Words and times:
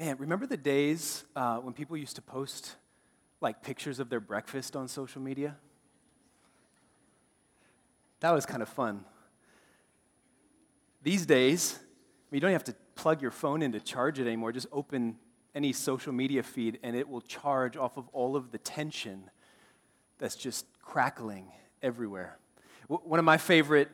Man, 0.00 0.16
remember 0.16 0.46
the 0.46 0.56
days 0.56 1.24
uh, 1.36 1.58
when 1.58 1.74
people 1.74 1.94
used 1.94 2.16
to 2.16 2.22
post 2.22 2.76
like 3.42 3.62
pictures 3.62 4.00
of 4.00 4.08
their 4.08 4.18
breakfast 4.18 4.74
on 4.74 4.88
social 4.88 5.20
media? 5.20 5.56
That 8.20 8.30
was 8.30 8.46
kind 8.46 8.62
of 8.62 8.70
fun. 8.70 9.04
These 11.02 11.26
days, 11.26 11.78
you 12.30 12.40
don't 12.40 12.52
have 12.52 12.64
to 12.64 12.74
plug 12.94 13.20
your 13.20 13.30
phone 13.30 13.60
in 13.60 13.72
to 13.72 13.80
charge 13.80 14.18
it 14.18 14.26
anymore. 14.26 14.52
Just 14.52 14.68
open 14.72 15.18
any 15.54 15.74
social 15.74 16.14
media 16.14 16.42
feed 16.42 16.78
and 16.82 16.96
it 16.96 17.06
will 17.06 17.20
charge 17.20 17.76
off 17.76 17.98
of 17.98 18.08
all 18.14 18.36
of 18.36 18.52
the 18.52 18.58
tension 18.58 19.28
that's 20.16 20.34
just 20.34 20.64
crackling 20.80 21.52
everywhere. 21.82 22.38
One 22.88 23.18
of 23.18 23.26
my 23.26 23.36
favorite 23.36 23.90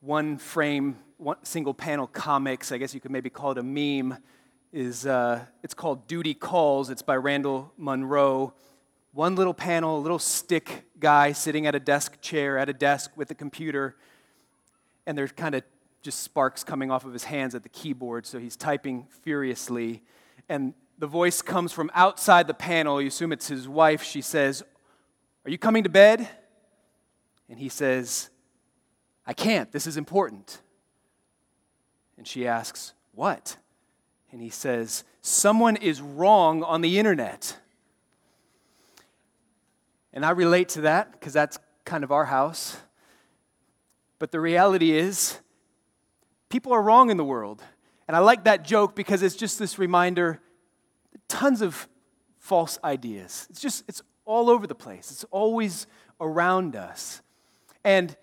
one 0.00 0.38
frame, 0.38 0.96
one 1.16 1.38
single 1.42 1.74
panel 1.74 2.06
comics, 2.06 2.70
I 2.70 2.78
guess 2.78 2.94
you 2.94 3.00
could 3.00 3.10
maybe 3.10 3.30
call 3.30 3.50
it 3.50 3.58
a 3.58 3.64
meme, 3.64 4.16
is 4.72 5.06
uh, 5.06 5.44
it's 5.62 5.74
called 5.74 6.06
Duty 6.06 6.34
Calls. 6.34 6.90
It's 6.90 7.02
by 7.02 7.16
Randall 7.16 7.72
Munroe. 7.76 8.52
One 9.12 9.34
little 9.34 9.54
panel, 9.54 9.98
a 9.98 10.00
little 10.00 10.18
stick 10.18 10.84
guy 10.98 11.32
sitting 11.32 11.66
at 11.66 11.74
a 11.74 11.80
desk 11.80 12.20
chair 12.20 12.58
at 12.58 12.68
a 12.68 12.72
desk 12.72 13.12
with 13.16 13.30
a 13.30 13.34
computer, 13.34 13.96
and 15.06 15.16
there's 15.16 15.32
kind 15.32 15.54
of 15.54 15.62
just 16.02 16.20
sparks 16.20 16.62
coming 16.62 16.90
off 16.90 17.04
of 17.04 17.12
his 17.12 17.24
hands 17.24 17.54
at 17.54 17.62
the 17.62 17.68
keyboard, 17.68 18.26
so 18.26 18.38
he's 18.38 18.56
typing 18.56 19.06
furiously. 19.22 20.02
And 20.48 20.74
the 20.98 21.06
voice 21.06 21.42
comes 21.42 21.72
from 21.72 21.90
outside 21.94 22.46
the 22.46 22.54
panel. 22.54 23.00
You 23.00 23.08
assume 23.08 23.32
it's 23.32 23.48
his 23.48 23.68
wife. 23.68 24.02
She 24.02 24.20
says, 24.20 24.62
Are 25.44 25.50
you 25.50 25.58
coming 25.58 25.82
to 25.84 25.88
bed? 25.88 26.28
And 27.48 27.58
he 27.58 27.68
says, 27.68 28.30
I 29.26 29.32
can't. 29.32 29.70
This 29.72 29.86
is 29.86 29.96
important. 29.96 30.60
And 32.16 32.26
she 32.26 32.46
asks, 32.46 32.92
What? 33.12 33.56
And 34.32 34.40
he 34.40 34.50
says, 34.50 35.04
Someone 35.20 35.76
is 35.76 36.00
wrong 36.00 36.62
on 36.62 36.80
the 36.80 36.98
internet. 36.98 37.56
And 40.12 40.24
I 40.24 40.30
relate 40.30 40.70
to 40.70 40.82
that 40.82 41.12
because 41.12 41.32
that's 41.32 41.58
kind 41.84 42.02
of 42.04 42.10
our 42.10 42.24
house. 42.24 42.78
But 44.18 44.32
the 44.32 44.40
reality 44.40 44.92
is, 44.92 45.38
people 46.48 46.72
are 46.72 46.80
wrong 46.80 47.10
in 47.10 47.16
the 47.16 47.24
world. 47.24 47.62
And 48.08 48.16
I 48.16 48.20
like 48.20 48.44
that 48.44 48.64
joke 48.64 48.94
because 48.94 49.22
it's 49.22 49.36
just 49.36 49.58
this 49.58 49.78
reminder 49.78 50.40
tons 51.28 51.60
of 51.60 51.88
false 52.38 52.78
ideas. 52.84 53.46
It's 53.50 53.60
just, 53.60 53.84
it's 53.88 54.02
all 54.24 54.48
over 54.48 54.66
the 54.66 54.74
place, 54.74 55.10
it's 55.10 55.24
always 55.24 55.86
around 56.20 56.76
us. 56.76 57.20
And 57.84 58.16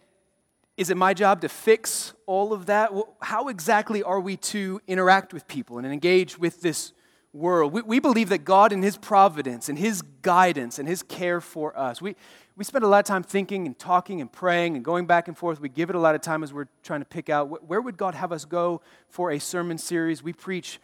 is 0.75 0.89
it 0.89 0.97
my 0.97 1.13
job 1.13 1.41
to 1.41 1.49
fix 1.49 2.13
all 2.25 2.51
of 2.51 2.65
that? 2.65 2.91
How 3.21 3.47
exactly 3.47 4.01
are 4.01 4.19
we 4.19 4.37
to 4.37 4.81
interact 4.87 5.33
with 5.33 5.47
people 5.47 5.77
and 5.77 5.85
engage 5.85 6.37
with 6.37 6.61
this 6.61 6.93
world? 7.31 7.73
We, 7.73 7.81
we 7.83 7.99
believe 7.99 8.29
that 8.29 8.39
God, 8.39 8.73
in 8.73 8.81
His 8.81 8.97
providence 8.97 9.69
and 9.69 9.77
His 9.77 10.01
guidance 10.01 10.79
and 10.79 10.87
His 10.87 11.03
care 11.03 11.41
for 11.41 11.77
us, 11.77 12.01
we, 12.01 12.15
we 12.55 12.63
spend 12.63 12.83
a 12.83 12.87
lot 12.87 12.99
of 12.99 13.05
time 13.05 13.21
thinking 13.21 13.67
and 13.67 13.77
talking 13.77 14.19
and 14.19 14.31
praying 14.31 14.75
and 14.75 14.83
going 14.83 15.05
back 15.05 15.27
and 15.27 15.37
forth. 15.37 15.59
We 15.59 15.69
give 15.69 15.89
it 15.89 15.95
a 15.95 15.99
lot 15.99 16.15
of 16.15 16.21
time 16.21 16.43
as 16.43 16.51
we're 16.51 16.67
trying 16.81 17.01
to 17.01 17.05
pick 17.05 17.29
out 17.29 17.67
where 17.67 17.81
would 17.81 17.97
God 17.97 18.15
have 18.15 18.31
us 18.31 18.45
go 18.45 18.81
for 19.09 19.31
a 19.31 19.39
sermon 19.39 19.77
series. 19.77 20.23
We 20.23 20.33
preach 20.33 20.79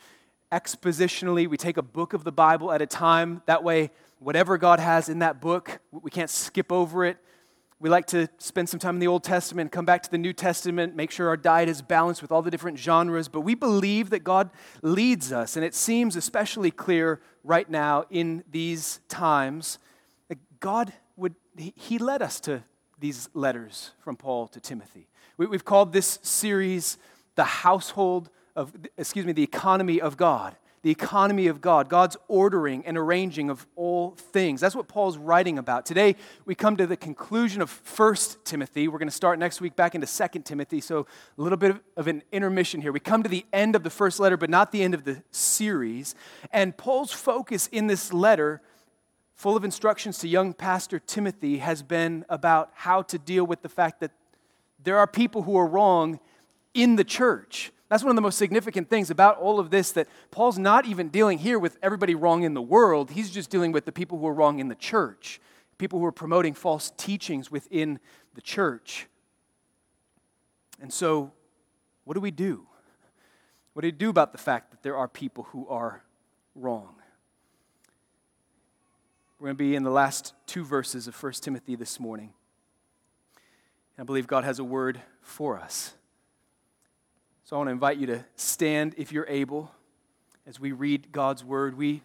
expositionally. 0.52 1.48
We 1.48 1.58
take 1.58 1.78
a 1.78 1.84
book 1.84 2.14
of 2.14 2.24
the 2.24 2.31
Bible 2.31 2.72
at 2.72 2.81
a 2.81 2.88
time. 2.88 3.42
That 3.48 3.64
way, 3.64 3.90
whatever 4.20 4.58
God 4.58 4.80
has 4.80 5.09
in 5.09 5.20
that 5.20 5.42
book, 5.42 5.80
we 5.92 6.12
can't 6.12 6.30
skip 6.30 6.72
over 6.72 7.06
it. 7.06 7.18
We 7.81 7.89
like 7.89 8.08
to 8.08 8.27
spend 8.39 8.67
some 8.67 8.80
time 8.80 8.97
in 8.97 8.99
the 8.99 9.08
Old 9.08 9.23
Testament, 9.23 9.72
come 9.72 9.85
back 9.85 10.03
to 10.03 10.11
the 10.11 10.17
New 10.17 10.33
Testament, 10.33 10.97
make 10.97 11.11
sure 11.11 11.30
our 11.30 11.38
diet 11.38 11.69
is 11.69 11.81
balanced 11.81 12.22
with 12.22 12.30
all 12.30 12.41
the 12.41 12.52
different 12.52 12.77
genres. 12.77 13.30
But 13.30 13.41
we 13.41 13.55
believe 13.55 14.09
that 14.09 14.25
God 14.25 14.49
leads 14.81 15.31
us, 15.31 15.55
and 15.55 15.63
it 15.63 15.73
seems 15.73 16.17
especially 16.17 16.72
clear 16.72 17.22
right 17.41 17.69
now 17.69 18.03
in 18.09 18.44
these 18.52 19.00
times 19.07 19.80
that 20.27 20.38
God 20.59 20.91
would, 21.16 21.35
He 21.55 21.97
led 22.00 22.22
us 22.22 22.41
to 22.41 22.63
these 23.00 23.29
letters 23.34 23.91
from 24.00 24.18
Paul 24.18 24.50
to 24.50 24.59
Timothy. 24.59 25.07
We've 25.38 25.63
called 25.63 25.94
this 25.94 26.19
series 26.22 26.97
the 27.35 27.45
household 27.45 28.29
of, 28.57 28.73
excuse 28.97 29.25
me, 29.25 29.31
the 29.31 29.44
economy 29.44 30.01
of 30.01 30.18
God 30.18 30.57
the 30.81 30.91
economy 30.91 31.47
of 31.47 31.59
God, 31.59 31.90
God's 31.90 32.16
ordering 32.28 32.85
and 32.85 32.97
arranging 32.97 33.50
of 33.50 33.67
all 33.75 34.12
things. 34.12 34.62
That's 34.62 34.75
what 34.75 34.88
Paul's 34.88 35.17
writing 35.17 35.57
about. 35.57 35.85
Today, 35.85 36.16
we 36.45 36.56
come 36.56 36.78
to 36.78 36.88
the 36.88 36.95
conclusion 36.95 37.62
of 37.62 37.81
1 37.97 38.16
Timothy. 38.45 38.88
We're 38.88 39.00
going 39.00 39.09
to 39.09 39.16
start 39.16 39.39
next 39.39 39.59
week 39.59 39.75
back 39.75 39.94
into 39.94 40.07
2 40.07 40.39
Timothy, 40.39 40.79
so 40.79 41.06
a 41.38 41.41
little 41.41 41.57
bit 41.57 41.75
of 41.97 42.07
an 42.07 42.23
intermission 42.31 42.81
here. 42.81 42.91
We 42.91 43.01
come 43.01 43.23
to 43.23 43.29
the 43.29 43.45
end 43.51 43.75
of 43.75 43.84
the 43.84 43.89
first 43.89 44.19
letter, 44.19 44.38
but 44.38 44.50
not 44.50 44.72
the 44.72 44.81
end 44.81 44.94
of 44.94 45.03
the 45.03 45.22
series. 45.31 46.16
And 46.51 46.75
Paul's 46.78 47.12
focus 47.12 47.68
in 47.68 47.88
this 47.88 48.13
letter, 48.13 48.62
full 49.35 49.57
of 49.57 49.66
instructions 49.66 50.19
to 50.19 50.28
young 50.29 50.53
pastor 50.53 51.00
Timothy, 51.00 51.57
has 51.57 51.84
been 51.84 52.23
about 52.29 52.72
how 52.73 53.01
to 53.03 53.18
deal 53.18 53.45
with 53.45 53.62
the 53.62 53.69
fact 53.69 54.00
that 54.00 54.12
there 54.81 54.97
are 54.97 55.07
people 55.07 55.41
who 55.41 55.57
are 55.57 55.68
wrong 55.68 56.22
in 56.73 56.95
the 56.95 57.03
church. 57.03 57.73
That's 57.89 58.03
one 58.03 58.11
of 58.11 58.16
the 58.16 58.22
most 58.22 58.38
significant 58.38 58.88
things 58.88 59.09
about 59.09 59.39
all 59.39 59.59
of 59.59 59.72
this 59.72 59.91
that 59.94 60.07
Paul's 60.29 60.59
not 60.59 60.85
even 60.85 61.09
dealing 61.09 61.39
here 61.39 61.57
with 61.57 61.77
everybody 61.81 62.13
wrong 62.13 62.44
in 62.44 62.53
the 62.53 62.61
world. 62.61 63.09
He's 63.11 63.31
just 63.31 63.50
dealing 63.50 63.72
with 63.72 63.85
the 63.85 63.91
people 63.91 64.19
who 64.19 64.27
are 64.27 64.33
wrong 64.33 64.59
in 64.59 64.67
the 64.67 64.75
church, 64.75 65.41
people 65.79 66.00
who 66.00 66.05
are 66.05 66.11
promoting 66.11 66.53
false 66.53 66.91
teachings 66.97 67.50
within 67.50 68.00
the 68.35 68.41
church. 68.41 69.07
And 70.79 70.94
so, 70.94 71.31
what 72.05 72.13
do 72.13 72.19
we 72.19 72.31
do? 72.31 72.67
What 73.73 73.81
do 73.81 73.88
we 73.88 73.91
do 73.91 74.09
about 74.09 74.33
the 74.33 74.38
fact 74.38 74.71
that 74.71 74.83
there 74.83 74.95
are 74.95 75.07
people 75.07 75.45
who 75.45 75.67
are 75.67 76.03
wrong? 76.53 76.95
We're 79.39 79.47
going 79.47 79.57
to 79.57 79.63
be 79.63 79.75
in 79.75 79.83
the 79.83 79.89
last 79.89 80.33
two 80.45 80.63
verses 80.63 81.07
of 81.07 81.21
1 81.21 81.33
Timothy 81.33 81.75
this 81.75 82.00
morning. 82.00 82.33
I 83.97 84.03
believe 84.03 84.27
God 84.27 84.44
has 84.44 84.59
a 84.59 84.63
word 84.63 85.01
for 85.21 85.59
us. 85.59 85.94
So 87.50 87.56
I 87.56 87.58
want 87.58 87.70
to 87.70 87.72
invite 87.72 87.98
you 87.98 88.06
to 88.06 88.24
stand 88.36 88.94
if 88.96 89.12
you're 89.12 89.26
able 89.28 89.72
as 90.46 90.60
we 90.60 90.72
read 90.72 91.12
God's 91.12 91.44
word. 91.44 91.76
We 91.76 92.04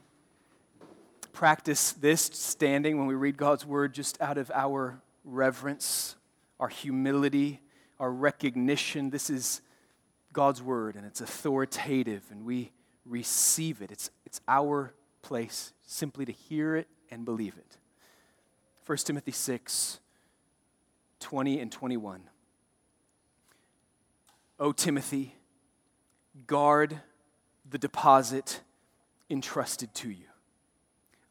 practice 1.35 1.93
this 1.93 2.23
standing 2.33 2.97
when 2.97 3.07
we 3.07 3.15
read 3.15 3.37
God's 3.37 3.67
word 3.67 3.93
just 3.93 4.19
out 4.23 4.39
of 4.39 4.51
our 4.55 5.03
reverence, 5.23 6.17
our 6.59 6.69
humility, 6.69 7.61
our 8.01 8.11
recognition. 8.11 9.11
This 9.11 9.29
is 9.29 9.61
God's 10.33 10.63
word 10.63 10.97
and 10.97 11.05
it's 11.05 11.21
authoritative 11.21 12.23
and 12.31 12.47
we 12.47 12.73
receive 13.05 13.83
it. 13.83 13.91
It's, 13.91 14.11
it's 14.25 14.41
our 14.49 14.95
place 15.21 15.75
simply 15.87 16.25
to 16.25 16.33
hear 16.33 16.75
it 16.75 16.89
and 17.11 17.27
believe 17.27 17.59
it. 17.59 17.77
1 18.87 18.97
Timothy 18.97 19.33
6 19.33 20.01
20 21.21 21.61
and 21.61 21.71
21. 21.71 22.23
O 24.65 24.73
Timothy, 24.73 25.35
guard 26.47 27.03
the 27.69 27.77
deposit 27.77 28.63
entrusted 29.29 29.95
to 29.97 30.09
you. 30.09 30.25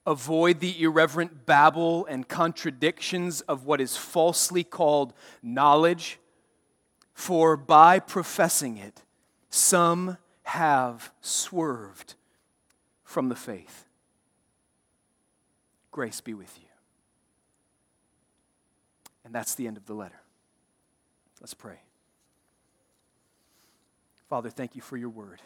Avoid 0.06 0.60
the 0.60 0.80
irreverent 0.84 1.48
babble 1.48 2.06
and 2.06 2.30
contradictions 2.30 3.42
of 3.42 3.66
what 3.66 3.82
is 3.82 3.98
falsely 3.98 4.64
called 4.64 5.16
knowledge, 5.42 6.20
for 7.16 7.58
by 7.58 7.98
professing 7.98 8.78
it, 8.78 9.02
some 9.50 10.18
have 10.44 11.12
swerved 11.20 12.14
from 13.04 13.30
the 13.30 13.36
faith. 13.36 13.86
Grace 15.90 16.22
be 16.22 16.36
with 16.36 16.56
you. 16.60 16.70
And 19.26 19.34
that's 19.34 19.56
the 19.56 19.66
end 19.66 19.78
of 19.78 19.88
the 19.88 19.96
letter. 19.96 20.22
Let's 21.42 21.56
pray. 21.56 21.80
Father, 24.34 24.50
thank 24.50 24.76
you 24.76 24.82
for 24.82 24.98
your 24.98 25.12
word 25.12 25.44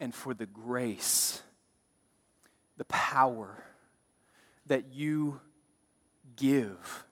and 0.00 0.12
for 0.12 0.34
the 0.34 0.44
grace, 0.44 1.40
the 2.78 2.84
power 2.86 3.62
that 4.66 4.92
you 4.92 5.40
give 6.34 7.04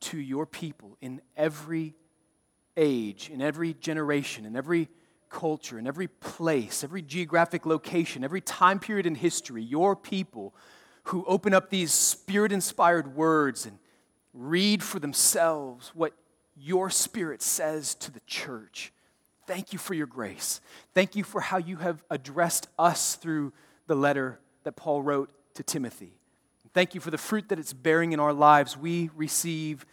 to 0.00 0.18
your 0.18 0.44
people 0.44 0.98
in 1.00 1.22
every 1.34 1.94
age, 2.76 3.30
in 3.30 3.40
every 3.40 3.72
generation, 3.72 4.44
in 4.44 4.54
every 4.54 4.90
culture, 5.30 5.78
in 5.78 5.86
every 5.86 6.08
place, 6.08 6.84
every 6.84 7.00
geographic 7.00 7.64
location, 7.64 8.22
every 8.22 8.42
time 8.42 8.78
period 8.78 9.06
in 9.06 9.14
history, 9.14 9.62
your 9.62 9.96
people 9.96 10.54
who 11.04 11.24
open 11.24 11.54
up 11.54 11.70
these 11.70 11.90
spirit 11.90 12.52
inspired 12.52 13.16
words 13.16 13.64
and 13.64 13.78
read 14.34 14.82
for 14.82 14.98
themselves 15.00 15.90
what 15.94 16.12
your 16.54 16.90
spirit 16.90 17.40
says 17.40 17.94
to 17.94 18.10
the 18.10 18.20
church. 18.26 18.92
Thank 19.46 19.72
you 19.72 19.78
for 19.78 19.94
your 19.94 20.06
grace. 20.06 20.60
Thank 20.94 21.16
you 21.16 21.24
for 21.24 21.40
how 21.40 21.58
you 21.58 21.76
have 21.76 22.02
addressed 22.10 22.68
us 22.78 23.16
through 23.16 23.52
the 23.86 23.94
letter 23.94 24.40
that 24.64 24.72
Paul 24.72 25.02
wrote 25.02 25.30
to 25.54 25.62
Timothy. 25.62 26.18
Thank 26.72 26.94
you 26.94 27.00
for 27.00 27.10
the 27.10 27.18
fruit 27.18 27.48
that 27.50 27.58
it's 27.58 27.72
bearing 27.72 28.12
in 28.12 28.20
our 28.20 28.32
lives. 28.32 28.76
We 28.76 29.10
receive 29.14 29.86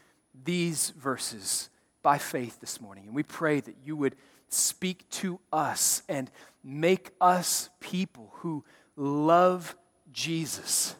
these 0.43 0.91
verses 0.91 1.69
by 2.01 2.17
faith 2.17 2.59
this 2.59 2.81
morning. 2.81 3.05
And 3.05 3.15
we 3.15 3.23
pray 3.23 3.59
that 3.59 3.75
you 3.83 3.95
would 3.95 4.15
speak 4.47 5.07
to 5.09 5.39
us 5.51 6.01
and 6.09 6.31
make 6.63 7.11
us 7.19 7.69
people 7.79 8.31
who 8.37 8.63
love 8.95 9.75
Jesus 10.11 10.95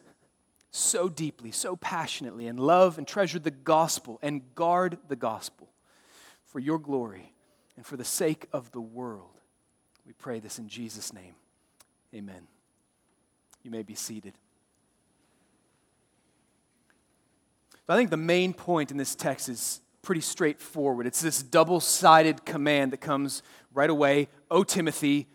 so 0.70 1.10
deeply, 1.10 1.52
so 1.52 1.76
passionately, 1.76 2.48
and 2.48 2.60
love 2.60 2.98
and 2.98 3.08
treasure 3.08 3.40
the 3.40 3.52
gospel 3.52 4.20
and 4.22 4.42
guard 4.56 4.98
the 5.08 5.16
gospel 5.16 5.70
for 6.46 6.60
your 6.60 6.80
glory 6.80 7.31
and 7.82 7.86
for 7.88 7.98
the 7.98 8.06
sake 8.06 8.46
of 8.54 8.70
the 8.74 8.80
world. 8.80 9.40
We 10.06 10.14
pray 10.14 10.40
this 10.40 10.60
in 10.60 10.68
Jesus' 10.68 11.12
name. 11.12 11.34
Amen. 12.14 12.46
You 13.64 13.72
may 13.72 13.82
be 13.82 13.96
seated. 13.96 14.36
I 17.90 17.96
think 17.96 18.12
the 18.12 18.18
main 18.18 18.54
point 18.54 18.92
in 18.92 18.98
this 18.98 19.16
text 19.16 19.50
is 19.50 19.82
pretty 20.04 20.22
straightforward. 20.22 21.08
It's 21.08 21.22
this 21.22 21.42
double 21.42 21.80
sided 21.80 22.46
command 22.46 22.94
that 22.94 23.02
comes 23.02 23.42
right 23.74 23.90
away. 23.90 24.28
O 24.52 24.64
Timothy, 24.64 25.26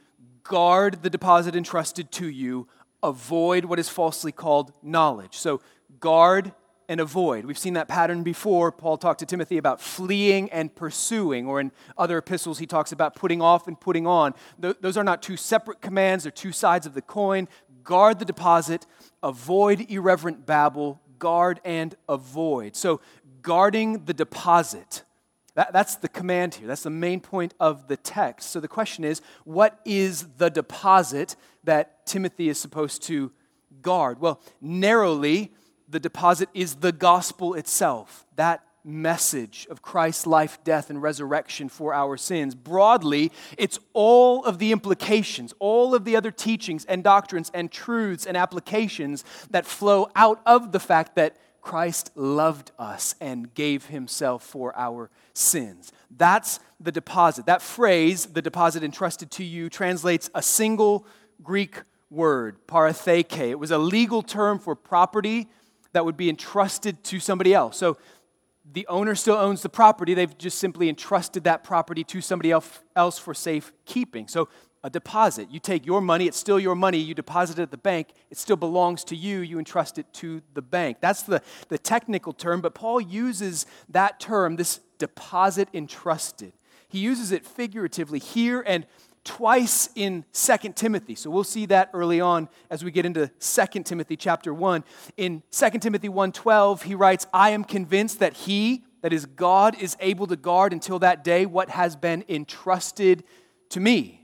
guard 0.45 1.03
the 1.03 1.11
deposit 1.11 1.57
entrusted 1.57 2.13
to 2.13 2.29
you, 2.29 2.69
avoid 3.03 3.65
what 3.65 3.81
is 3.81 3.89
falsely 3.89 4.31
called 4.31 4.71
knowledge. 4.85 5.37
So, 5.37 5.61
guard 5.99 6.53
and 6.89 7.01
avoid. 7.01 7.45
We've 7.45 7.59
seen 7.59 7.75
that 7.75 7.89
pattern 7.89 8.23
before. 8.23 8.73
Paul 8.73 8.97
talked 8.97 9.21
to 9.21 9.27
Timothy 9.27 9.59
about 9.59 9.81
fleeing 9.81 10.51
and 10.51 10.75
pursuing, 10.75 11.47
or 11.47 11.61
in 11.61 11.73
other 11.99 12.19
epistles, 12.19 12.59
he 12.59 12.67
talks 12.67 12.93
about 12.93 13.15
putting 13.15 13.43
off 13.43 13.67
and 13.67 13.79
putting 13.79 14.07
on. 14.07 14.35
those 14.59 14.97
are 14.97 15.05
not 15.05 15.23
two 15.23 15.37
separate 15.37 15.81
commands, 15.81 16.25
they're 16.25 16.31
two 16.31 16.53
sides 16.53 16.87
of 16.87 16.95
the 16.95 17.03
coin. 17.03 17.49
Guard 17.83 18.19
the 18.19 18.25
deposit, 18.25 18.85
avoid 19.23 19.91
irreverent 19.91 20.45
babble, 20.45 21.01
guard 21.19 21.61
and 21.65 21.95
avoid. 22.09 22.75
So, 22.75 23.01
guarding 23.43 24.05
the 24.07 24.15
deposit. 24.15 25.05
That, 25.55 25.73
that's 25.73 25.97
the 25.97 26.09
command 26.09 26.57
here. 26.57 26.69
That's 26.69 26.83
the 26.83 26.91
main 26.91 27.21
point 27.21 27.55
of 27.59 27.89
the 27.89 27.97
text. 27.97 28.51
So 28.51 28.61
the 28.61 28.69
question 28.69 29.05
is 29.05 29.23
what 29.45 29.81
is 29.87 30.27
the 30.37 30.51
deposit 30.51 31.35
that 31.65 32.05
Timothy 32.07 32.51
is 32.51 32.61
supposed 32.61 33.03
to 33.05 33.33
guard? 33.81 34.21
Well, 34.21 34.41
narrowly, 34.61 35.53
the 35.89 36.01
deposit 36.01 36.49
is 36.55 36.77
the 36.77 36.93
gospel 36.93 37.55
itself. 37.55 38.27
That 38.37 38.63
message 38.87 39.67
of 39.69 39.83
Christ's 39.83 40.27
life, 40.27 40.63
death, 40.63 40.91
and 40.91 41.03
resurrection 41.03 41.69
for 41.69 41.93
our 41.93 42.17
sins. 42.17 42.55
Broadly, 42.55 43.33
it's 43.59 43.79
all 43.93 44.45
of 44.45 44.59
the 44.59 44.71
implications, 44.71 45.53
all 45.59 45.95
of 45.95 46.05
the 46.05 46.17
other 46.17 46.31
teachings 46.31 46.85
and 46.85 47.03
doctrines 47.03 47.51
and 47.53 47.71
truths 47.71 48.27
and 48.27 48.37
applications 48.37 49.25
that 49.51 49.67
flow 49.67 50.09
out 50.15 50.41
of 50.47 50.71
the 50.71 50.79
fact 50.79 51.17
that 51.17 51.37
Christ 51.61 52.13
loved 52.15 52.71
us 52.79 53.17
and 53.21 53.53
gave 53.53 53.87
himself 53.87 54.45
for 54.45 54.73
our 54.79 55.11
sins. 55.35 55.91
That's 56.17 56.61
the 56.79 56.93
deposit. 56.93 57.47
That 57.47 57.61
phrase, 57.61 58.27
the 58.27 58.43
deposit 58.43 58.85
entrusted 58.85 59.33
to 59.33 59.45
you, 59.45 59.69
translates 59.69 60.31
a 60.33 60.43
single 60.43 61.05
Greek 61.43 61.83
word, 62.09 62.59
paratheke. 62.69 63.51
It 63.51 63.59
was 63.59 63.73
a 63.73 63.79
legal 63.79 64.23
term 64.23 64.61
for 64.61 64.77
property 64.77 65.49
that 65.97 66.05
would 66.05 66.17
be 66.17 66.29
entrusted 66.29 67.03
to 67.05 67.19
somebody 67.19 67.55
else. 67.55 67.79
So 67.79 67.97
the 68.71 68.87
owner 68.87 69.15
still 69.15 69.37
owns 69.37 69.63
the 69.63 69.71
property. 69.71 70.13
They've 70.13 70.37
just 70.37 70.59
simply 70.59 70.91
entrusted 70.91 71.45
that 71.45 71.65
property 71.65 72.05
to 72.05 72.21
somebody 72.21 72.53
else 72.53 73.19
for 73.19 73.33
safe 73.33 73.73
keeping. 73.87 74.29
So, 74.29 74.49
a 74.85 74.91
deposit. 74.91 75.51
You 75.51 75.59
take 75.59 75.85
your 75.85 76.01
money, 76.01 76.29
it's 76.29 76.37
still 76.37 76.61
your 76.61 76.77
money. 76.77 76.99
You 76.99 77.13
deposit 77.13 77.59
it 77.59 77.63
at 77.63 77.71
the 77.73 77.77
bank, 77.77 78.11
it 78.31 78.39
still 78.39 78.57
belongs 78.57 79.03
to 79.05 79.17
you. 79.17 79.41
You 79.41 79.59
entrust 79.59 79.99
it 79.99 80.07
to 80.15 80.43
the 80.55 80.63
bank. 80.63 80.99
That's 81.01 81.23
the, 81.23 81.43
the 81.69 81.79
technical 81.79 82.33
term, 82.33 82.61
but 82.61 82.75
Paul 82.75 83.01
uses 83.01 83.67
that 83.89 84.21
term, 84.21 84.55
this 84.55 84.79
deposit 84.99 85.69
entrusted. 85.75 86.53
He 86.89 87.01
uses 87.01 87.33
it 87.33 87.45
figuratively 87.45 88.21
here 88.21 88.63
and 88.65 88.87
twice 89.27 89.91
in 89.95 90.25
2 90.33 90.73
Timothy. 90.75 91.15
So 91.15 91.29
we'll 91.29 91.45
see 91.45 91.67
that 91.67 91.91
early 91.93 92.21
on 92.21 92.49
as 92.71 92.83
we 92.83 92.91
get 92.91 93.05
into 93.05 93.31
2 93.41 93.83
Timothy 93.83 94.17
chapter 94.17 94.55
1. 94.55 94.85
In 95.19 95.43
2 95.51 95.81
Timothy 95.81 96.09
1:12, 96.09 96.83
he 96.83 96.95
writes, 96.95 97.27
"I 97.35 97.51
am 97.51 97.65
convinced 97.65 98.21
that 98.21 98.33
he, 98.33 98.85
that 99.03 99.13
is 99.13 99.27
God, 99.27 99.77
is 99.79 99.97
able 100.01 100.27
to 100.29 100.37
guard 100.37 100.73
until 100.73 100.99
that 101.01 101.25
day 101.25 101.45
what 101.45 101.71
has 101.71 101.97
been 101.97 102.25
entrusted 102.29 103.25
to 103.71 103.81
me." 103.81 104.23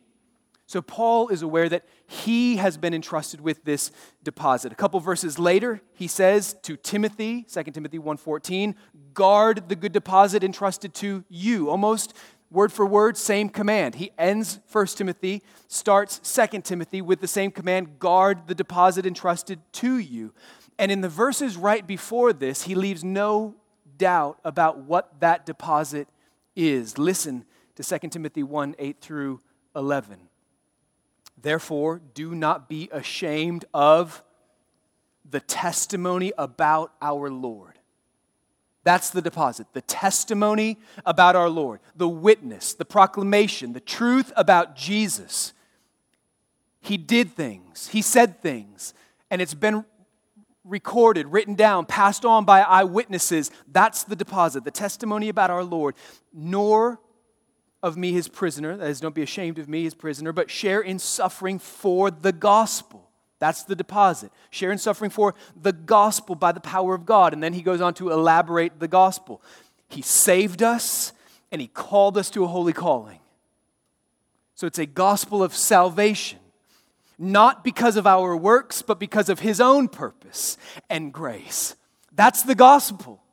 So 0.67 0.81
Paul 0.81 1.29
is 1.29 1.43
aware 1.43 1.69
that 1.69 1.85
he 2.07 2.57
has 2.57 2.79
been 2.79 2.95
entrusted 2.95 3.43
with 3.43 3.65
this 3.65 3.91
deposit. 4.23 4.73
A 4.73 4.75
couple 4.75 5.01
verses 5.01 5.39
later, 5.39 5.83
he 5.93 6.07
says 6.07 6.55
to 6.63 6.79
Timothy, 6.79 7.45
2 7.47 7.75
Timothy 7.75 7.99
1:14, 7.99 8.75
"Guard 9.13 9.69
the 9.69 9.77
good 9.77 9.93
deposit 9.93 10.43
entrusted 10.43 10.95
to 10.95 11.25
you." 11.29 11.69
Almost 11.69 12.15
word 12.53 12.73
for 12.73 12.87
word, 12.87 13.17
same 13.17 13.49
command. 13.49 13.97
He 13.97 14.11
ends 14.19 14.61
1 14.71 14.87
Timothy, 14.89 15.43
starts 15.69 16.19
2 16.19 16.61
Timothy 16.61 17.01
with 17.01 17.21
the 17.21 17.29
same 17.29 17.51
command 17.51 17.99
guard 17.99 18.47
the 18.47 18.55
deposit 18.55 19.07
entrusted 19.07 19.61
to 19.73 19.97
you. 19.97 20.33
And 20.79 20.93
in 20.93 21.01
the 21.01 21.09
verses 21.09 21.57
right 21.57 21.87
before 21.87 22.33
this, 22.33 22.63
he 22.63 22.75
leaves 22.75 23.03
no 23.03 23.55
doubt 23.97 24.39
about 24.45 24.79
what 24.79 25.21
that 25.21 25.47
deposit 25.47 26.09
is. 26.55 26.99
Listen 26.99 27.45
to 27.77 27.83
2 27.83 28.09
Timothy 28.09 28.43
1 28.43 28.75
8 28.79 29.01
through 29.01 29.41
11. 29.75 30.29
Therefore, 31.41 32.01
do 32.15 32.35
not 32.35 32.69
be 32.69 32.89
ashamed 32.93 33.65
of 33.75 34.23
the 35.29 35.41
testimony 35.41 36.33
about 36.37 36.93
our 37.01 37.31
Lord 37.31 37.72
that's 38.85 39.11
the 39.11 39.23
deposit. 39.23 39.67
The 39.73 39.81
testimony 39.83 40.79
about 41.07 41.37
our 41.37 41.49
Lord, 41.49 41.81
the 41.95 42.09
witness, 42.09 42.75
the 42.75 42.85
proclamation, 42.85 43.73
the 43.73 43.81
truth 43.81 44.33
about 44.37 44.77
Jesus. 44.77 45.53
He 46.81 46.97
did 46.97 47.35
things, 47.37 47.89
he 47.89 48.03
said 48.03 48.43
things, 48.43 48.93
and 49.31 49.41
it's 49.41 49.55
been 49.55 49.85
recorded, 50.65 51.27
written 51.29 51.55
down, 51.55 51.87
passed 51.87 52.25
on 52.25 52.45
by 52.45 52.61
eyewitnesses. 52.61 53.51
That's 53.71 54.05
the 54.05 54.17
deposit, 54.17 54.65
the 54.65 54.71
testimony 54.71 55.29
about 55.29 55.51
our 55.51 55.65
Lord. 55.65 55.95
Nor 56.33 57.01
of 57.83 57.97
me, 57.97 58.13
his 58.13 58.29
prisoner, 58.29 58.77
that 58.77 58.89
is, 58.89 59.01
don't 59.01 59.15
be 59.15 59.23
ashamed 59.23 59.59
of 59.59 59.69
me, 59.69 59.85
his 59.85 59.95
prisoner, 59.95 60.33
but 60.33 60.51
share 60.51 60.81
in 60.81 60.99
suffering 60.99 61.59
for 61.59 62.11
the 62.11 62.33
gospel 62.33 63.12
that's 63.43 63.65
the 63.65 63.75
deposit. 63.75 64.31
Share 64.51 64.71
in 64.71 64.79
suffering 64.79 65.11
for 65.11 65.35
the 65.61 65.73
gospel 65.73 66.37
by 66.37 66.53
the 66.53 66.61
power 66.61 66.95
of 66.95 67.05
God. 67.05 67.33
And 67.33 67.43
then 67.43 67.55
he 67.55 67.63
goes 67.63 67.81
on 67.81 67.93
to 67.95 68.13
elaborate 68.13 68.79
the 68.79 68.87
gospel. 68.87 69.43
He 69.89 70.01
saved 70.01 70.63
us 70.63 71.13
and 71.51 71.61
he 71.61 71.67
called 71.67 72.17
us 72.17 72.31
to 72.31 72.45
a 72.45 72.47
holy 72.47 72.73
calling. 72.73 73.19
So 74.55 74.69
it's 74.69 74.79
a 74.79 74.87
gospel 74.87 75.43
of 75.43 75.57
salvation, 75.57 76.39
not 77.19 77.65
because 77.65 77.97
of 77.97 78.07
our 78.07 78.37
works, 78.37 78.81
but 78.81 79.01
because 79.01 79.29
of 79.29 79.41
his 79.41 79.61
own 79.61 79.89
purpose 79.89 80.57
and 80.89 81.13
grace. 81.13 81.75
That's 82.13 82.45
the 82.45 82.55
gospel. 82.55 83.25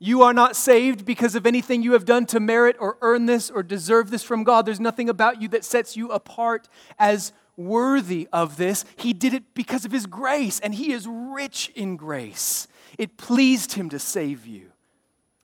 You 0.00 0.24
are 0.24 0.34
not 0.34 0.56
saved 0.56 1.04
because 1.04 1.36
of 1.36 1.46
anything 1.46 1.84
you 1.84 1.92
have 1.92 2.04
done 2.04 2.26
to 2.26 2.40
merit 2.40 2.74
or 2.80 2.98
earn 3.02 3.26
this 3.26 3.50
or 3.50 3.62
deserve 3.62 4.10
this 4.10 4.24
from 4.24 4.42
God. 4.42 4.66
There's 4.66 4.80
nothing 4.80 5.08
about 5.08 5.40
you 5.40 5.46
that 5.50 5.64
sets 5.64 5.96
you 5.96 6.10
apart 6.10 6.68
as 6.98 7.32
worthy 7.56 8.28
of 8.32 8.56
this. 8.56 8.84
He 8.96 9.12
did 9.12 9.34
it 9.34 9.54
because 9.54 9.84
of 9.84 9.92
His 9.92 10.06
grace, 10.06 10.60
and 10.60 10.74
He 10.74 10.92
is 10.92 11.06
rich 11.08 11.70
in 11.74 11.96
grace. 11.96 12.68
It 12.98 13.16
pleased 13.16 13.72
Him 13.74 13.88
to 13.90 13.98
save 13.98 14.46
you. 14.46 14.70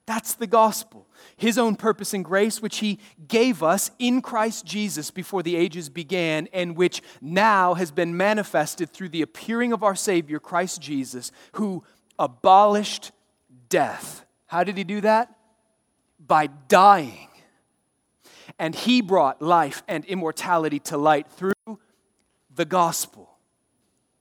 That's 0.06 0.34
the 0.34 0.48
gospel. 0.48 1.06
His 1.36 1.56
own 1.56 1.76
purpose 1.76 2.12
and 2.12 2.24
grace, 2.24 2.60
which 2.60 2.78
He 2.78 2.98
gave 3.28 3.62
us 3.62 3.92
in 4.00 4.22
Christ 4.22 4.64
Jesus 4.64 5.12
before 5.12 5.42
the 5.44 5.54
ages 5.54 5.88
began, 5.88 6.48
and 6.52 6.76
which 6.76 7.00
now 7.20 7.74
has 7.74 7.92
been 7.92 8.16
manifested 8.16 8.90
through 8.90 9.10
the 9.10 9.22
appearing 9.22 9.72
of 9.72 9.84
our 9.84 9.94
Savior, 9.94 10.40
Christ 10.40 10.80
Jesus, 10.80 11.30
who 11.52 11.84
abolished 12.18 13.12
death. 13.68 14.24
How 14.46 14.64
did 14.64 14.76
He 14.76 14.82
do 14.82 15.00
that? 15.02 15.32
By 16.18 16.48
dying. 16.48 17.28
And 18.58 18.74
He 18.74 19.00
brought 19.00 19.40
life 19.40 19.84
and 19.86 20.04
immortality 20.06 20.80
to 20.80 20.96
light 20.96 21.30
through 21.30 21.52
the 22.54 22.64
gospel, 22.64 23.36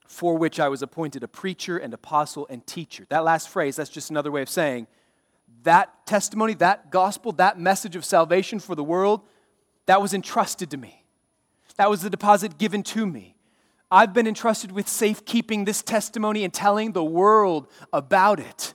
for 0.06 0.36
which 0.36 0.58
I 0.58 0.68
was 0.68 0.82
appointed 0.82 1.22
a 1.22 1.28
preacher 1.28 1.78
and 1.78 1.94
apostle 1.94 2.46
and 2.50 2.66
teacher. 2.66 3.06
That 3.08 3.24
last 3.24 3.48
phrase, 3.48 3.76
that's 3.76 3.90
just 3.90 4.10
another 4.10 4.30
way 4.30 4.42
of 4.42 4.48
saying 4.48 4.86
that 5.62 6.06
testimony, 6.06 6.54
that 6.54 6.90
gospel, 6.90 7.32
that 7.32 7.58
message 7.58 7.96
of 7.96 8.04
salvation 8.04 8.58
for 8.60 8.74
the 8.74 8.84
world, 8.84 9.20
that 9.86 10.00
was 10.00 10.14
entrusted 10.14 10.70
to 10.70 10.76
me. 10.76 11.04
That 11.76 11.90
was 11.90 12.02
the 12.02 12.10
deposit 12.10 12.58
given 12.58 12.82
to 12.84 13.06
me. 13.06 13.36
I've 13.90 14.12
been 14.12 14.26
entrusted 14.26 14.70
with 14.70 14.88
safekeeping 14.88 15.64
this 15.64 15.82
testimony 15.82 16.44
and 16.44 16.54
telling 16.54 16.92
the 16.92 17.04
world 17.04 17.66
about 17.92 18.38
it, 18.38 18.74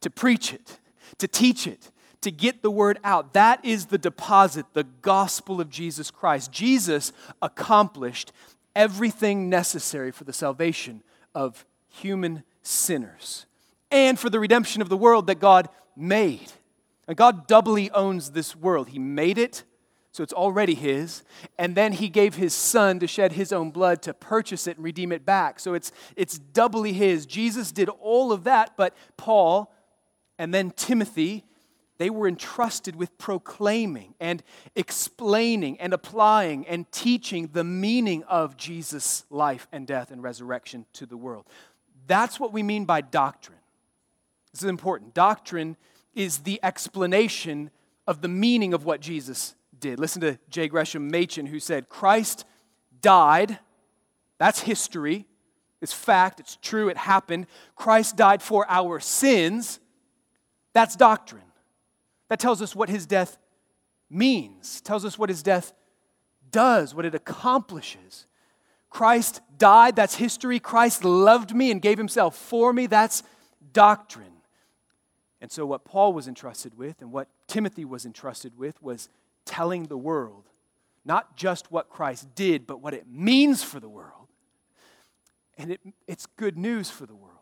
to 0.00 0.10
preach 0.10 0.52
it, 0.52 0.78
to 1.18 1.26
teach 1.26 1.66
it, 1.66 1.90
to 2.20 2.30
get 2.30 2.62
the 2.62 2.70
word 2.70 2.98
out. 3.02 3.32
That 3.32 3.64
is 3.64 3.86
the 3.86 3.98
deposit, 3.98 4.66
the 4.72 4.84
gospel 4.84 5.60
of 5.60 5.68
Jesus 5.68 6.10
Christ. 6.10 6.52
Jesus 6.52 7.12
accomplished 7.40 8.32
everything 8.74 9.48
necessary 9.48 10.10
for 10.10 10.24
the 10.24 10.32
salvation 10.32 11.02
of 11.34 11.64
human 11.88 12.42
sinners 12.62 13.46
and 13.90 14.18
for 14.18 14.30
the 14.30 14.40
redemption 14.40 14.82
of 14.82 14.88
the 14.88 14.96
world 14.96 15.26
that 15.26 15.38
God 15.38 15.68
made. 15.96 16.52
And 17.06 17.16
God 17.16 17.46
doubly 17.46 17.90
owns 17.90 18.30
this 18.30 18.56
world. 18.56 18.88
He 18.88 18.98
made 18.98 19.38
it, 19.38 19.64
So 20.12 20.22
it's 20.22 20.32
already 20.32 20.74
his. 20.74 21.22
And 21.58 21.74
then 21.74 21.92
he 21.92 22.08
gave 22.08 22.34
his 22.34 22.54
son 22.54 22.98
to 23.00 23.06
shed 23.06 23.32
his 23.32 23.52
own 23.52 23.70
blood 23.70 24.02
to 24.02 24.14
purchase 24.14 24.66
it 24.66 24.76
and 24.76 24.84
redeem 24.84 25.10
it 25.10 25.24
back. 25.24 25.58
So 25.58 25.74
it's, 25.74 25.90
it's 26.16 26.38
doubly 26.38 26.92
his. 26.92 27.26
Jesus 27.26 27.72
did 27.72 27.88
all 27.88 28.30
of 28.32 28.44
that, 28.44 28.76
but 28.76 28.94
Paul 29.16 29.72
and 30.38 30.52
then 30.52 30.70
Timothy, 30.70 31.44
they 32.02 32.10
were 32.10 32.26
entrusted 32.26 32.96
with 32.96 33.16
proclaiming 33.16 34.16
and 34.18 34.42
explaining 34.74 35.78
and 35.78 35.92
applying 35.92 36.66
and 36.66 36.90
teaching 36.90 37.50
the 37.52 37.62
meaning 37.62 38.24
of 38.24 38.56
Jesus' 38.56 39.24
life 39.30 39.68
and 39.70 39.86
death 39.86 40.10
and 40.10 40.20
resurrection 40.20 40.84
to 40.94 41.06
the 41.06 41.16
world. 41.16 41.46
That's 42.08 42.40
what 42.40 42.52
we 42.52 42.64
mean 42.64 42.86
by 42.86 43.02
doctrine. 43.02 43.60
This 44.52 44.64
is 44.64 44.68
important. 44.68 45.14
Doctrine 45.14 45.76
is 46.12 46.38
the 46.38 46.58
explanation 46.64 47.70
of 48.08 48.20
the 48.20 48.26
meaning 48.26 48.74
of 48.74 48.84
what 48.84 49.00
Jesus 49.00 49.54
did. 49.78 50.00
Listen 50.00 50.20
to 50.22 50.40
J. 50.50 50.66
Gresham 50.66 51.08
Machen, 51.08 51.46
who 51.46 51.60
said, 51.60 51.88
Christ 51.88 52.44
died. 53.00 53.60
That's 54.38 54.58
history. 54.58 55.28
It's 55.80 55.92
fact. 55.92 56.40
It's 56.40 56.58
true. 56.60 56.88
It 56.88 56.96
happened. 56.96 57.46
Christ 57.76 58.16
died 58.16 58.42
for 58.42 58.66
our 58.68 58.98
sins. 58.98 59.78
That's 60.72 60.96
doctrine. 60.96 61.44
That 62.32 62.40
tells 62.40 62.62
us 62.62 62.74
what 62.74 62.88
his 62.88 63.04
death 63.04 63.36
means, 64.08 64.80
tells 64.80 65.04
us 65.04 65.18
what 65.18 65.28
his 65.28 65.42
death 65.42 65.74
does, 66.50 66.94
what 66.94 67.04
it 67.04 67.14
accomplishes. 67.14 68.24
Christ 68.88 69.42
died, 69.58 69.96
that's 69.96 70.14
history. 70.14 70.58
Christ 70.58 71.04
loved 71.04 71.54
me 71.54 71.70
and 71.70 71.82
gave 71.82 71.98
himself 71.98 72.34
for 72.34 72.72
me, 72.72 72.86
that's 72.86 73.22
doctrine. 73.74 74.32
And 75.42 75.52
so, 75.52 75.66
what 75.66 75.84
Paul 75.84 76.14
was 76.14 76.26
entrusted 76.26 76.78
with 76.78 77.02
and 77.02 77.12
what 77.12 77.28
Timothy 77.48 77.84
was 77.84 78.06
entrusted 78.06 78.56
with 78.56 78.82
was 78.82 79.10
telling 79.44 79.88
the 79.88 79.98
world 79.98 80.48
not 81.04 81.36
just 81.36 81.70
what 81.70 81.90
Christ 81.90 82.34
did, 82.34 82.66
but 82.66 82.80
what 82.80 82.94
it 82.94 83.06
means 83.06 83.62
for 83.62 83.78
the 83.78 83.90
world. 83.90 84.28
And 85.58 85.72
it, 85.72 85.80
it's 86.08 86.24
good 86.24 86.56
news 86.56 86.88
for 86.88 87.04
the 87.04 87.14
world. 87.14 87.36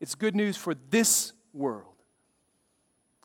It's 0.00 0.14
good 0.14 0.34
news 0.34 0.56
for 0.56 0.74
this 0.88 1.34
world. 1.52 1.99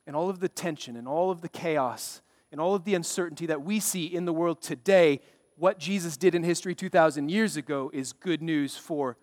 And 0.07 0.15
all 0.15 0.29
of 0.29 0.39
the 0.39 0.49
tension 0.49 0.95
and 0.95 1.07
all 1.07 1.31
of 1.31 1.41
the 1.41 1.49
chaos 1.49 2.21
and 2.51 2.61
all 2.61 2.75
of 2.75 2.83
the 2.83 2.93
uncertainty 2.95 3.45
that 3.47 3.63
we 3.63 3.79
see 3.79 4.05
in 4.05 4.25
the 4.25 4.33
world 4.33 4.61
today, 4.61 5.19
what 5.57 5.79
Jesus 5.79 6.17
did 6.17 6.35
in 6.35 6.43
history 6.43 6.75
2,000 6.75 7.29
years 7.29 7.57
ago 7.57 7.89
is 7.93 8.13
good 8.13 8.41
news 8.41 8.77
for 8.77 9.17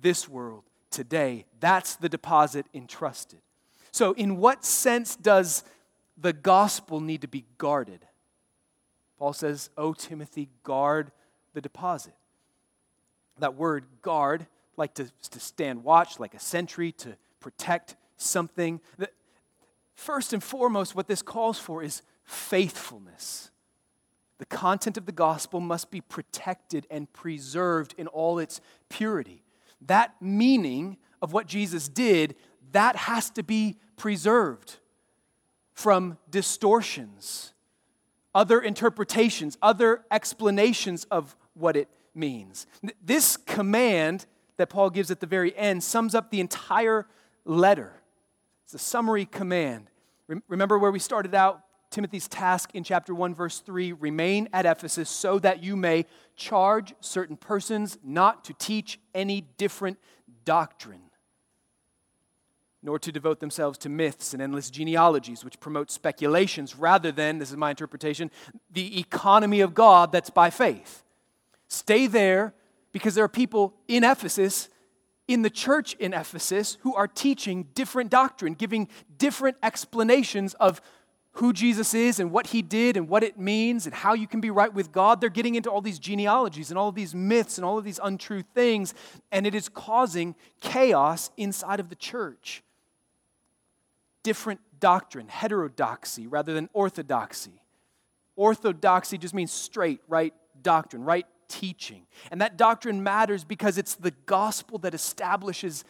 this 0.00 0.28
world 0.28 0.64
today. 0.90 1.44
That's 1.60 1.96
the 1.96 2.08
deposit 2.08 2.66
entrusted. 2.72 3.40
So, 3.90 4.12
in 4.12 4.38
what 4.38 4.64
sense 4.64 5.16
does 5.16 5.64
the 6.16 6.32
gospel 6.32 7.00
need 7.00 7.20
to 7.22 7.28
be 7.28 7.44
guarded? 7.58 8.06
Paul 9.18 9.32
says, 9.32 9.70
O 9.76 9.92
Timothy, 9.92 10.48
guard 10.62 11.12
the 11.52 11.60
deposit. 11.60 12.14
That 13.38 13.54
word 13.54 13.84
guard, 14.00 14.46
like 14.76 14.94
to, 14.94 15.06
to 15.30 15.40
stand 15.40 15.84
watch, 15.84 16.18
like 16.18 16.34
a 16.34 16.40
sentry, 16.40 16.92
to 16.92 17.16
protect 17.40 17.96
something. 18.16 18.80
First 20.02 20.32
and 20.32 20.42
foremost, 20.42 20.96
what 20.96 21.06
this 21.06 21.22
calls 21.22 21.60
for 21.60 21.80
is 21.80 22.02
faithfulness. 22.24 23.52
The 24.38 24.44
content 24.46 24.96
of 24.96 25.06
the 25.06 25.12
gospel 25.12 25.60
must 25.60 25.92
be 25.92 26.00
protected 26.00 26.88
and 26.90 27.12
preserved 27.12 27.94
in 27.96 28.08
all 28.08 28.40
its 28.40 28.60
purity. 28.88 29.44
That 29.80 30.16
meaning 30.20 30.96
of 31.22 31.32
what 31.32 31.46
Jesus 31.46 31.88
did 31.88 32.34
that 32.72 32.96
has 32.96 33.30
to 33.30 33.44
be 33.44 33.76
preserved 33.96 34.78
from 35.72 36.18
distortions, 36.28 37.52
other 38.34 38.60
interpretations, 38.60 39.56
other 39.62 40.04
explanations 40.10 41.04
of 41.12 41.36
what 41.54 41.76
it 41.76 41.86
means. 42.12 42.66
This 43.00 43.36
command 43.36 44.26
that 44.56 44.68
Paul 44.68 44.90
gives 44.90 45.12
at 45.12 45.20
the 45.20 45.28
very 45.28 45.56
end 45.56 45.84
sums 45.84 46.12
up 46.12 46.32
the 46.32 46.40
entire 46.40 47.06
letter. 47.44 48.02
It's 48.64 48.74
a 48.74 48.78
summary 48.78 49.26
command. 49.26 49.90
Remember 50.48 50.78
where 50.78 50.90
we 50.90 50.98
started 50.98 51.34
out? 51.34 51.62
Timothy's 51.90 52.26
task 52.26 52.70
in 52.74 52.84
chapter 52.84 53.14
1, 53.14 53.34
verse 53.34 53.60
3 53.60 53.92
remain 53.92 54.48
at 54.52 54.64
Ephesus 54.64 55.10
so 55.10 55.38
that 55.38 55.62
you 55.62 55.76
may 55.76 56.06
charge 56.36 56.94
certain 57.00 57.36
persons 57.36 57.98
not 58.02 58.44
to 58.44 58.54
teach 58.54 58.98
any 59.14 59.42
different 59.58 59.98
doctrine 60.44 61.02
nor 62.82 62.98
to 62.98 63.12
devote 63.12 63.38
themselves 63.38 63.78
to 63.78 63.88
myths 63.88 64.32
and 64.32 64.42
endless 64.42 64.68
genealogies, 64.68 65.44
which 65.44 65.60
promote 65.60 65.90
speculations 65.90 66.76
rather 66.76 67.12
than, 67.12 67.38
this 67.38 67.50
is 67.50 67.56
my 67.56 67.70
interpretation, 67.70 68.30
the 68.72 68.98
economy 68.98 69.60
of 69.60 69.72
God 69.72 70.10
that's 70.10 70.30
by 70.30 70.50
faith. 70.50 71.04
Stay 71.68 72.06
there 72.06 72.54
because 72.90 73.14
there 73.14 73.24
are 73.24 73.28
people 73.28 73.74
in 73.86 74.02
Ephesus, 74.02 74.68
in 75.28 75.42
the 75.42 75.50
church 75.50 75.94
in 75.94 76.12
Ephesus, 76.12 76.78
who 76.80 76.94
are 76.94 77.08
teaching 77.08 77.68
different 77.74 78.10
doctrine, 78.10 78.54
giving 78.54 78.88
different 79.18 79.56
explanations 79.62 80.54
of 80.54 80.80
who 81.36 81.52
Jesus 81.52 81.94
is 81.94 82.20
and 82.20 82.30
what 82.30 82.48
he 82.48 82.60
did 82.60 82.96
and 82.96 83.08
what 83.08 83.22
it 83.22 83.38
means 83.38 83.86
and 83.86 83.94
how 83.94 84.12
you 84.12 84.26
can 84.26 84.40
be 84.40 84.50
right 84.50 84.72
with 84.72 84.92
God. 84.92 85.20
They're 85.20 85.30
getting 85.30 85.54
into 85.54 85.70
all 85.70 85.80
these 85.80 85.98
genealogies 85.98 86.70
and 86.70 86.78
all 86.78 86.88
of 86.88 86.94
these 86.94 87.14
myths 87.14 87.56
and 87.56 87.64
all 87.64 87.78
of 87.78 87.84
these 87.84 88.00
untrue 88.02 88.42
things, 88.42 88.94
and 89.30 89.46
it 89.46 89.54
is 89.54 89.68
causing 89.68 90.34
chaos 90.60 91.30
inside 91.36 91.80
of 91.80 91.88
the 91.88 91.96
church 91.96 92.62
different 94.22 94.60
doctrine, 94.78 95.28
heterodoxy 95.28 96.26
rather 96.26 96.54
than 96.54 96.68
orthodoxy. 96.72 97.62
Orthodoxy 98.36 99.18
just 99.18 99.34
means 99.34 99.52
straight, 99.52 100.00
right 100.08 100.32
doctrine, 100.62 101.04
right 101.04 101.26
teaching. 101.52 102.06
And 102.30 102.40
that 102.40 102.56
doctrine 102.56 103.02
matters 103.02 103.44
because 103.44 103.78
it's 103.78 103.94
the 103.94 104.12
gospel 104.26 104.78
that 104.78 104.94
establishes 104.94 105.84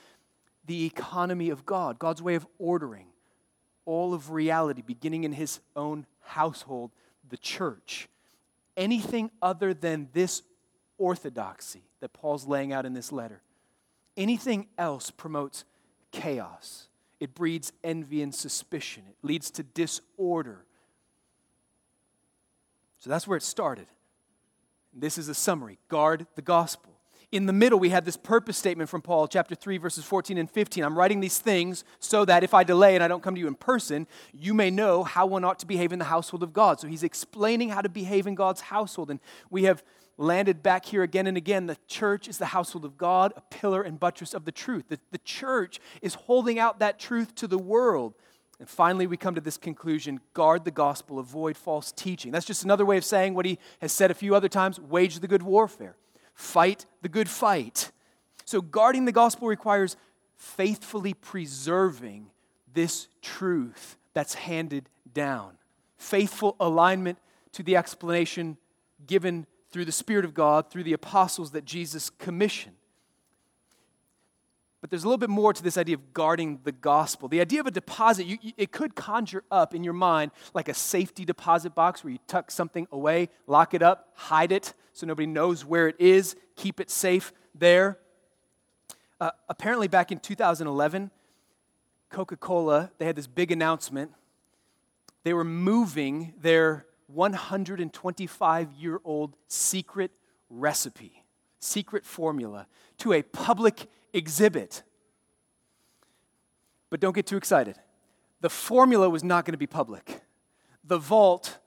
the 0.66 0.84
economy 0.84 1.50
of 1.50 1.64
God, 1.64 1.98
God's 1.98 2.22
way 2.22 2.34
of 2.34 2.46
ordering 2.58 3.06
all 3.84 4.14
of 4.14 4.30
reality, 4.30 4.82
beginning 4.82 5.24
in 5.24 5.32
his 5.32 5.60
own 5.74 6.06
household, 6.20 6.92
the 7.28 7.36
church. 7.36 8.08
Anything 8.76 9.30
other 9.40 9.74
than 9.74 10.08
this 10.12 10.42
orthodoxy 10.98 11.82
that 12.00 12.12
Paul's 12.12 12.46
laying 12.46 12.72
out 12.72 12.86
in 12.86 12.94
this 12.94 13.10
letter, 13.10 13.42
anything 14.16 14.68
else 14.78 15.10
promotes 15.10 15.64
chaos 16.12 16.88
it 17.22 17.36
breeds 17.36 17.72
envy 17.84 18.20
and 18.20 18.34
suspicion, 18.34 19.04
it 19.08 19.14
leads 19.22 19.52
to 19.52 19.62
disorder. 19.62 20.64
So 22.98 23.10
that's 23.10 23.28
where 23.28 23.36
it 23.36 23.44
started. 23.44 23.86
This 24.92 25.18
is 25.18 25.28
a 25.28 25.34
summary 25.34 25.78
guard 25.88 26.26
the 26.34 26.42
gospel. 26.42 26.92
In 27.30 27.46
the 27.46 27.52
middle, 27.54 27.78
we 27.78 27.88
had 27.88 28.04
this 28.04 28.18
purpose 28.18 28.58
statement 28.58 28.90
from 28.90 29.00
Paul, 29.00 29.26
chapter 29.26 29.54
3, 29.54 29.78
verses 29.78 30.04
14 30.04 30.36
and 30.36 30.50
15. 30.50 30.84
I'm 30.84 30.98
writing 30.98 31.20
these 31.20 31.38
things 31.38 31.82
so 31.98 32.26
that 32.26 32.44
if 32.44 32.52
I 32.52 32.62
delay 32.62 32.94
and 32.94 33.02
I 33.02 33.08
don't 33.08 33.22
come 33.22 33.34
to 33.34 33.40
you 33.40 33.46
in 33.46 33.54
person, 33.54 34.06
you 34.34 34.52
may 34.52 34.70
know 34.70 35.02
how 35.02 35.24
one 35.24 35.42
ought 35.42 35.58
to 35.60 35.66
behave 35.66 35.94
in 35.94 35.98
the 35.98 36.04
household 36.04 36.42
of 36.42 36.52
God. 36.52 36.78
So 36.78 36.88
he's 36.88 37.02
explaining 37.02 37.70
how 37.70 37.80
to 37.80 37.88
behave 37.88 38.26
in 38.26 38.34
God's 38.34 38.60
household. 38.60 39.10
And 39.10 39.18
we 39.48 39.64
have 39.64 39.82
landed 40.18 40.62
back 40.62 40.84
here 40.84 41.02
again 41.02 41.26
and 41.26 41.38
again. 41.38 41.66
The 41.66 41.78
church 41.88 42.28
is 42.28 42.36
the 42.36 42.46
household 42.46 42.84
of 42.84 42.98
God, 42.98 43.32
a 43.34 43.40
pillar 43.40 43.80
and 43.80 43.98
buttress 43.98 44.34
of 44.34 44.44
the 44.44 44.52
truth. 44.52 44.84
The, 44.88 45.00
the 45.10 45.18
church 45.18 45.80
is 46.02 46.12
holding 46.12 46.58
out 46.58 46.80
that 46.80 46.98
truth 46.98 47.34
to 47.36 47.46
the 47.46 47.56
world. 47.56 48.12
And 48.62 48.70
finally, 48.70 49.08
we 49.08 49.16
come 49.16 49.34
to 49.34 49.40
this 49.40 49.56
conclusion 49.56 50.20
guard 50.34 50.64
the 50.64 50.70
gospel, 50.70 51.18
avoid 51.18 51.56
false 51.56 51.90
teaching. 51.90 52.30
That's 52.30 52.46
just 52.46 52.62
another 52.62 52.86
way 52.86 52.96
of 52.96 53.04
saying 53.04 53.34
what 53.34 53.44
he 53.44 53.58
has 53.80 53.90
said 53.90 54.12
a 54.12 54.14
few 54.14 54.36
other 54.36 54.48
times 54.48 54.78
wage 54.78 55.18
the 55.18 55.26
good 55.26 55.42
warfare, 55.42 55.96
fight 56.32 56.86
the 57.00 57.08
good 57.08 57.28
fight. 57.28 57.90
So, 58.44 58.60
guarding 58.60 59.04
the 59.04 59.10
gospel 59.10 59.48
requires 59.48 59.96
faithfully 60.36 61.12
preserving 61.12 62.30
this 62.72 63.08
truth 63.20 63.96
that's 64.14 64.34
handed 64.34 64.88
down, 65.12 65.54
faithful 65.96 66.54
alignment 66.60 67.18
to 67.54 67.64
the 67.64 67.76
explanation 67.76 68.58
given 69.08 69.44
through 69.72 69.86
the 69.86 69.90
Spirit 69.90 70.24
of 70.24 70.34
God, 70.34 70.70
through 70.70 70.84
the 70.84 70.92
apostles 70.92 71.50
that 71.50 71.64
Jesus 71.64 72.10
commissioned. 72.10 72.76
But 74.82 74.90
there's 74.90 75.04
a 75.04 75.06
little 75.06 75.16
bit 75.16 75.30
more 75.30 75.52
to 75.52 75.62
this 75.62 75.78
idea 75.78 75.94
of 75.94 76.12
guarding 76.12 76.58
the 76.64 76.72
gospel. 76.72 77.28
The 77.28 77.40
idea 77.40 77.60
of 77.60 77.68
a 77.68 77.70
deposit, 77.70 78.26
you, 78.26 78.36
it 78.56 78.72
could 78.72 78.96
conjure 78.96 79.44
up 79.48 79.76
in 79.76 79.84
your 79.84 79.94
mind 79.94 80.32
like 80.54 80.68
a 80.68 80.74
safety 80.74 81.24
deposit 81.24 81.74
box 81.76 82.02
where 82.02 82.12
you 82.12 82.18
tuck 82.26 82.50
something 82.50 82.88
away, 82.90 83.28
lock 83.46 83.74
it 83.74 83.82
up, 83.82 84.08
hide 84.14 84.50
it 84.50 84.74
so 84.92 85.06
nobody 85.06 85.26
knows 85.26 85.64
where 85.64 85.86
it 85.86 85.94
is, 86.00 86.34
keep 86.56 86.80
it 86.80 86.90
safe 86.90 87.32
there. 87.54 87.96
Uh, 89.20 89.30
apparently, 89.48 89.86
back 89.86 90.10
in 90.10 90.18
2011, 90.18 91.12
Coca 92.10 92.36
Cola, 92.36 92.90
they 92.98 93.06
had 93.06 93.14
this 93.14 93.28
big 93.28 93.52
announcement. 93.52 94.10
They 95.22 95.32
were 95.32 95.44
moving 95.44 96.34
their 96.40 96.86
125 97.06 98.72
year 98.72 99.00
old 99.04 99.36
secret 99.46 100.10
recipe, 100.50 101.22
secret 101.60 102.04
formula, 102.04 102.66
to 102.98 103.12
a 103.12 103.22
public 103.22 103.86
exhibit. 104.12 104.82
But 106.90 107.00
don't 107.00 107.14
get 107.14 107.26
too 107.26 107.36
excited. 107.36 107.76
The 108.40 108.50
formula 108.50 109.08
was 109.08 109.24
not 109.24 109.44
going 109.44 109.52
to 109.52 109.58
be 109.58 109.66
public. 109.66 110.20
The 110.84 110.98
vault 110.98 111.58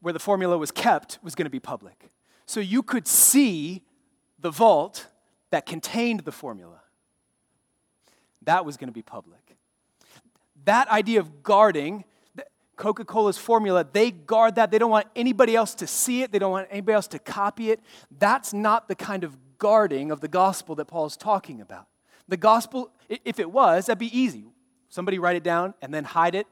where 0.00 0.12
the 0.12 0.18
formula 0.18 0.58
was 0.58 0.70
kept 0.70 1.18
was 1.22 1.34
going 1.34 1.46
to 1.46 1.50
be 1.50 1.60
public. 1.60 2.10
So 2.46 2.60
you 2.60 2.82
could 2.82 3.08
see 3.08 3.82
the 4.38 4.50
vault 4.50 5.06
that 5.50 5.66
contained 5.66 6.20
the 6.20 6.32
formula. 6.32 6.80
That 8.42 8.64
was 8.64 8.76
going 8.76 8.88
to 8.88 8.94
be 8.94 9.02
public. 9.02 9.56
That 10.64 10.88
idea 10.88 11.20
of 11.20 11.42
guarding, 11.42 12.04
Coca 12.76 13.04
Cola's 13.04 13.38
formula, 13.38 13.86
they 13.90 14.10
guard 14.10 14.56
that. 14.56 14.70
They 14.70 14.78
don't 14.78 14.90
want 14.90 15.06
anybody 15.16 15.56
else 15.56 15.74
to 15.76 15.86
see 15.86 16.22
it, 16.22 16.32
they 16.32 16.38
don't 16.38 16.50
want 16.50 16.68
anybody 16.70 16.94
else 16.94 17.08
to 17.08 17.18
copy 17.18 17.70
it. 17.70 17.80
That's 18.18 18.52
not 18.52 18.88
the 18.88 18.94
kind 18.94 19.24
of 19.24 19.36
guarding 19.58 20.10
of 20.10 20.20
the 20.20 20.28
gospel 20.28 20.74
that 20.76 20.86
Paul 20.86 21.06
is 21.06 21.16
talking 21.16 21.60
about. 21.60 21.86
The 22.28 22.36
gospel, 22.36 22.90
if 23.08 23.38
it 23.38 23.50
was, 23.50 23.86
that'd 23.86 23.98
be 23.98 24.16
easy. 24.18 24.46
Somebody 24.88 25.18
write 25.18 25.36
it 25.36 25.42
down 25.42 25.74
and 25.80 25.92
then 25.92 26.04
hide 26.04 26.34
it, 26.34 26.46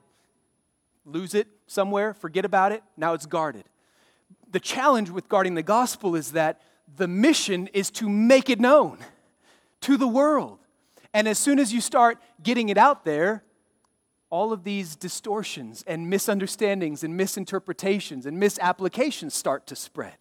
lose 1.04 1.34
it 1.34 1.49
somewhere, 1.66 2.14
forget 2.14 2.44
about 2.44 2.73
it. 2.73 2.82
Now 2.96 3.14
it's 3.14 3.26
guarded. 3.26 3.64
The 4.50 4.61
challenge 4.61 5.11
with 5.11 5.28
guarding 5.28 5.54
the 5.54 5.62
gospel 5.62 6.14
is 6.14 6.32
that 6.32 6.61
the 6.96 7.08
mission 7.08 7.68
is 7.73 7.90
to 7.92 8.08
make 8.08 8.50
it 8.50 8.61
known 8.61 8.99
to 9.82 9.96
the 9.96 10.08
world. 10.08 10.58
And 11.12 11.28
as 11.28 11.38
soon 11.38 11.58
as 11.58 11.73
you 11.73 11.80
start 11.80 12.18
getting 12.42 12.68
it 12.68 12.78
out 12.78 13.04
there, 13.04 13.44
all 14.30 14.52
of 14.52 14.64
these 14.64 14.96
distortions 14.96 15.84
and 15.87 16.11
misunderstandings 16.11 17.04
and 17.04 17.16
misinterpretations 17.16 18.26
and 18.26 18.38
misapplications 18.38 19.34
start 19.34 19.66
to 19.68 19.76
spread. 19.76 20.16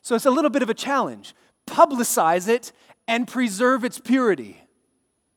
So 0.00 0.14
it's 0.14 0.26
a 0.26 0.30
little 0.30 0.50
bit 0.50 0.62
of 0.62 0.70
a 0.70 0.74
challenge. 0.74 1.34
Publicize 1.68 2.48
it 2.48 2.72
and 3.06 3.26
preserve 3.26 3.84
its 3.84 3.98
purity. 3.98 4.60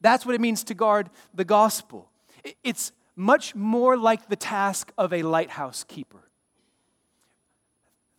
That's 0.02 0.26
what 0.26 0.36
it 0.36 0.42
means 0.42 0.64
to 0.66 0.74
guard 0.74 1.10
the 1.34 1.46
gospel. 1.46 2.10
It's 2.64 2.92
much 3.16 3.56
more 3.56 3.98
like 3.98 4.30
the 4.30 4.36
task 4.36 4.92
of 4.98 5.14
a 5.14 5.22
lighthouse 5.22 5.84
keeper 5.84 6.32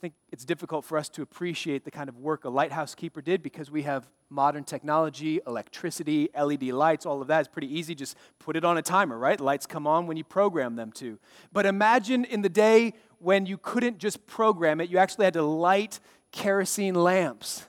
I 0.03 0.07
think 0.07 0.15
it's 0.33 0.45
difficult 0.45 0.85
for 0.85 0.99
us 0.99 1.09
to 1.11 1.23
appreciate 1.23 1.85
the 1.85 1.93
kind 1.93 2.09
of 2.09 2.19
work 2.19 2.45
a 2.45 2.49
lighthouse 2.49 2.93
keeper 2.93 3.23
did 3.23 3.41
because 3.41 3.71
we 3.71 3.83
have 3.83 4.11
modern 4.31 4.65
technology, 4.65 5.39
electricity, 5.47 6.29
LED 6.37 6.65
lights, 6.65 7.07
all 7.07 7.23
of 7.23 7.29
that 7.29 7.43
is 7.43 7.47
pretty 7.47 7.73
easy. 7.73 7.95
Just 7.95 8.17
put 8.41 8.57
it 8.57 8.65
on 8.65 8.77
a 8.77 8.83
timer, 8.83 9.17
right? 9.17 9.39
Lights 9.39 9.65
come 9.65 9.87
on 9.87 10.09
when 10.09 10.17
you 10.17 10.25
program 10.25 10.75
them 10.75 10.91
to. 10.95 11.21
But 11.53 11.67
imagine 11.67 12.25
in 12.25 12.43
the 12.43 12.49
day 12.49 12.95
when 13.21 13.47
you 13.47 13.57
couldn't 13.57 13.99
just 13.99 14.27
program 14.27 14.81
it, 14.81 14.91
you 14.91 14.99
actually 14.99 15.27
had 15.27 15.35
to 15.35 15.43
light 15.43 16.01
kerosene 16.33 16.97
lamps. 16.97 17.69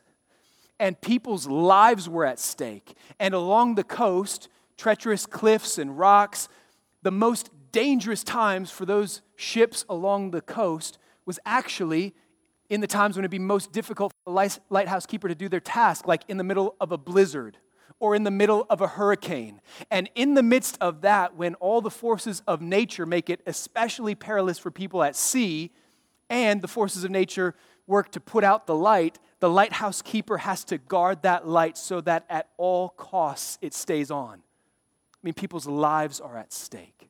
And 0.83 0.99
people's 0.99 1.47
lives 1.47 2.09
were 2.09 2.25
at 2.25 2.39
stake. 2.39 2.97
And 3.17 3.33
along 3.33 3.75
the 3.75 3.85
coast, 3.85 4.49
treacherous 4.75 5.25
cliffs 5.25 5.77
and 5.77 5.97
rocks, 5.97 6.49
the 7.03 7.09
most 7.09 7.51
dangerous 7.71 8.21
times 8.21 8.69
for 8.69 8.85
those 8.85 9.21
ships 9.37 9.85
along 9.87 10.31
the 10.31 10.41
coast 10.41 10.97
was 11.25 11.39
actually 11.45 12.13
in 12.69 12.81
the 12.81 12.87
times 12.87 13.15
when 13.15 13.23
it'd 13.23 13.31
be 13.31 13.39
most 13.39 13.71
difficult 13.71 14.11
for 14.11 14.33
the 14.33 14.59
lighthouse 14.69 15.05
keeper 15.05 15.29
to 15.29 15.35
do 15.35 15.47
their 15.47 15.61
task, 15.61 16.05
like 16.05 16.23
in 16.27 16.35
the 16.35 16.43
middle 16.43 16.75
of 16.81 16.91
a 16.91 16.97
blizzard 16.97 17.59
or 18.01 18.13
in 18.13 18.25
the 18.25 18.31
middle 18.31 18.65
of 18.69 18.81
a 18.81 18.87
hurricane. 18.87 19.61
And 19.89 20.09
in 20.15 20.33
the 20.33 20.43
midst 20.43 20.77
of 20.81 20.99
that, 21.03 21.37
when 21.37 21.55
all 21.55 21.79
the 21.79 21.89
forces 21.89 22.43
of 22.45 22.61
nature 22.61 23.05
make 23.05 23.29
it 23.29 23.39
especially 23.45 24.15
perilous 24.15 24.59
for 24.59 24.69
people 24.69 25.01
at 25.01 25.15
sea, 25.15 25.71
and 26.29 26.61
the 26.61 26.67
forces 26.67 27.05
of 27.05 27.11
nature 27.11 27.55
work 27.87 28.11
to 28.11 28.19
put 28.19 28.43
out 28.43 28.65
the 28.65 28.75
light, 28.75 29.19
the 29.43 29.50
lighthouse 29.50 30.01
keeper 30.01 30.38
has 30.38 30.63
to 30.63 30.77
guard 30.77 31.23
that 31.23 31.45
light 31.45 31.77
so 31.77 32.00
that 32.00 32.23
at 32.29 32.47
all 32.55 32.88
costs 32.88 33.57
it 33.62 33.73
stays 33.73 34.09
on. 34.09 34.35
I 34.35 35.19
mean, 35.21 35.33
people's 35.33 35.67
lives 35.67 36.21
are 36.21 36.38
at 36.38 36.53
stake. 36.53 37.09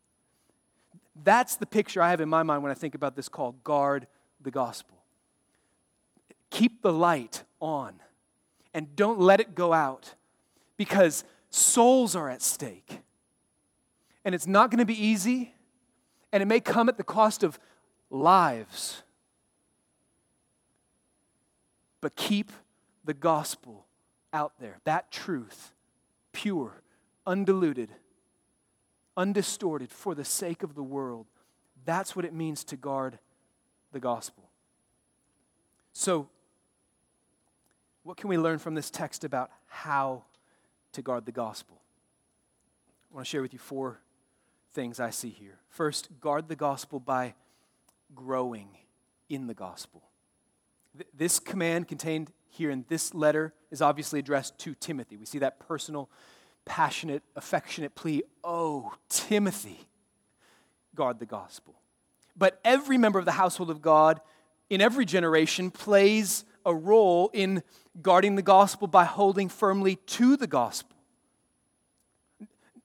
That's 1.23 1.57
the 1.57 1.67
picture 1.67 2.01
I 2.01 2.09
have 2.09 2.21
in 2.21 2.29
my 2.29 2.41
mind 2.41 2.63
when 2.63 2.71
I 2.71 2.73
think 2.73 2.95
about 2.95 3.15
this 3.15 3.29
call 3.29 3.51
guard 3.63 4.07
the 4.41 4.49
gospel. 4.49 4.97
Keep 6.49 6.81
the 6.81 6.91
light 6.91 7.43
on 7.61 8.01
and 8.73 8.95
don't 8.95 9.19
let 9.19 9.39
it 9.39 9.53
go 9.53 9.71
out 9.71 10.15
because 10.75 11.23
souls 11.51 12.15
are 12.15 12.31
at 12.31 12.41
stake. 12.41 13.01
And 14.25 14.33
it's 14.33 14.47
not 14.47 14.71
going 14.71 14.79
to 14.79 14.85
be 14.85 14.99
easy, 14.99 15.53
and 16.31 16.41
it 16.41 16.47
may 16.47 16.61
come 16.61 16.89
at 16.89 16.97
the 16.97 17.03
cost 17.03 17.43
of 17.43 17.59
lives. 18.09 19.03
But 22.03 22.17
keep 22.17 22.51
the 23.05 23.13
gospel 23.13 23.85
out 24.33 24.51
there, 24.59 24.81
that 24.83 25.09
truth, 25.09 25.71
pure, 26.33 26.81
undiluted, 27.25 27.91
undistorted, 29.15 29.89
for 29.89 30.13
the 30.13 30.25
sake 30.25 30.63
of 30.63 30.75
the 30.75 30.83
world. 30.83 31.27
That's 31.85 32.13
what 32.13 32.25
it 32.25 32.33
means 32.33 32.65
to 32.65 32.75
guard 32.75 33.19
the 33.93 34.01
gospel. 34.01 34.43
So, 35.93 36.27
what 38.03 38.17
can 38.17 38.27
we 38.27 38.37
learn 38.37 38.59
from 38.59 38.75
this 38.75 38.89
text 38.89 39.23
about 39.23 39.49
how 39.67 40.23
to 40.91 41.01
guard 41.01 41.25
the 41.25 41.31
gospel? 41.31 41.79
I 43.11 43.15
want 43.15 43.27
to 43.27 43.29
share 43.29 43.41
with 43.41 43.53
you 43.53 43.59
four 43.59 44.01
things 44.73 44.99
I 44.99 45.11
see 45.11 45.29
here. 45.29 45.59
First, 45.69 46.09
guard 46.19 46.49
the 46.49 46.57
gospel 46.57 46.99
by 46.99 47.35
growing 48.13 48.67
in 49.29 49.47
the 49.47 49.53
gospel. 49.53 50.03
This 51.13 51.39
command 51.39 51.87
contained 51.87 52.31
here 52.49 52.69
in 52.69 52.85
this 52.87 53.13
letter 53.13 53.53
is 53.71 53.81
obviously 53.81 54.19
addressed 54.19 54.57
to 54.59 54.75
Timothy. 54.75 55.17
We 55.17 55.25
see 55.25 55.39
that 55.39 55.59
personal, 55.59 56.09
passionate, 56.65 57.23
affectionate 57.35 57.95
plea 57.95 58.23
Oh, 58.43 58.93
Timothy, 59.09 59.87
guard 60.95 61.19
the 61.19 61.25
gospel. 61.25 61.75
But 62.35 62.59
every 62.63 62.97
member 62.97 63.19
of 63.19 63.25
the 63.25 63.31
household 63.31 63.69
of 63.69 63.81
God 63.81 64.21
in 64.69 64.81
every 64.81 65.05
generation 65.05 65.71
plays 65.71 66.45
a 66.65 66.73
role 66.73 67.29
in 67.33 67.63
guarding 68.01 68.35
the 68.35 68.41
gospel 68.41 68.87
by 68.87 69.05
holding 69.05 69.49
firmly 69.49 69.95
to 69.95 70.35
the 70.37 70.47
gospel. 70.47 70.97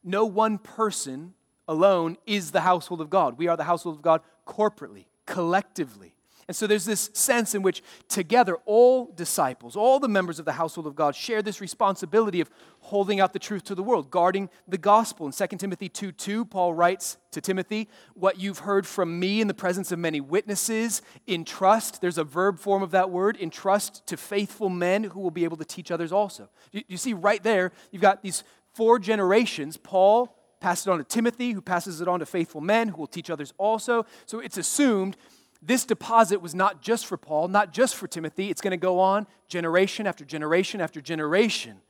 No 0.03 0.25
one 0.25 0.59
person 0.59 1.35
alone 1.67 2.17
is 2.27 2.51
the 2.51 2.63
household 2.63 3.01
of 3.01 3.11
God. 3.11 3.39
We 3.39 3.49
are 3.49 3.57
the 3.57 3.65
household 3.65 3.97
of 3.97 4.03
God 4.03 4.23
corporately, 4.47 5.07
collectively. 5.27 6.15
And 6.49 6.57
so 6.57 6.67
there's 6.67 6.87
this 6.87 7.11
sense 7.13 7.55
in 7.55 7.61
which 7.61 7.83
together 8.09 8.57
all 8.65 9.13
disciples, 9.15 9.77
all 9.77 10.01
the 10.01 10.09
members 10.09 10.39
of 10.39 10.47
the 10.47 10.53
household 10.53 10.87
of 10.87 10.97
God 10.97 11.15
share 11.15 11.43
this 11.43 11.61
responsibility 11.61 12.41
of 12.41 12.51
holding 12.81 13.21
out 13.21 13.35
the 13.35 13.39
truth 13.39 13.65
to 13.65 13.75
the 13.75 13.83
world, 13.83 14.11
guarding 14.11 14.49
the 14.67 14.79
gospel. 14.79 15.27
In 15.27 15.33
2 15.33 15.47
Timothy 15.59 15.91
2 15.91 16.11
2, 16.11 16.47
Paul 16.47 16.73
writes 16.73 17.19
to 17.33 17.43
Timothy, 17.43 17.87
What 18.15 18.41
you've 18.41 18.61
heard 18.61 18.87
from 18.87 19.21
me 19.21 19.43
in 19.43 19.47
the 19.47 19.53
presence 19.53 19.93
of 19.93 19.99
many 19.99 20.23
witnesses, 20.23 21.03
entrust, 21.27 22.01
there's 22.01 22.17
a 22.17 22.25
verb 22.25 22.59
form 22.59 22.83
of 22.83 22.93
that 22.93 23.11
word, 23.11 23.37
entrust 23.39 24.07
to 24.07 24.17
faithful 24.17 24.71
men 24.71 25.05
who 25.05 25.21
will 25.21 25.31
be 25.31 25.45
able 25.45 25.59
to 25.59 25.67
teach 25.67 25.91
others 25.91 26.13
also. 26.13 26.49
You, 26.73 26.83
you 26.89 26.97
see, 26.97 27.13
right 27.13 27.43
there, 27.43 27.73
you've 27.91 28.01
got 28.01 28.23
these 28.23 28.43
four 28.73 28.99
generations. 28.99 29.77
Paul 29.77 30.35
passes 30.61 30.87
it 30.87 30.91
on 30.91 30.99
to 30.99 31.05
Timothy, 31.05 31.53
who 31.53 31.61
passes 31.61 32.01
it 32.01 32.09
on 32.09 32.21
to 32.21 32.27
faithful 32.27 32.63
men 32.63 32.89
who 32.89 32.97
will 32.97 33.07
teach 33.07 33.29
others 33.29 33.53
also. 33.59 34.07
So 34.25 34.41
it's 34.41 34.57
assumed 34.57 35.17
this 35.61 35.85
deposit 35.85 36.41
was 36.41 36.55
not 36.55 36.81
just 36.81 37.07
for 37.07 37.17
Paul, 37.17 37.49
not 37.49 37.73
just 37.73 37.97
for 37.97 38.07
Timothy. 38.07 38.51
It's 38.51 38.61
going 38.61 38.73
to 38.73 38.77
go 38.77 39.01
on 39.01 39.27
generation 39.49 40.07
after 40.07 40.25
generation 40.25 40.81
after 40.81 41.01
generation. 41.01 41.81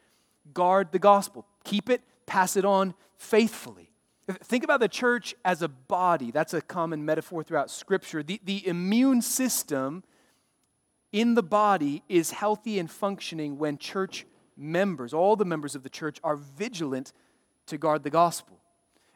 Guard 0.54 0.92
the 0.92 0.98
gospel, 0.98 1.46
keep 1.64 1.90
it, 1.90 2.02
pass 2.26 2.56
it 2.56 2.64
on 2.64 2.94
faithfully. 3.16 3.90
Think 4.44 4.64
about 4.64 4.80
the 4.80 4.88
church 4.88 5.34
as 5.44 5.62
a 5.62 5.68
body. 5.68 6.30
That's 6.30 6.52
a 6.54 6.60
common 6.60 7.04
metaphor 7.04 7.42
throughout 7.42 7.70
Scripture. 7.70 8.22
The, 8.22 8.40
the 8.44 8.66
immune 8.66 9.22
system 9.22 10.04
in 11.12 11.34
the 11.34 11.42
body 11.42 12.02
is 12.08 12.32
healthy 12.32 12.78
and 12.78 12.90
functioning 12.90 13.58
when 13.58 13.78
church 13.78 14.26
members, 14.56 15.14
all 15.14 15.36
the 15.36 15.46
members 15.46 15.74
of 15.74 15.82
the 15.82 15.88
church, 15.88 16.18
are 16.22 16.36
vigilant 16.36 17.12
to 17.66 17.78
guard 17.78 18.02
the 18.02 18.10
gospel. 18.10 18.57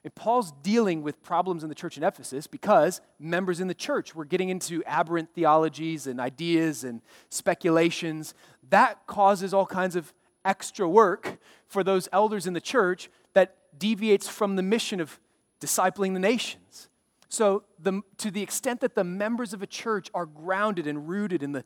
And 0.05 0.15
Paul's 0.15 0.53
dealing 0.62 1.03
with 1.03 1.23
problems 1.23 1.62
in 1.62 1.69
the 1.69 1.75
church 1.75 1.97
in 1.97 2.03
Ephesus 2.03 2.47
because 2.47 3.01
members 3.21 3.61
in 3.61 3.69
the 3.69 3.75
church 3.75 4.15
were 4.15 4.25
getting 4.25 4.49
into 4.49 4.83
aberrant 4.85 5.33
theologies 5.33 6.07
and 6.07 6.21
ideas 6.21 6.83
and 6.83 7.01
speculations. 7.29 8.35
That 8.71 9.07
causes 9.07 9.55
all 9.55 9.67
kinds 9.67 9.95
of 9.95 10.12
extra 10.45 10.88
work 10.88 11.38
for 11.69 11.85
those 11.85 12.09
elders 12.12 12.47
in 12.47 12.53
the 12.53 12.61
church 12.61 13.11
that 13.35 13.57
deviates 13.79 14.29
from 14.29 14.57
the 14.57 14.62
mission 14.62 15.01
of 15.01 15.21
discipling 15.61 16.15
the 16.15 16.21
nations. 16.21 16.88
So, 17.29 17.62
the, 17.79 18.03
to 18.19 18.31
the 18.31 18.43
extent 18.43 18.81
that 18.81 18.95
the 18.95 19.05
members 19.05 19.55
of 19.55 19.62
a 19.62 19.67
church 19.67 20.11
are 20.12 20.27
grounded 20.27 20.87
and 20.87 21.09
rooted 21.09 21.43
in 21.43 21.53
the 21.53 21.65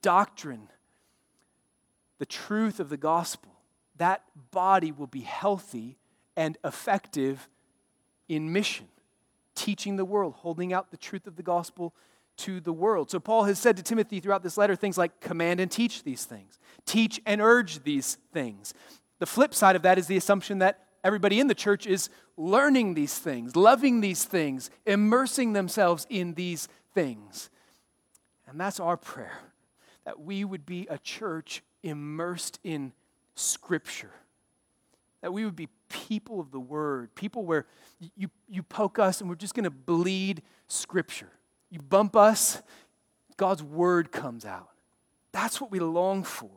doctrine, 0.00 0.68
the 2.18 2.26
truth 2.26 2.78
of 2.78 2.88
the 2.88 2.96
gospel, 2.96 3.52
that 3.96 4.22
body 4.52 4.92
will 4.92 5.08
be 5.08 5.22
healthy 5.22 5.98
and 6.36 6.56
effective 6.64 7.48
in 8.28 8.52
mission, 8.52 8.86
teaching 9.54 9.96
the 9.96 10.04
world, 10.04 10.34
holding 10.38 10.72
out 10.72 10.90
the 10.90 10.96
truth 10.96 11.26
of 11.26 11.36
the 11.36 11.42
gospel 11.42 11.94
to 12.38 12.60
the 12.60 12.72
world. 12.72 13.10
So, 13.10 13.18
Paul 13.18 13.44
has 13.44 13.58
said 13.58 13.76
to 13.76 13.82
Timothy 13.82 14.20
throughout 14.20 14.42
this 14.42 14.56
letter 14.56 14.76
things 14.76 14.96
like 14.96 15.20
command 15.20 15.60
and 15.60 15.70
teach 15.70 16.04
these 16.04 16.24
things, 16.24 16.58
teach 16.86 17.20
and 17.26 17.40
urge 17.40 17.82
these 17.82 18.18
things. 18.32 18.74
The 19.18 19.26
flip 19.26 19.54
side 19.54 19.76
of 19.76 19.82
that 19.82 19.98
is 19.98 20.06
the 20.06 20.16
assumption 20.16 20.58
that 20.60 20.84
everybody 21.02 21.40
in 21.40 21.48
the 21.48 21.54
church 21.54 21.86
is 21.86 22.08
learning 22.36 22.94
these 22.94 23.18
things, 23.18 23.56
loving 23.56 24.00
these 24.00 24.24
things, 24.24 24.70
immersing 24.86 25.52
themselves 25.52 26.06
in 26.08 26.34
these 26.34 26.68
things. 26.94 27.50
And 28.46 28.60
that's 28.60 28.80
our 28.80 28.96
prayer 28.96 29.38
that 30.04 30.20
we 30.20 30.42
would 30.42 30.64
be 30.64 30.86
a 30.88 30.96
church 30.96 31.62
immersed 31.82 32.58
in 32.64 32.92
Scripture, 33.34 34.12
that 35.20 35.32
we 35.32 35.44
would 35.44 35.56
be 35.56 35.68
people 35.88 36.40
of 36.40 36.50
the 36.50 36.60
Word, 36.60 37.14
people 37.14 37.44
where 37.44 37.66
you, 38.16 38.28
you 38.48 38.62
poke 38.62 38.98
us 38.98 39.20
and 39.20 39.28
we're 39.28 39.36
just 39.36 39.54
going 39.54 39.64
to 39.64 39.70
bleed 39.70 40.42
Scripture. 40.66 41.30
You 41.70 41.80
bump 41.80 42.16
us, 42.16 42.62
God's 43.36 43.62
Word 43.62 44.12
comes 44.12 44.44
out. 44.44 44.70
That's 45.32 45.60
what 45.60 45.70
we 45.70 45.78
long 45.78 46.24
for. 46.24 46.50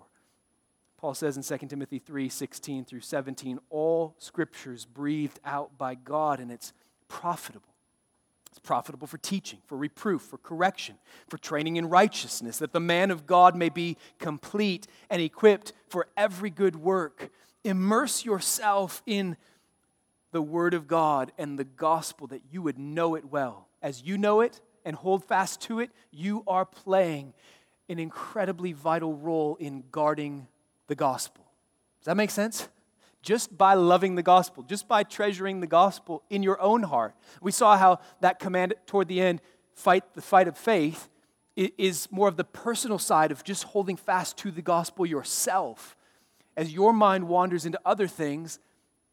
Paul 0.98 1.16
says 1.16 1.36
in 1.36 1.44
2 1.44 1.68
Timothy 1.68 1.98
3 1.98 2.30
16 2.30 2.86
through 2.86 3.02
17, 3.02 3.60
all 3.70 4.16
scriptures 4.20 4.86
breathed 4.86 5.40
out 5.44 5.78
by 5.78 5.96
God 5.96 6.40
and 6.40 6.52
it's 6.52 6.74
profitable. 7.08 7.72
It's 8.52 8.60
profitable 8.60 9.08
for 9.08 9.18
teaching, 9.18 9.60
for 9.66 9.78
reproof, 9.78 10.22
for 10.22 10.38
correction, 10.38 10.96
for 11.30 11.38
training 11.38 11.78
in 11.78 11.88
righteousness, 11.90 12.58
that 12.60 12.74
the 12.74 12.82
man 12.82 13.10
of 13.10 13.26
God 13.26 13.56
may 13.56 13.70
be 13.70 13.98
complete 14.20 14.88
and 15.10 15.22
equipped 15.22 15.72
for 15.88 16.08
every 16.18 16.50
good 16.50 16.76
work. 16.76 17.32
Immerse 17.64 18.26
yourself 18.26 19.04
in 19.06 19.38
the 20.32 20.42
Word 20.42 20.74
of 20.74 20.88
God 20.88 21.32
and 21.38 21.60
the 21.60 21.64
gospel 21.64 22.28
that 22.28 22.42
you 22.50 22.62
would 22.62 22.80
know 22.80 23.16
it 23.16 23.26
well. 23.26 23.68
As 23.82 24.04
you 24.04 24.18
know 24.18 24.42
it 24.42 24.62
and 24.86 24.96
hold 24.96 25.24
fast 25.24 25.62
to 25.62 25.80
it, 25.80 25.92
you 26.12 26.44
are 26.48 26.66
playing 26.66 27.34
an 27.90 28.00
incredibly 28.00 28.74
vital 28.74 29.14
role 29.14 29.58
in 29.58 29.84
guarding 29.92 30.48
the 30.88 30.96
gospel. 30.96 31.44
Does 32.00 32.06
that 32.06 32.18
make 32.18 32.32
sense? 32.32 32.70
Just 33.22 33.56
by 33.56 33.76
loving 33.76 34.16
the 34.16 34.24
gospel, 34.24 34.64
just 34.64 34.88
by 34.88 35.04
treasuring 35.04 35.60
the 35.60 35.68
gospel 35.68 36.24
in 36.30 36.42
your 36.42 36.60
own 36.60 36.84
heart. 36.84 37.14
We 37.42 37.52
saw 37.52 37.78
how 37.78 38.00
that 38.22 38.40
command 38.40 38.74
toward 38.88 39.08
the 39.08 39.22
end, 39.22 39.42
fight 39.74 40.14
the 40.16 40.22
fight 40.22 40.48
of 40.48 40.58
faith, 40.58 41.10
is 41.56 42.08
more 42.12 42.28
of 42.28 42.38
the 42.38 42.44
personal 42.44 42.98
side 42.98 43.32
of 43.32 43.44
just 43.44 43.66
holding 43.66 43.98
fast 43.98 44.38
to 44.38 44.52
the 44.52 44.62
gospel 44.62 45.06
yourself. 45.06 45.96
As 46.58 46.74
your 46.74 46.94
mind 46.94 47.28
wanders 47.28 47.66
into 47.66 47.80
other 47.86 48.08
things, 48.08 48.60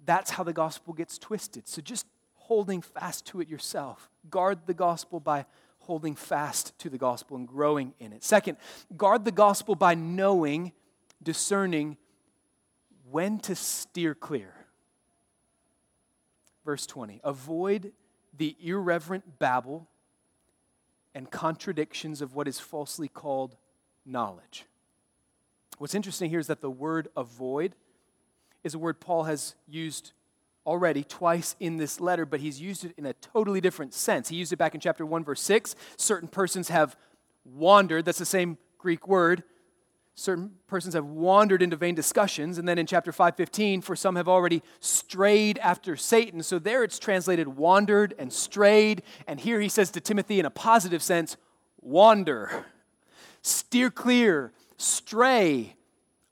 that's 0.04 0.30
how 0.30 0.42
the 0.44 0.52
gospel 0.52 0.92
gets 0.92 1.18
twisted. 1.18 1.68
So 1.68 1.80
just 1.80 2.06
holding 2.34 2.82
fast 2.82 3.26
to 3.26 3.40
it 3.40 3.48
yourself. 3.48 4.10
Guard 4.30 4.60
the 4.66 4.74
gospel 4.74 5.20
by 5.20 5.46
holding 5.80 6.14
fast 6.14 6.78
to 6.78 6.90
the 6.90 6.98
gospel 6.98 7.36
and 7.36 7.46
growing 7.46 7.94
in 8.00 8.12
it. 8.12 8.24
Second, 8.24 8.58
guard 8.96 9.24
the 9.24 9.32
gospel 9.32 9.74
by 9.74 9.94
knowing, 9.94 10.72
discerning 11.22 11.96
when 13.10 13.38
to 13.40 13.54
steer 13.54 14.14
clear. 14.14 14.54
Verse 16.64 16.86
20 16.86 17.20
Avoid 17.24 17.92
the 18.36 18.56
irreverent 18.62 19.38
babble 19.38 19.88
and 21.14 21.30
contradictions 21.30 22.20
of 22.20 22.34
what 22.34 22.46
is 22.46 22.60
falsely 22.60 23.08
called 23.08 23.56
knowledge. 24.04 24.66
What's 25.78 25.94
interesting 25.94 26.30
here 26.30 26.40
is 26.40 26.48
that 26.48 26.60
the 26.60 26.70
word 26.70 27.08
avoid 27.16 27.74
is 28.64 28.74
a 28.74 28.78
word 28.78 29.00
Paul 29.00 29.24
has 29.24 29.54
used 29.68 30.12
already 30.66 31.04
twice 31.04 31.56
in 31.60 31.76
this 31.76 32.00
letter, 32.00 32.26
but 32.26 32.40
he's 32.40 32.60
used 32.60 32.84
it 32.84 32.92
in 32.98 33.06
a 33.06 33.14
totally 33.14 33.60
different 33.60 33.94
sense. 33.94 34.28
He 34.28 34.36
used 34.36 34.52
it 34.52 34.56
back 34.56 34.74
in 34.74 34.80
chapter 34.80 35.06
1, 35.06 35.24
verse 35.24 35.40
6. 35.40 35.76
Certain 35.96 36.28
persons 36.28 36.68
have 36.68 36.96
wandered, 37.44 38.04
that's 38.04 38.18
the 38.18 38.26
same 38.26 38.58
Greek 38.76 39.08
word. 39.08 39.44
Certain 40.14 40.50
persons 40.66 40.94
have 40.94 41.04
wandered 41.04 41.62
into 41.62 41.76
vain 41.76 41.94
discussions. 41.94 42.58
And 42.58 42.66
then 42.66 42.76
in 42.76 42.86
chapter 42.86 43.12
5:15, 43.12 43.80
for 43.82 43.94
some 43.94 44.16
have 44.16 44.28
already 44.28 44.64
strayed 44.80 45.58
after 45.58 45.94
Satan. 45.94 46.42
So 46.42 46.58
there 46.58 46.82
it's 46.82 46.98
translated 46.98 47.56
wandered 47.56 48.14
and 48.18 48.32
strayed. 48.32 49.02
And 49.28 49.38
here 49.38 49.60
he 49.60 49.68
says 49.68 49.92
to 49.92 50.00
Timothy 50.00 50.40
in 50.40 50.44
a 50.44 50.50
positive 50.50 51.04
sense, 51.04 51.36
wander, 51.80 52.66
steer 53.42 53.90
clear, 53.90 54.52
stray, 54.78 55.76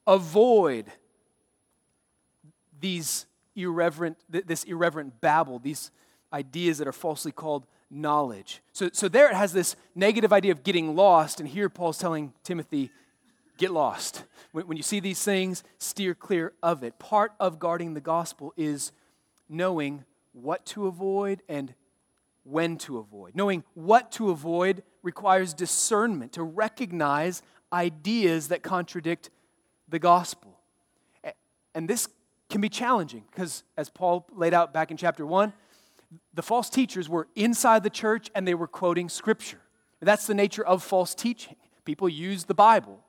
avoid 0.07 0.87
these 2.81 3.27
irreverent, 3.55 4.17
this 4.29 4.65
irreverent 4.65 5.21
babble, 5.21 5.59
these 5.59 5.91
ideas 6.33 6.79
that 6.79 6.89
are 6.89 6.93
falsely 6.93 7.33
called 7.33 7.67
knowledge. 7.91 8.63
So, 8.73 8.91
so 8.93 9.09
there 9.09 9.29
it 9.29 9.35
has 9.35 9.53
this 9.53 9.77
negative 9.95 10.33
idea 10.33 10.53
of 10.53 10.63
getting 10.63 10.97
lost, 10.97 11.41
and 11.41 11.49
here 11.49 11.69
Paul's 11.69 11.99
telling 11.99 12.33
Timothy, 12.43 12.91
get 13.59 13.71
lost. 13.71 14.25
When, 14.53 14.67
when 14.67 14.77
you 14.77 14.83
see 14.83 15.01
these 15.01 15.23
things, 15.23 15.65
steer 15.79 16.15
clear 16.15 16.53
of 16.63 16.83
it. 16.83 16.99
Part 16.99 17.33
of 17.41 17.59
guarding 17.59 17.95
the 17.95 18.01
gospel 18.01 18.53
is 18.57 18.93
knowing 19.49 20.05
what 20.33 20.67
to 20.67 20.87
avoid 20.87 21.43
and 21.49 21.75
when 22.45 22.79
to 22.79 22.99
avoid. 22.99 23.35
Knowing 23.35 23.65
what 23.75 24.13
to 24.13 24.31
avoid 24.31 24.83
requires 25.03 25.55
discernment 25.55 26.33
to 26.33 26.43
recognize 26.43 27.43
ideas 27.73 28.49
that 28.49 28.63
contradict 28.63 29.31
the 29.89 29.99
gospel. 29.99 30.59
And 31.75 31.89
this 31.89 32.09
can 32.49 32.61
be 32.61 32.69
challenging 32.69 33.25
because, 33.31 33.65
as 33.77 33.91
Paul 33.91 34.27
laid 34.33 34.55
out 34.55 34.73
back 34.73 34.91
in 34.91 34.97
chapter 34.97 35.27
1, 35.27 35.53
the 36.35 36.43
false 36.43 36.71
teachers 36.71 37.09
were 37.09 37.29
inside 37.35 37.83
the 37.83 37.91
church 37.91 38.31
and 38.35 38.47
they 38.47 38.55
were 38.55 38.69
quoting 38.69 39.09
scripture. 39.09 39.61
That's 40.01 40.27
the 40.27 40.35
nature 40.35 40.65
of 40.65 40.83
false 40.83 41.15
teaching. 41.15 41.57
People 41.85 42.09
use 42.09 42.45
the 42.45 42.55
Bible 42.55 43.01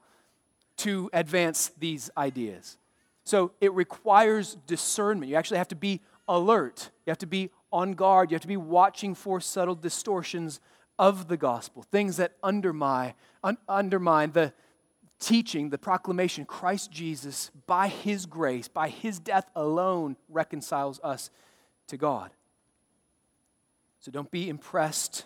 to 0.78 1.10
advance 1.14 1.72
these 1.78 2.10
ideas. 2.18 2.78
So 3.24 3.52
it 3.60 3.74
requires 3.74 4.58
discernment. 4.68 5.30
You 5.30 5.36
actually 5.36 5.58
have 5.58 5.68
to 5.70 5.76
be 5.76 6.02
alert, 6.28 6.92
you 7.06 7.12
have 7.12 7.18
to 7.20 7.28
be 7.28 7.52
on 7.72 7.94
guard, 7.94 8.32
you 8.32 8.36
have 8.36 8.42
to 8.42 8.48
be 8.48 8.58
watching 8.58 9.16
for 9.16 9.40
subtle 9.40 9.76
distortions 9.76 10.60
of 11.00 11.28
the 11.28 11.38
gospel, 11.38 11.84
things 11.84 12.18
that 12.18 12.34
undermine, 12.44 13.14
un- 13.44 13.58
undermine 13.68 14.32
the, 14.32 14.54
teaching, 15.20 15.70
the 15.70 15.78
proclamation 15.78 16.46
Christ 16.46 16.92
Jesus, 16.92 17.52
by 17.66 17.88
his 17.88 18.26
grace, 18.26 18.68
by 18.68 18.90
his 18.90 19.20
death 19.20 19.50
alone, 19.56 20.16
reconciles 20.30 21.00
us 21.04 21.30
to 21.88 21.98
God. 21.98 22.32
So 24.00 24.12
don't 24.12 24.32
be 24.32 24.50
impressed 24.50 25.26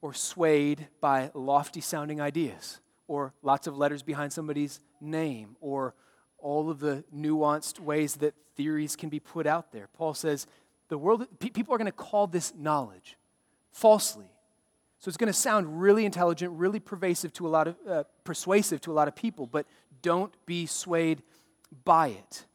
or 0.00 0.14
swayed 0.14 0.88
by 1.00 1.30
lofty 1.34 1.80
sounding 1.80 2.20
ideas 2.20 2.80
or 3.06 3.32
lots 3.42 3.66
of 3.66 3.76
letters 3.76 4.02
behind 4.02 4.32
somebody's 4.32 4.80
name 5.00 5.56
or 5.60 5.94
all 6.38 6.70
of 6.70 6.80
the 6.80 7.04
nuanced 7.14 7.80
ways 7.80 8.16
that 8.16 8.34
theories 8.56 8.96
can 8.96 9.08
be 9.08 9.20
put 9.20 9.46
out 9.46 9.72
there. 9.72 9.88
Paul 9.92 10.14
says 10.14 10.46
the 10.88 10.98
world 10.98 11.26
people 11.38 11.74
are 11.74 11.78
going 11.78 11.86
to 11.86 11.92
call 11.92 12.26
this 12.26 12.54
knowledge 12.56 13.16
falsely 13.72 14.30
so 14.98 15.08
it's 15.08 15.16
going 15.16 15.28
to 15.28 15.32
sound 15.32 15.80
really 15.80 16.04
intelligent, 16.04 16.52
really 16.52 16.80
pervasive 16.80 17.32
to 17.34 17.46
a 17.46 17.50
lot 17.50 17.68
of, 17.68 17.76
uh, 17.88 18.04
persuasive 18.24 18.80
to 18.82 18.92
a 18.92 18.94
lot 18.94 19.08
of 19.08 19.14
people, 19.14 19.46
but 19.46 19.66
don't 20.02 20.34
be 20.46 20.66
swayed 20.66 21.22
by 21.84 22.08
it. 22.08 22.46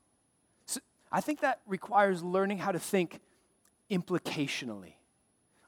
So 0.65 0.79
I 1.11 1.21
think 1.21 1.41
that 1.41 1.59
requires 1.67 2.23
learning 2.23 2.57
how 2.57 2.71
to 2.71 2.79
think 2.79 3.19
implicationally, 3.89 4.93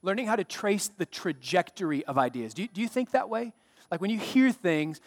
learning 0.02 0.28
how 0.28 0.36
to 0.36 0.44
trace 0.44 0.88
the 0.88 1.06
trajectory 1.06 2.04
of 2.06 2.18
ideas. 2.18 2.54
Do 2.54 2.64
you, 2.64 2.68
do 2.68 2.82
you 2.82 2.88
think 2.88 3.12
that 3.12 3.30
way? 3.30 3.54
Like 3.92 4.02
when 4.02 4.10
you 4.10 4.20
hear 4.20 4.52
things, 4.52 5.00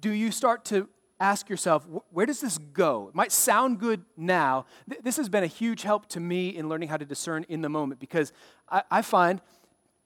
do 0.00 0.10
you 0.10 0.30
start 0.30 0.64
to 0.66 0.88
ask 1.18 1.48
yourself, 1.48 1.86
where 2.10 2.26
does 2.26 2.40
this 2.40 2.58
go? 2.58 3.08
It 3.08 3.14
might 3.14 3.32
sound 3.32 3.78
good 3.78 4.04
now. 4.16 4.66
This 5.02 5.16
has 5.16 5.28
been 5.28 5.44
a 5.44 5.48
huge 5.48 5.82
help 5.82 6.06
to 6.10 6.20
me 6.20 6.50
in 6.50 6.68
learning 6.68 6.88
how 6.88 6.98
to 6.98 7.06
discern 7.06 7.46
in 7.48 7.62
the 7.62 7.68
moment 7.68 8.00
because 8.00 8.32
I, 8.68 8.82
I 8.90 9.02
find 9.02 9.40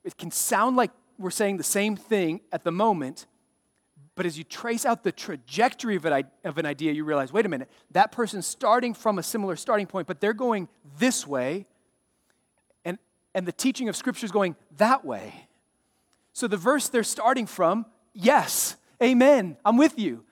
it 0.04 0.16
can 0.16 0.30
sound 0.30 0.76
like 0.76 0.90
we're 1.18 1.30
saying 1.30 1.58
the 1.58 1.62
same 1.62 1.96
thing 1.96 2.40
at 2.50 2.64
the 2.64 2.72
moment, 2.72 3.26
but 4.14 4.26
as 4.26 4.36
you 4.36 4.44
trace 4.44 4.84
out 4.84 5.02
the 5.02 5.12
trajectory 5.12 5.96
of 5.96 6.04
an, 6.04 6.24
of 6.44 6.58
an 6.58 6.66
idea, 6.66 6.92
you 6.92 7.04
realize 7.04 7.32
wait 7.32 7.46
a 7.46 7.48
minute, 7.48 7.70
that 7.90 8.12
person's 8.12 8.46
starting 8.46 8.94
from 8.94 9.18
a 9.18 9.22
similar 9.22 9.56
starting 9.56 9.86
point, 9.86 10.06
but 10.06 10.20
they're 10.20 10.32
going 10.32 10.68
this 10.98 11.26
way, 11.26 11.66
and, 12.84 12.98
and 13.34 13.46
the 13.46 13.52
teaching 13.52 13.88
of 13.88 13.96
Scripture 13.96 14.26
is 14.26 14.32
going 14.32 14.56
that 14.76 15.04
way. 15.04 15.48
So 16.32 16.46
the 16.46 16.56
verse 16.56 16.88
they're 16.88 17.02
starting 17.02 17.46
from, 17.46 17.86
yes, 18.14 18.76
amen, 19.02 19.56
I'm 19.64 19.76
with 19.76 19.98
you. 19.98 20.24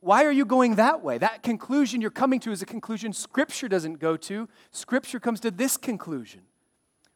Why 0.00 0.24
are 0.24 0.32
you 0.32 0.44
going 0.44 0.76
that 0.76 1.02
way? 1.02 1.18
That 1.18 1.42
conclusion 1.42 2.00
you're 2.00 2.10
coming 2.10 2.38
to 2.40 2.52
is 2.52 2.62
a 2.62 2.66
conclusion 2.66 3.12
Scripture 3.12 3.68
doesn't 3.68 3.98
go 3.98 4.16
to. 4.18 4.48
Scripture 4.70 5.18
comes 5.18 5.40
to 5.40 5.50
this 5.50 5.76
conclusion. 5.76 6.42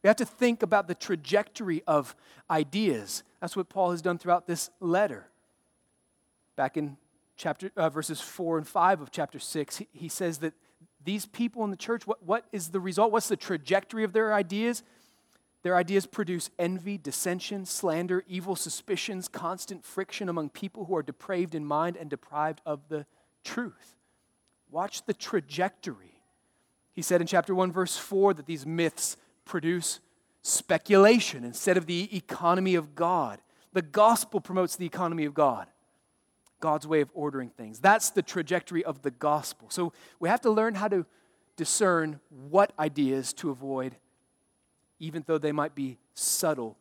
We 0.02 0.08
have 0.08 0.16
to 0.16 0.24
think 0.24 0.62
about 0.62 0.88
the 0.88 0.94
trajectory 0.94 1.82
of 1.86 2.16
ideas. 2.50 3.22
That's 3.40 3.56
what 3.56 3.68
Paul 3.68 3.90
has 3.90 4.02
done 4.02 4.18
throughout 4.18 4.46
this 4.46 4.70
letter. 4.80 5.28
Back 6.56 6.76
in 6.76 6.96
chapter 7.36 7.70
uh, 7.76 7.90
verses 7.90 8.20
4 8.20 8.58
and 8.58 8.68
5 8.68 9.02
of 9.02 9.10
chapter 9.10 9.38
6, 9.38 9.76
he, 9.76 9.88
he 9.92 10.08
says 10.08 10.38
that 10.38 10.54
these 11.04 11.26
people 11.26 11.64
in 11.64 11.70
the 11.70 11.76
church, 11.76 12.06
what, 12.06 12.22
what 12.22 12.44
is 12.52 12.68
the 12.68 12.80
result? 12.80 13.12
What's 13.12 13.28
the 13.28 13.36
trajectory 13.36 14.04
of 14.04 14.12
their 14.12 14.32
ideas? 14.32 14.82
Their 15.62 15.76
ideas 15.76 16.06
produce 16.06 16.50
envy, 16.58 16.96
dissension, 16.96 17.66
slander, 17.66 18.24
evil 18.26 18.56
suspicions, 18.56 19.28
constant 19.28 19.84
friction 19.84 20.28
among 20.28 20.50
people 20.50 20.86
who 20.86 20.96
are 20.96 21.02
depraved 21.02 21.54
in 21.54 21.64
mind 21.64 21.96
and 21.96 22.08
deprived 22.08 22.62
of 22.64 22.88
the 22.88 23.04
truth. 23.44 23.96
Watch 24.70 25.04
the 25.04 25.12
trajectory. 25.12 26.22
He 26.92 27.02
said 27.02 27.20
in 27.20 27.26
chapter 27.26 27.54
1, 27.54 27.72
verse 27.72 27.96
4, 27.96 28.34
that 28.34 28.46
these 28.46 28.64
myths 28.64 29.16
produce 29.44 30.00
speculation 30.42 31.44
instead 31.44 31.76
of 31.76 31.86
the 31.86 32.14
economy 32.16 32.74
of 32.74 32.94
God. 32.94 33.40
The 33.72 33.82
gospel 33.82 34.40
promotes 34.40 34.76
the 34.76 34.86
economy 34.86 35.24
of 35.24 35.34
God, 35.34 35.66
God's 36.60 36.86
way 36.86 37.00
of 37.00 37.10
ordering 37.14 37.50
things. 37.50 37.78
That's 37.78 38.10
the 38.10 38.22
trajectory 38.22 38.84
of 38.84 39.02
the 39.02 39.10
gospel. 39.10 39.68
So 39.70 39.92
we 40.18 40.28
have 40.28 40.40
to 40.42 40.50
learn 40.50 40.74
how 40.74 40.88
to 40.88 41.06
discern 41.56 42.20
what 42.28 42.72
ideas 42.78 43.32
to 43.34 43.50
avoid, 43.50 43.96
even 44.98 45.24
though 45.26 45.38
they 45.38 45.52
might 45.52 45.74
be 45.74 45.98
subtle. 46.14 46.78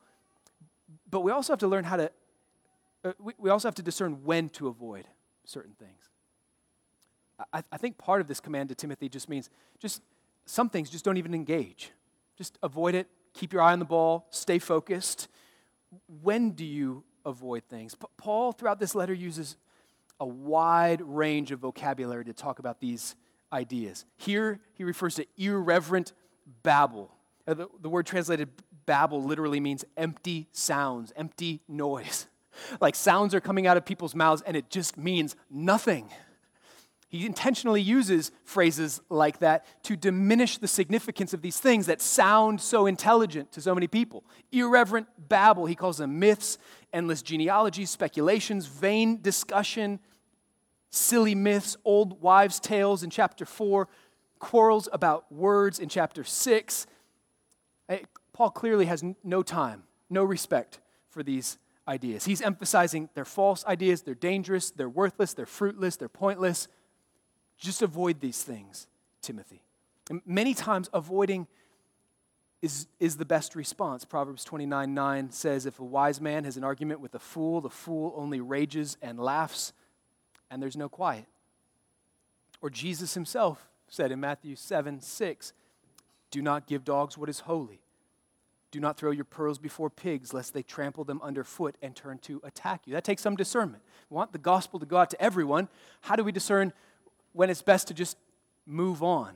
But 1.09 1.21
we 1.21 1.31
also 1.31 1.53
have 1.53 1.59
to 1.59 1.67
learn 1.67 1.83
how 1.83 1.97
to, 1.97 2.11
uh, 3.03 3.13
we, 3.37 3.49
also 3.49 3.67
have 3.67 3.75
to 3.75 3.83
discern 3.83 4.23
when 4.23 4.49
to 4.49 4.67
avoid 4.67 5.05
certain 5.45 5.73
things. 5.73 6.09
I 7.53 7.77
think 7.77 7.97
part 7.97 8.19
of 8.19 8.27
this 8.27 8.41
command 8.41 8.67
to 8.67 8.75
Timothy 8.75 9.07
just 9.07 9.29
means 9.29 9.49
just 9.79 10.01
some 10.45 10.69
things 10.69 10.89
just 10.89 11.05
don't 11.05 11.15
even 11.15 11.33
engage. 11.33 11.91
Just 12.39 12.57
avoid 12.63 12.95
it, 12.95 13.07
keep 13.33 13.51
your 13.51 13.61
eye 13.61 13.73
on 13.73 13.79
the 13.79 13.85
ball, 13.85 14.25
stay 14.29 14.59
focused. 14.59 15.27
When 16.21 16.51
do 16.51 16.63
you 16.63 17.03
avoid 17.25 17.63
things? 17.65 17.95
P- 17.95 18.07
Paul, 18.15 18.53
throughout 18.53 18.79
this 18.79 18.95
letter, 18.95 19.13
uses 19.13 19.57
a 20.21 20.25
wide 20.25 21.01
range 21.01 21.51
of 21.51 21.59
vocabulary 21.59 22.23
to 22.23 22.33
talk 22.33 22.59
about 22.59 22.79
these 22.79 23.17
ideas. 23.51 24.05
Here, 24.15 24.61
he 24.73 24.85
refers 24.85 25.15
to 25.15 25.25
irreverent 25.37 26.13
babble. 26.63 27.11
Uh, 27.45 27.55
the, 27.55 27.67
the 27.81 27.89
word 27.89 28.05
translated 28.05 28.47
babble 28.85 29.21
literally 29.21 29.59
means 29.59 29.83
empty 29.97 30.47
sounds, 30.53 31.11
empty 31.17 31.61
noise. 31.67 32.27
Like 32.81 32.95
sounds 32.95 33.33
are 33.33 33.39
coming 33.39 33.67
out 33.67 33.77
of 33.77 33.85
people's 33.85 34.13
mouths 34.13 34.41
and 34.45 34.57
it 34.57 34.69
just 34.69 34.97
means 34.97 35.37
nothing. 35.49 36.09
He 37.09 37.25
intentionally 37.25 37.81
uses 37.81 38.31
phrases 38.45 39.01
like 39.09 39.39
that 39.39 39.65
to 39.83 39.95
diminish 39.95 40.59
the 40.59 40.67
significance 40.67 41.33
of 41.33 41.41
these 41.41 41.59
things 41.59 41.87
that 41.87 42.01
sound 42.01 42.61
so 42.61 42.85
intelligent 42.85 43.51
to 43.53 43.61
so 43.61 43.73
many 43.73 43.87
people. 43.87 44.23
Irreverent 44.51 45.07
babble, 45.17 45.65
he 45.65 45.73
calls 45.73 45.97
them 45.97 46.19
myths, 46.19 46.59
endless 46.93 47.23
genealogies, 47.23 47.89
speculations, 47.89 48.67
vain 48.67 49.21
discussion, 49.23 49.99
silly 50.91 51.33
myths, 51.33 51.75
old 51.83 52.21
wives' 52.21 52.59
tales 52.59 53.01
in 53.01 53.09
chapter 53.09 53.43
4, 53.43 53.87
quarrels 54.37 54.87
about 54.93 55.31
words 55.31 55.79
in 55.79 55.89
chapter 55.89 56.23
6. 56.23 56.87
Eh, 57.89 57.99
Paul 58.33 58.51
clearly 58.51 58.85
has 58.85 59.03
no 59.23 59.41
time, 59.41 59.83
no 60.11 60.23
respect 60.23 60.79
for 61.09 61.23
these 61.23 61.57
ideas. 61.87 62.25
He's 62.25 62.41
emphasizing 62.43 63.09
they're 63.15 63.25
false 63.25 63.65
ideas, 63.65 64.03
they're 64.03 64.13
dangerous, 64.13 64.69
they're 64.69 64.87
worthless, 64.87 65.33
they're 65.33 65.47
fruitless, 65.47 65.95
they're 65.97 66.07
pointless. 66.07 66.67
Just 67.59 67.81
avoid 67.81 68.21
these 68.21 68.41
things, 68.41 68.87
Timothy. 69.21 69.61
And 70.09 70.21
many 70.25 70.53
times, 70.53 70.89
avoiding 70.93 71.45
is, 72.61 72.87
is 72.99 73.17
the 73.17 73.25
best 73.25 73.55
response. 73.55 74.05
Proverbs 74.05 74.43
29 74.43 74.93
9 74.93 75.31
says, 75.31 75.65
If 75.65 75.79
a 75.79 75.83
wise 75.83 76.19
man 76.19 76.45
has 76.45 76.57
an 76.57 76.63
argument 76.63 77.01
with 77.01 77.13
a 77.15 77.19
fool, 77.19 77.61
the 77.61 77.69
fool 77.69 78.13
only 78.15 78.39
rages 78.39 78.97
and 79.01 79.19
laughs, 79.19 79.73
and 80.49 80.61
there's 80.61 80.77
no 80.77 80.89
quiet. 80.89 81.25
Or 82.61 82.69
Jesus 82.69 83.13
himself 83.13 83.69
said 83.87 84.11
in 84.11 84.19
Matthew 84.19 84.55
7 84.55 85.01
6, 85.01 85.53
Do 86.31 86.41
not 86.41 86.65
give 86.65 86.83
dogs 86.83 87.17
what 87.17 87.29
is 87.29 87.41
holy. 87.41 87.81
Do 88.71 88.79
not 88.79 88.97
throw 88.97 89.09
your 89.09 89.25
pearls 89.25 89.57
before 89.57 89.89
pigs, 89.89 90.31
lest 90.31 90.53
they 90.53 90.61
trample 90.61 91.03
them 91.03 91.19
underfoot 91.23 91.75
and 91.81 91.95
turn 91.95 92.19
to 92.19 92.39
attack 92.43 92.81
you. 92.85 92.93
That 92.93 93.03
takes 93.03 93.23
some 93.23 93.35
discernment. 93.35 93.81
We 94.09 94.15
want 94.15 94.31
the 94.31 94.37
gospel 94.37 94.79
to 94.79 94.85
go 94.85 94.97
out 94.97 95.09
to 95.09 95.21
everyone. 95.21 95.69
How 96.01 96.15
do 96.15 96.23
we 96.23 96.31
discern 96.31 96.71
when 97.33 97.49
it's 97.49 97.61
best 97.61 97.87
to 97.87 97.93
just 97.93 98.17
move 98.65 99.03
on. 99.03 99.33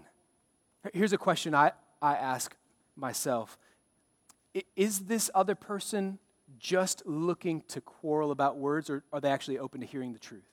Here's 0.94 1.14
a 1.14 1.18
question 1.18 1.56
I, 1.56 1.72
I 2.02 2.16
ask 2.16 2.56
myself 2.96 3.58
Is 4.76 5.02
this 5.02 5.30
other 5.34 5.56
person 5.56 6.20
just 6.60 7.06
looking 7.06 7.62
to 7.70 7.82
quarrel 7.82 8.32
about 8.32 8.58
words, 8.58 8.90
or 8.90 9.04
are 9.12 9.20
they 9.20 9.32
actually 9.32 9.60
open 9.60 9.82
to 9.82 9.88
hearing 9.88 10.14
the 10.14 10.20
truth? 10.20 10.44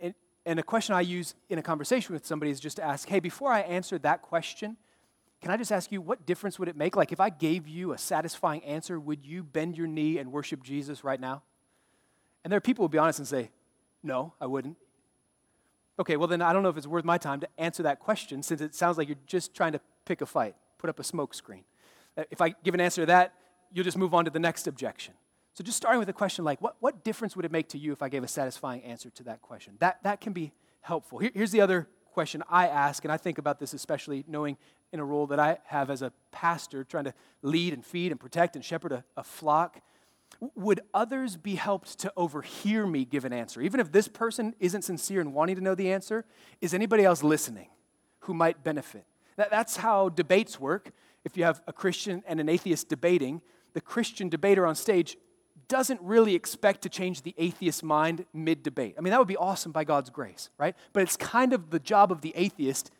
And, 0.00 0.14
and, 0.44 0.58
a 0.58 0.62
question 0.62 0.94
I 0.94 1.02
use 1.02 1.34
in 1.48 1.58
a 1.58 1.62
conversation 1.62 2.12
with 2.12 2.26
somebody 2.26 2.50
is 2.50 2.58
just 2.58 2.76
to 2.78 2.84
ask, 2.84 3.08
hey, 3.08 3.20
before 3.20 3.52
I 3.52 3.60
answer 3.60 3.98
that 4.00 4.22
question, 4.22 4.76
can 5.40 5.50
I 5.50 5.56
just 5.56 5.70
ask 5.70 5.92
you, 5.92 6.00
what 6.00 6.26
difference 6.26 6.58
would 6.58 6.68
it 6.68 6.76
make? 6.76 6.96
Like, 6.96 7.12
if 7.12 7.20
I 7.20 7.30
gave 7.30 7.68
you 7.68 7.92
a 7.92 7.98
satisfying 7.98 8.64
answer, 8.64 8.98
would 8.98 9.24
you 9.24 9.44
bend 9.44 9.76
your 9.76 9.86
knee 9.86 10.18
and 10.18 10.32
worship 10.32 10.62
Jesus 10.62 11.04
right 11.04 11.20
now? 11.20 11.42
And 12.42 12.50
there 12.50 12.56
are 12.58 12.60
people 12.60 12.82
who 12.82 12.84
will 12.84 12.90
be 12.90 12.98
honest 12.98 13.18
and 13.18 13.28
say, 13.28 13.50
no, 14.02 14.34
I 14.40 14.46
wouldn't. 14.46 14.76
Okay, 15.98 16.16
well, 16.16 16.28
then 16.28 16.42
I 16.42 16.52
don't 16.52 16.62
know 16.62 16.68
if 16.68 16.76
it's 16.76 16.86
worth 16.86 17.04
my 17.04 17.18
time 17.18 17.40
to 17.40 17.48
answer 17.58 17.82
that 17.84 18.00
question 18.00 18.42
since 18.42 18.60
it 18.60 18.74
sounds 18.74 18.98
like 18.98 19.08
you're 19.08 19.16
just 19.26 19.54
trying 19.54 19.72
to 19.72 19.80
pick 20.04 20.20
a 20.20 20.26
fight, 20.26 20.54
put 20.78 20.90
up 20.90 21.00
a 21.00 21.04
smoke 21.04 21.32
screen. 21.32 21.64
Uh, 22.16 22.24
if 22.30 22.40
I 22.40 22.50
give 22.50 22.74
an 22.74 22.80
answer 22.80 23.02
to 23.02 23.06
that, 23.06 23.34
you'll 23.72 23.84
just 23.84 23.96
move 23.96 24.14
on 24.14 24.24
to 24.26 24.30
the 24.30 24.38
next 24.38 24.66
objection. 24.66 25.14
So 25.54 25.64
just 25.64 25.78
starting 25.78 25.98
with 25.98 26.08
a 26.10 26.12
question 26.12 26.44
like, 26.44 26.60
what, 26.60 26.76
what 26.80 27.02
difference 27.02 27.34
would 27.34 27.46
it 27.46 27.52
make 27.52 27.68
to 27.70 27.78
you 27.78 27.92
if 27.92 28.02
I 28.02 28.10
gave 28.10 28.22
a 28.22 28.28
satisfying 28.28 28.82
answer 28.82 29.08
to 29.10 29.22
that 29.24 29.40
question? 29.40 29.74
That, 29.78 30.02
that 30.02 30.20
can 30.20 30.34
be 30.34 30.52
helpful. 30.82 31.18
Here, 31.18 31.30
here's 31.32 31.50
the 31.50 31.62
other 31.62 31.88
question 32.12 32.42
I 32.48 32.68
ask, 32.68 33.04
and 33.04 33.12
I 33.12 33.16
think 33.16 33.38
about 33.38 33.58
this 33.58 33.72
especially 33.72 34.24
knowing 34.28 34.58
in 34.92 35.00
a 35.00 35.04
role 35.04 35.26
that 35.28 35.38
I 35.38 35.58
have 35.64 35.90
as 35.90 36.02
a 36.02 36.12
pastor, 36.30 36.84
trying 36.84 37.04
to 37.04 37.14
lead 37.42 37.72
and 37.72 37.84
feed 37.84 38.12
and 38.12 38.20
protect 38.20 38.54
and 38.54 38.64
shepherd 38.64 38.92
a, 38.92 39.04
a 39.16 39.24
flock. 39.24 39.80
Would 40.54 40.80
others 40.92 41.36
be 41.36 41.54
helped 41.54 41.98
to 42.00 42.12
overhear 42.16 42.86
me 42.86 43.04
give 43.04 43.24
an 43.24 43.32
answer? 43.32 43.60
Even 43.60 43.80
if 43.80 43.92
this 43.92 44.08
person 44.08 44.54
isn't 44.60 44.82
sincere 44.82 45.20
in 45.20 45.32
wanting 45.32 45.56
to 45.56 45.62
know 45.62 45.74
the 45.74 45.90
answer, 45.92 46.24
is 46.60 46.74
anybody 46.74 47.04
else 47.04 47.22
listening 47.22 47.68
who 48.20 48.34
might 48.34 48.62
benefit? 48.62 49.04
That, 49.36 49.50
that's 49.50 49.76
how 49.76 50.08
debates 50.08 50.60
work. 50.60 50.92
If 51.24 51.36
you 51.36 51.44
have 51.44 51.62
a 51.66 51.72
Christian 51.72 52.22
and 52.26 52.40
an 52.40 52.48
atheist 52.48 52.88
debating, 52.88 53.40
the 53.72 53.80
Christian 53.80 54.28
debater 54.28 54.66
on 54.66 54.74
stage 54.74 55.16
doesn't 55.68 56.00
really 56.00 56.34
expect 56.34 56.82
to 56.82 56.88
change 56.88 57.22
the 57.22 57.34
atheist 57.38 57.82
mind 57.82 58.24
mid 58.32 58.62
debate. 58.62 58.94
I 58.96 59.00
mean, 59.00 59.10
that 59.10 59.18
would 59.18 59.28
be 59.28 59.36
awesome 59.36 59.72
by 59.72 59.84
God's 59.84 60.10
grace, 60.10 60.50
right? 60.58 60.76
But 60.92 61.02
it's 61.02 61.16
kind 61.16 61.52
of 61.52 61.70
the 61.70 61.80
job 61.80 62.12
of 62.12 62.20
the 62.20 62.32
atheist 62.36 62.90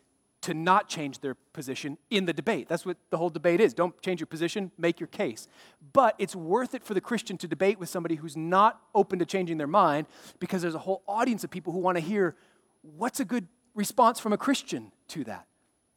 to 0.47 0.53
not 0.53 0.87
change 0.87 1.19
their 1.19 1.35
position 1.51 1.97
in 2.09 2.25
the 2.25 2.31
debate. 2.31 2.69
That's 2.69 2.85
what 2.85 2.95
the 3.09 3.17
whole 3.17 3.29
debate 3.29 3.59
is. 3.59 3.73
Don't 3.73 4.01
change 4.01 4.21
your 4.21 4.27
position, 4.27 4.71
make 4.77 4.97
your 4.97 5.07
case. 5.07 5.45
But 5.91 6.15
it's 6.19 6.37
worth 6.37 6.73
it 6.73 6.85
for 6.85 6.93
the 6.93 7.01
Christian 7.01 7.37
to 7.39 7.49
debate 7.49 7.77
with 7.79 7.89
somebody 7.89 8.15
who's 8.15 8.37
not 8.37 8.79
open 8.95 9.19
to 9.19 9.25
changing 9.25 9.57
their 9.57 9.67
mind 9.67 10.07
because 10.39 10.61
there's 10.61 10.73
a 10.73 10.79
whole 10.79 11.03
audience 11.05 11.43
of 11.43 11.49
people 11.49 11.73
who 11.73 11.79
want 11.79 11.97
to 11.97 12.01
hear 12.01 12.37
what's 12.81 13.19
a 13.19 13.25
good 13.25 13.45
response 13.75 14.21
from 14.21 14.31
a 14.31 14.37
Christian 14.37 14.93
to 15.09 15.25
that. 15.25 15.47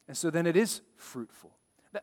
And 0.09 0.17
so 0.17 0.29
then 0.29 0.45
it 0.45 0.57
is 0.57 0.81
fruitful. 0.97 1.51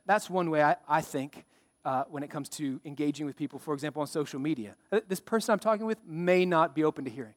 That's 0.07 0.31
one 0.31 0.49
way 0.49 0.63
I, 0.63 0.77
I 0.89 1.03
think 1.03 1.45
uh, 1.85 2.05
when 2.09 2.23
it 2.23 2.31
comes 2.31 2.49
to 2.49 2.81
engaging 2.87 3.27
with 3.27 3.37
people, 3.37 3.59
for 3.59 3.75
example, 3.75 4.01
on 4.01 4.07
social 4.07 4.41
media. 4.41 4.75
This 5.07 5.21
person 5.21 5.53
I'm 5.53 5.59
talking 5.59 5.85
with 5.85 5.99
may 6.07 6.47
not 6.47 6.75
be 6.75 6.83
open 6.83 7.05
to 7.05 7.11
hearing. 7.11 7.35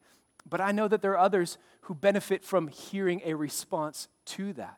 But 0.49 0.61
I 0.61 0.71
know 0.71 0.87
that 0.87 1.01
there 1.01 1.11
are 1.11 1.17
others 1.17 1.57
who 1.81 1.95
benefit 1.95 2.45
from 2.45 2.69
hearing 2.69 3.21
a 3.25 3.33
response 3.33 4.07
to 4.27 4.53
that. 4.53 4.77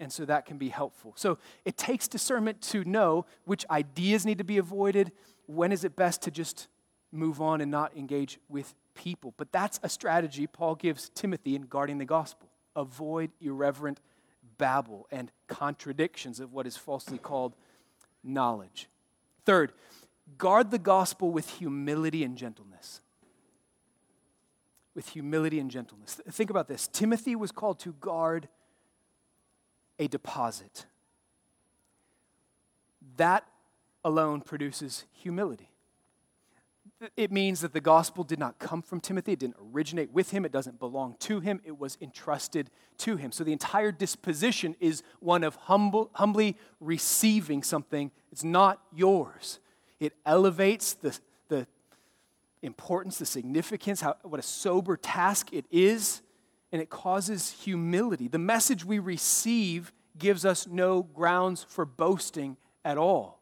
And 0.00 0.10
so 0.10 0.24
that 0.24 0.46
can 0.46 0.56
be 0.56 0.70
helpful. 0.70 1.12
So 1.14 1.38
it 1.66 1.76
takes 1.76 2.08
discernment 2.08 2.62
to 2.62 2.82
know 2.84 3.26
which 3.44 3.66
ideas 3.70 4.24
need 4.24 4.38
to 4.38 4.44
be 4.44 4.56
avoided. 4.56 5.12
When 5.46 5.72
is 5.72 5.84
it 5.84 5.94
best 5.94 6.22
to 6.22 6.30
just 6.30 6.68
move 7.12 7.40
on 7.40 7.60
and 7.60 7.70
not 7.70 7.94
engage 7.94 8.40
with 8.48 8.74
people? 8.94 9.34
But 9.36 9.52
that's 9.52 9.78
a 9.82 9.90
strategy 9.90 10.46
Paul 10.46 10.74
gives 10.74 11.10
Timothy 11.10 11.54
in 11.54 11.62
guarding 11.62 11.98
the 11.98 12.06
gospel. 12.06 12.48
Avoid 12.74 13.30
irreverent 13.42 14.00
babble 14.56 15.06
and 15.10 15.30
contradictions 15.48 16.40
of 16.40 16.52
what 16.52 16.66
is 16.66 16.78
falsely 16.78 17.18
called 17.18 17.54
knowledge. 18.24 18.88
Third, 19.44 19.72
guard 20.38 20.70
the 20.70 20.78
gospel 20.78 21.30
with 21.30 21.50
humility 21.58 22.24
and 22.24 22.38
gentleness. 22.38 23.02
With 24.94 25.10
humility 25.10 25.58
and 25.58 25.70
gentleness. 25.70 26.20
Think 26.30 26.48
about 26.48 26.68
this 26.68 26.88
Timothy 26.88 27.36
was 27.36 27.52
called 27.52 27.78
to 27.80 27.92
guard 28.00 28.48
a 30.00 30.08
deposit. 30.08 30.86
That 33.16 33.46
alone 34.02 34.40
produces 34.40 35.04
humility. 35.12 35.70
It 37.16 37.30
means 37.30 37.60
that 37.60 37.72
the 37.72 37.80
gospel 37.80 38.24
did 38.24 38.38
not 38.38 38.58
come 38.58 38.82
from 38.82 39.00
Timothy, 39.00 39.32
it 39.32 39.38
didn't 39.38 39.56
originate 39.72 40.10
with 40.12 40.30
him, 40.30 40.44
it 40.44 40.52
doesn't 40.52 40.78
belong 40.78 41.16
to 41.20 41.40
him, 41.40 41.60
it 41.64 41.78
was 41.78 41.96
entrusted 42.00 42.70
to 42.98 43.16
him. 43.16 43.32
So 43.32 43.44
the 43.44 43.52
entire 43.52 43.92
disposition 43.92 44.74
is 44.80 45.02
one 45.20 45.44
of 45.44 45.54
humble, 45.54 46.10
humbly 46.14 46.56
receiving 46.78 47.62
something 47.62 48.10
that's 48.30 48.44
not 48.44 48.82
yours. 48.94 49.60
It 49.98 50.14
elevates 50.26 50.94
the, 50.94 51.18
the 51.48 51.66
importance, 52.62 53.18
the 53.18 53.26
significance, 53.26 54.02
how, 54.02 54.16
what 54.22 54.40
a 54.40 54.42
sober 54.42 54.96
task 54.96 55.52
it 55.52 55.64
is 55.70 56.20
and 56.72 56.80
it 56.80 56.90
causes 56.90 57.50
humility. 57.50 58.28
The 58.28 58.38
message 58.38 58.84
we 58.84 58.98
receive 58.98 59.92
gives 60.18 60.44
us 60.44 60.66
no 60.66 61.02
grounds 61.02 61.64
for 61.68 61.84
boasting 61.84 62.56
at 62.84 62.98
all. 62.98 63.40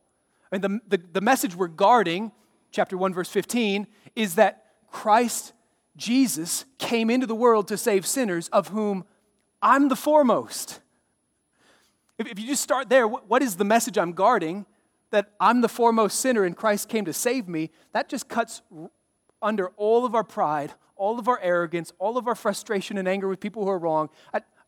Mean, 0.50 0.60
the, 0.62 0.80
the, 0.88 1.02
the 1.12 1.20
message 1.20 1.54
we're 1.54 1.68
guarding, 1.68 2.32
chapter 2.70 2.96
1, 2.96 3.12
verse 3.12 3.28
15, 3.28 3.86
is 4.16 4.36
that 4.36 4.64
Christ 4.90 5.52
Jesus 5.96 6.64
came 6.78 7.10
into 7.10 7.26
the 7.26 7.34
world 7.34 7.68
to 7.68 7.76
save 7.76 8.06
sinners, 8.06 8.48
of 8.48 8.68
whom 8.68 9.04
I'm 9.60 9.88
the 9.88 9.96
foremost. 9.96 10.80
If, 12.16 12.28
if 12.28 12.38
you 12.38 12.46
just 12.46 12.62
start 12.62 12.88
there, 12.88 13.06
what, 13.06 13.28
what 13.28 13.42
is 13.42 13.56
the 13.56 13.64
message 13.64 13.98
I'm 13.98 14.12
guarding? 14.12 14.64
that 15.10 15.32
I'm 15.40 15.60
the 15.60 15.68
foremost 15.68 16.20
sinner 16.20 16.44
and 16.44 16.56
Christ 16.56 16.88
came 16.88 17.04
to 17.06 17.12
save 17.12 17.48
me, 17.48 17.70
that 17.92 18.08
just 18.08 18.28
cuts 18.28 18.62
under 19.40 19.68
all 19.76 20.04
of 20.04 20.14
our 20.14 20.24
pride, 20.24 20.72
all 20.96 21.18
of 21.18 21.28
our 21.28 21.38
arrogance, 21.40 21.92
all 21.98 22.18
of 22.18 22.26
our 22.26 22.34
frustration 22.34 22.98
and 22.98 23.06
anger 23.06 23.28
with 23.28 23.40
people 23.40 23.64
who 23.64 23.70
are 23.70 23.78
wrong. 23.78 24.10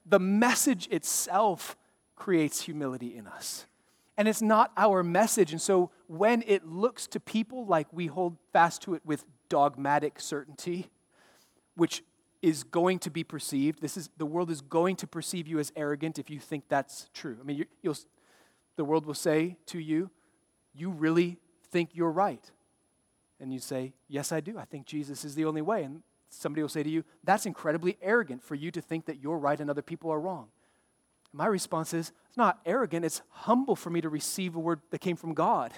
The 0.06 0.18
message 0.18 0.88
itself 0.90 1.76
creates 2.16 2.62
humility 2.62 3.16
in 3.16 3.26
us. 3.26 3.66
And 4.16 4.28
it's 4.28 4.42
not 4.42 4.72
our 4.76 5.02
message. 5.02 5.52
And 5.52 5.60
so 5.60 5.90
when 6.06 6.44
it 6.46 6.66
looks 6.66 7.06
to 7.08 7.20
people 7.20 7.66
like 7.66 7.86
we 7.92 8.06
hold 8.06 8.36
fast 8.52 8.82
to 8.82 8.94
it 8.94 9.02
with 9.04 9.24
dogmatic 9.48 10.20
certainty, 10.20 10.90
which 11.74 12.02
is 12.42 12.62
going 12.62 12.98
to 12.98 13.10
be 13.10 13.24
perceived, 13.24 13.80
this 13.80 13.96
is 13.96 14.10
the 14.18 14.26
world 14.26 14.50
is 14.50 14.60
going 14.60 14.96
to 14.96 15.06
perceive 15.06 15.48
you 15.48 15.58
as 15.58 15.72
arrogant 15.74 16.18
if 16.18 16.28
you 16.30 16.38
think 16.38 16.64
that's 16.68 17.08
true. 17.14 17.38
I 17.40 17.44
mean, 17.44 17.56
you, 17.56 17.66
will 17.82 17.96
the 18.76 18.84
world 18.84 19.06
will 19.06 19.14
say 19.14 19.56
to 19.66 19.78
you, 19.78 20.10
"You 20.74 20.90
really 20.90 21.38
think 21.70 21.90
you're 21.92 22.10
right," 22.10 22.50
and 23.40 23.52
you 23.52 23.58
say, 23.58 23.94
"Yes, 24.08 24.32
I 24.32 24.40
do. 24.40 24.58
I 24.58 24.64
think 24.64 24.86
Jesus 24.86 25.24
is 25.24 25.34
the 25.34 25.44
only 25.44 25.62
way." 25.62 25.82
And 25.82 26.02
somebody 26.30 26.62
will 26.62 26.68
say 26.68 26.82
to 26.82 26.90
you, 26.90 27.04
That's 27.24 27.46
incredibly 27.46 27.98
arrogant 28.00 28.42
for 28.42 28.54
you 28.54 28.70
to 28.70 28.80
think 28.80 29.06
that 29.06 29.20
you're 29.20 29.38
right 29.38 29.60
and 29.60 29.68
other 29.68 29.82
people 29.82 30.10
are 30.10 30.20
wrong. 30.20 30.48
My 31.32 31.46
response 31.46 31.92
is, 31.92 32.12
It's 32.28 32.36
not 32.36 32.60
arrogant, 32.64 33.04
it's 33.04 33.22
humble 33.30 33.76
for 33.76 33.90
me 33.90 34.00
to 34.00 34.08
receive 34.08 34.56
a 34.56 34.60
word 34.60 34.80
that 34.90 35.00
came 35.00 35.16
from 35.16 35.34
God. 35.34 35.72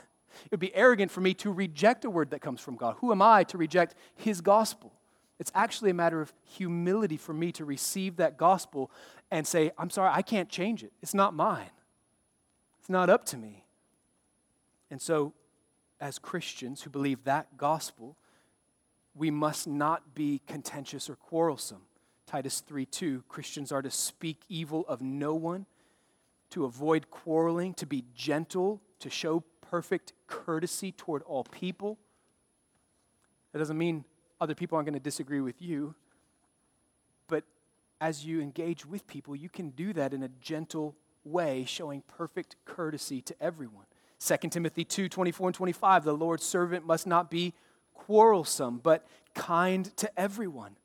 It 0.46 0.50
would 0.50 0.60
be 0.60 0.74
arrogant 0.74 1.10
for 1.10 1.20
me 1.20 1.34
to 1.34 1.52
reject 1.52 2.04
a 2.04 2.10
word 2.10 2.30
that 2.30 2.40
comes 2.40 2.60
from 2.60 2.76
God. 2.76 2.96
Who 3.00 3.12
am 3.12 3.20
I 3.20 3.44
to 3.44 3.58
reject 3.58 3.94
His 4.14 4.40
gospel? 4.40 4.92
It's 5.38 5.52
actually 5.54 5.90
a 5.90 5.94
matter 5.94 6.20
of 6.20 6.32
humility 6.44 7.16
for 7.16 7.34
me 7.34 7.52
to 7.52 7.64
receive 7.64 8.16
that 8.16 8.38
gospel 8.38 8.90
and 9.30 9.46
say, 9.46 9.72
I'm 9.76 9.90
sorry, 9.90 10.10
I 10.12 10.22
can't 10.22 10.48
change 10.48 10.84
it. 10.84 10.92
It's 11.02 11.14
not 11.14 11.34
mine, 11.34 11.70
it's 12.80 12.88
not 12.88 13.10
up 13.10 13.24
to 13.26 13.36
me. 13.36 13.64
And 14.90 15.00
so, 15.00 15.32
as 16.02 16.18
Christians 16.18 16.82
who 16.82 16.90
believe 16.90 17.22
that 17.24 17.56
gospel, 17.56 18.16
we 19.14 19.30
must 19.30 19.68
not 19.68 20.16
be 20.16 20.42
contentious 20.48 21.08
or 21.08 21.14
quarrelsome. 21.14 21.82
Titus 22.26 22.60
3 22.60 22.84
2, 22.86 23.22
Christians 23.28 23.70
are 23.70 23.82
to 23.82 23.90
speak 23.90 24.40
evil 24.48 24.84
of 24.88 25.00
no 25.00 25.34
one, 25.34 25.64
to 26.50 26.64
avoid 26.64 27.08
quarreling, 27.10 27.72
to 27.74 27.86
be 27.86 28.04
gentle, 28.14 28.82
to 28.98 29.08
show 29.08 29.44
perfect 29.70 30.12
courtesy 30.26 30.90
toward 30.90 31.22
all 31.22 31.44
people. 31.44 31.98
That 33.52 33.60
doesn't 33.60 33.78
mean 33.78 34.04
other 34.40 34.56
people 34.56 34.76
aren't 34.76 34.86
going 34.86 34.94
to 34.94 35.00
disagree 35.00 35.40
with 35.40 35.62
you, 35.62 35.94
but 37.28 37.44
as 38.00 38.24
you 38.24 38.40
engage 38.40 38.84
with 38.84 39.06
people, 39.06 39.36
you 39.36 39.48
can 39.48 39.70
do 39.70 39.92
that 39.92 40.12
in 40.12 40.24
a 40.24 40.28
gentle 40.40 40.96
way, 41.24 41.64
showing 41.64 42.02
perfect 42.08 42.56
courtesy 42.64 43.20
to 43.22 43.40
everyone. 43.40 43.86
2 44.24 44.36
Timothy 44.50 44.84
2 44.84 45.08
24 45.08 45.48
and 45.48 45.54
25, 45.54 46.04
the 46.04 46.12
Lord's 46.12 46.44
servant 46.44 46.86
must 46.86 47.06
not 47.06 47.30
be 47.30 47.54
quarrelsome, 47.94 48.78
but 48.78 49.06
kind 49.34 49.96
to 49.96 50.18
everyone, 50.18 50.76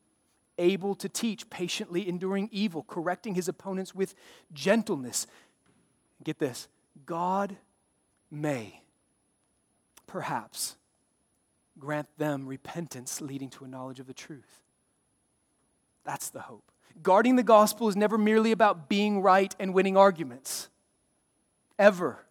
able 0.58 0.96
to 0.96 1.10
teach, 1.10 1.50
patiently 1.50 2.08
enduring 2.08 2.50
evil, 2.52 2.84
correcting 2.84 3.36
his 3.36 3.48
opponents 3.48 3.94
with 3.94 4.16
gentleness. 4.54 5.28
Get 6.24 6.40
this 6.40 6.68
God 7.06 7.58
may, 8.32 8.82
perhaps, 10.08 10.76
grant 11.78 12.08
them 12.18 12.48
repentance 12.48 13.22
leading 13.22 13.50
to 13.52 13.66
a 13.66 13.68
knowledge 13.68 14.00
of 14.00 14.08
the 14.08 14.14
truth. 14.14 14.62
That's 16.04 16.30
the 16.30 16.42
hope. 16.42 16.72
Guarding 17.04 17.36
the 17.36 17.44
gospel 17.44 17.90
is 17.90 17.96
never 17.96 18.18
merely 18.18 18.52
about 18.52 18.90
being 18.90 19.22
right 19.22 19.56
and 19.60 19.74
winning 19.74 19.96
arguments, 19.96 20.70
ever. 21.78 22.27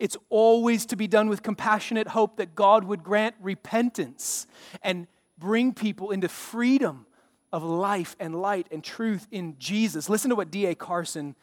It's 0.00 0.16
always 0.28 0.86
to 0.86 0.96
be 0.96 1.06
done 1.06 1.28
with 1.28 1.42
compassionate 1.42 2.08
hope 2.08 2.36
that 2.36 2.54
God 2.54 2.84
would 2.84 3.02
grant 3.02 3.34
repentance 3.40 4.46
and 4.82 5.06
bring 5.38 5.72
people 5.72 6.10
into 6.10 6.28
freedom 6.28 7.06
of 7.52 7.62
life 7.62 8.16
and 8.18 8.40
light 8.40 8.66
and 8.70 8.82
truth 8.82 9.28
in 9.30 9.56
Jesus. 9.58 10.08
Listen 10.08 10.30
to 10.30 10.36
what 10.36 10.50
D.A. 10.50 10.74
Carson 10.74 11.36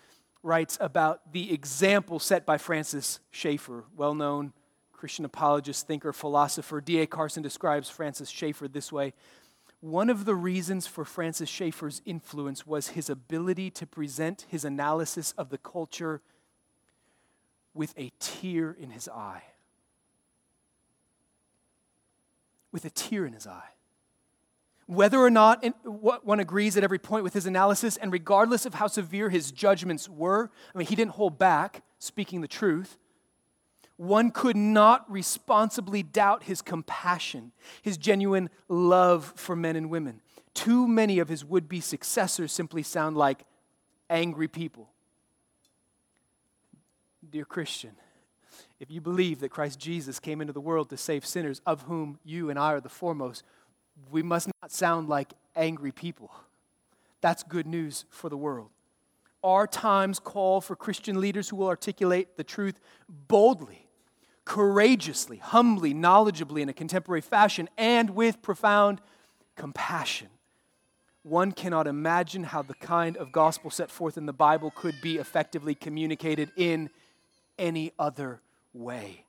writes 0.43 0.77
about 0.81 1.31
the 1.31 1.53
example 1.53 2.19
set 2.19 2.45
by 2.45 2.57
Francis 2.57 3.19
Schaeffer, 3.31 3.85
well 3.95 4.13
known 4.13 4.53
Christian 4.91 5.25
apologist, 5.25 5.87
thinker, 5.87 6.13
philosopher. 6.13 6.81
D.A. 6.81 7.07
Carson 7.07 7.41
describes 7.41 7.89
Francis 7.89 8.29
Schaeffer 8.29 8.67
this 8.67 8.91
way 8.91 9.13
One 9.79 10.09
of 10.09 10.25
the 10.25 10.35
reasons 10.35 10.85
for 10.85 11.05
Francis 11.05 11.49
Schaeffer's 11.49 12.01
influence 12.05 12.67
was 12.67 12.89
his 12.89 13.09
ability 13.09 13.71
to 13.71 13.87
present 13.87 14.45
his 14.47 14.65
analysis 14.65 15.33
of 15.37 15.49
the 15.49 15.57
culture 15.57 16.21
with 17.73 17.93
a 17.97 18.11
tear 18.19 18.75
in 18.77 18.89
his 18.91 19.07
eye. 19.07 19.43
With 22.71 22.85
a 22.85 22.89
tear 22.89 23.25
in 23.25 23.33
his 23.33 23.47
eye. 23.47 23.69
Whether 24.87 25.19
or 25.19 25.29
not 25.29 25.63
one 25.85 26.39
agrees 26.39 26.75
at 26.75 26.83
every 26.83 26.99
point 26.99 27.23
with 27.23 27.33
his 27.33 27.45
analysis, 27.45 27.95
and 27.95 28.11
regardless 28.11 28.65
of 28.65 28.73
how 28.73 28.87
severe 28.87 29.29
his 29.29 29.51
judgments 29.51 30.09
were, 30.09 30.51
I 30.73 30.77
mean, 30.77 30.87
he 30.87 30.95
didn't 30.95 31.11
hold 31.11 31.37
back 31.37 31.83
speaking 31.99 32.41
the 32.41 32.47
truth. 32.47 32.97
One 33.95 34.31
could 34.31 34.57
not 34.57 35.09
responsibly 35.09 36.03
doubt 36.03 36.43
his 36.43 36.61
compassion, 36.61 37.51
his 37.81 37.97
genuine 37.97 38.49
love 38.67 39.31
for 39.35 39.55
men 39.55 39.75
and 39.75 39.89
women. 39.89 40.21
Too 40.53 40.87
many 40.87 41.19
of 41.19 41.29
his 41.29 41.45
would 41.45 41.69
be 41.69 41.79
successors 41.79 42.51
simply 42.51 42.83
sound 42.83 43.15
like 43.15 43.45
angry 44.09 44.47
people 44.47 44.89
dear 47.31 47.45
Christian, 47.45 47.91
if 48.79 48.91
you 48.91 48.99
believe 48.99 49.39
that 49.39 49.49
Christ 49.49 49.79
Jesus 49.79 50.19
came 50.19 50.41
into 50.41 50.53
the 50.53 50.59
world 50.59 50.89
to 50.89 50.97
save 50.97 51.25
sinners, 51.25 51.61
of 51.65 51.83
whom 51.83 52.19
you 52.25 52.49
and 52.49 52.59
I 52.59 52.73
are 52.73 52.81
the 52.81 52.89
foremost, 52.89 53.43
we 54.11 54.21
must 54.21 54.49
not 54.61 54.71
sound 54.71 55.07
like 55.07 55.33
angry 55.55 55.91
people. 55.91 56.31
That's 57.21 57.43
good 57.43 57.67
news 57.67 58.05
for 58.09 58.29
the 58.29 58.37
world. 58.37 58.69
Our 59.43 59.65
times 59.65 60.19
call 60.19 60.61
for 60.61 60.75
Christian 60.75 61.21
leaders 61.21 61.49
who 61.49 61.55
will 61.55 61.67
articulate 61.67 62.35
the 62.35 62.43
truth 62.43 62.79
boldly, 63.07 63.87
courageously, 64.43 65.37
humbly, 65.37 65.93
knowledgeably, 65.93 66.61
in 66.61 66.69
a 66.69 66.73
contemporary 66.73 67.21
fashion, 67.21 67.69
and 67.77 68.11
with 68.11 68.41
profound 68.41 68.99
compassion. 69.55 70.27
One 71.23 71.51
cannot 71.51 71.87
imagine 71.87 72.43
how 72.43 72.63
the 72.63 72.73
kind 72.73 73.15
of 73.15 73.31
gospel 73.31 73.69
set 73.69 73.91
forth 73.91 74.17
in 74.17 74.25
the 74.25 74.33
Bible 74.33 74.71
could 74.71 74.95
be 75.01 75.17
effectively 75.17 75.75
communicated 75.75 76.51
in 76.57 76.89
any 77.57 77.91
other 77.97 78.41
way. 78.73 79.25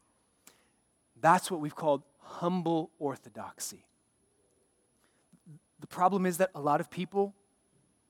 That's 1.21 1.51
what 1.51 1.61
we've 1.61 1.75
called 1.75 2.03
humble 2.19 2.91
orthodoxy. 2.99 3.85
The 5.81 5.87
problem 5.87 6.27
is 6.27 6.39
that 6.39 6.51
a 6.55 6.61
lot 6.61 6.81
of 6.81 6.91
people 6.91 7.35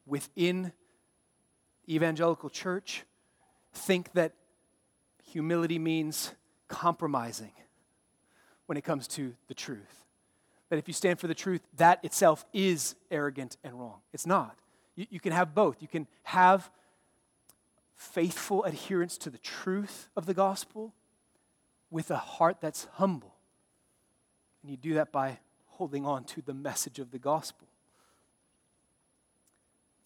within 0.07 0.73
evangelical 1.89 2.51
church 2.51 3.05
think 3.73 4.13
that 4.13 4.35
humility 5.25 5.79
means 5.79 6.33
compromising 6.69 7.53
when 8.67 8.77
it 8.77 8.85
comes 8.85 9.07
to 9.09 9.35
the 9.49 9.55
truth. 9.55 10.05
That 10.71 10.79
if 10.79 10.89
you 10.89 10.95
stand 10.95 11.19
for 11.21 11.27
the 11.27 11.35
truth, 11.35 11.61
that 11.77 12.03
itself 12.05 12.45
is 12.53 12.95
arrogant 13.11 13.57
and 13.63 13.79
wrong. 13.79 14.01
It's 14.13 14.27
not. 14.27 14.57
You, 14.97 15.07
you 15.11 15.21
can 15.21 15.33
have 15.33 15.55
both. 15.55 15.81
You 15.81 15.89
can 15.89 16.07
have 16.23 16.71
faithful 18.03 18.65
adherence 18.65 19.17
to 19.17 19.31
the 19.31 19.39
truth 19.39 20.09
of 20.17 20.27
the 20.27 20.35
gospel 20.35 20.93
with 21.91 22.11
a 22.11 22.17
heart 22.17 22.57
that's 22.61 22.89
humble. 22.95 23.35
And 24.61 24.71
you 24.71 24.77
do 24.77 24.95
that 24.95 25.13
by 25.13 25.39
holding 25.69 26.05
on 26.05 26.25
to 26.25 26.43
the 26.43 26.53
message 26.53 26.99
of 26.99 27.13
the 27.13 27.19
gospel. 27.19 27.69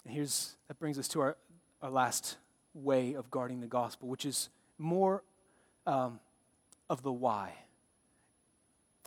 And 0.05 0.15
here's 0.15 0.57
that 0.69 0.79
brings 0.79 0.99
us 0.99 1.09
to 1.09 1.21
our, 1.21 1.37
our 1.81 1.91
last 1.91 2.37
way 2.75 3.15
of 3.15 3.31
guarding 3.31 3.61
the 3.61 3.67
gospel, 3.67 4.09
which 4.09 4.27
is 4.27 4.51
more 4.79 5.23
um, 5.87 6.21
of 6.91 7.03
the 7.03 7.13
why. 7.13 7.55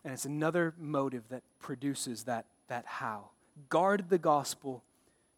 And 0.04 0.14
it's 0.14 0.26
another 0.26 0.74
motive 0.80 1.30
that 1.30 1.43
produces 1.59 2.24
that, 2.24 2.45
that 2.70 2.86
how. 2.86 3.30
Guard 3.70 4.09
the 4.09 4.18
gospel 4.18 4.84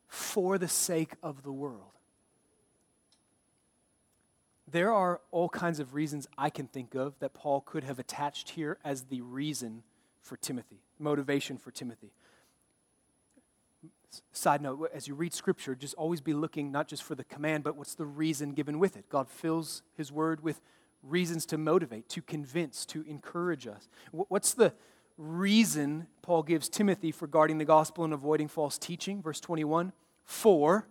for 0.07 0.57
the 0.57 0.67
sake 0.67 1.13
of 1.21 1.43
the 1.43 1.51
world 1.51 1.91
there 4.71 4.93
are 4.93 5.21
all 5.31 5.49
kinds 5.49 5.79
of 5.79 5.93
reasons 5.93 6.27
I 6.37 6.49
can 6.49 6.67
think 6.67 6.95
of 6.95 7.17
that 7.19 7.33
Paul 7.33 7.61
could 7.61 7.83
have 7.83 7.99
attached 7.99 8.51
here 8.51 8.77
as 8.83 9.03
the 9.03 9.21
reason 9.21 9.83
for 10.21 10.37
Timothy, 10.37 10.81
motivation 10.99 11.57
for 11.57 11.71
Timothy. 11.71 12.11
Side 14.33 14.61
note, 14.61 14.91
as 14.93 15.07
you 15.07 15.15
read 15.15 15.33
scripture, 15.33 15.73
just 15.73 15.93
always 15.95 16.21
be 16.21 16.33
looking 16.33 16.71
not 16.71 16.87
just 16.87 17.03
for 17.03 17.15
the 17.15 17.23
command, 17.23 17.63
but 17.63 17.75
what's 17.75 17.95
the 17.95 18.05
reason 18.05 18.51
given 18.51 18.77
with 18.77 18.97
it. 18.97 19.09
God 19.09 19.29
fills 19.29 19.83
his 19.95 20.11
word 20.11 20.43
with 20.43 20.61
reasons 21.01 21.45
to 21.47 21.57
motivate, 21.57 22.09
to 22.09 22.21
convince, 22.21 22.85
to 22.87 23.03
encourage 23.03 23.67
us. 23.67 23.89
What's 24.11 24.53
the 24.53 24.73
reason 25.17 26.07
Paul 26.21 26.43
gives 26.43 26.67
Timothy 26.69 27.11
for 27.11 27.27
guarding 27.27 27.57
the 27.57 27.65
gospel 27.65 28.03
and 28.03 28.13
avoiding 28.13 28.47
false 28.47 28.77
teaching? 28.77 29.21
Verse 29.21 29.39
21 29.39 29.93
For 30.23 30.87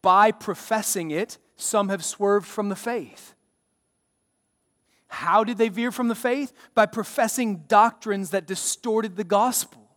by 0.00 0.32
professing 0.32 1.10
it, 1.10 1.38
some 1.56 1.88
have 1.88 2.04
swerved 2.04 2.46
from 2.46 2.68
the 2.68 2.76
faith. 2.76 3.34
How 5.08 5.44
did 5.44 5.58
they 5.58 5.68
veer 5.68 5.92
from 5.92 6.08
the 6.08 6.14
faith? 6.14 6.52
By 6.74 6.86
professing 6.86 7.64
doctrines 7.68 8.30
that 8.30 8.46
distorted 8.46 9.16
the 9.16 9.24
gospel. 9.24 9.90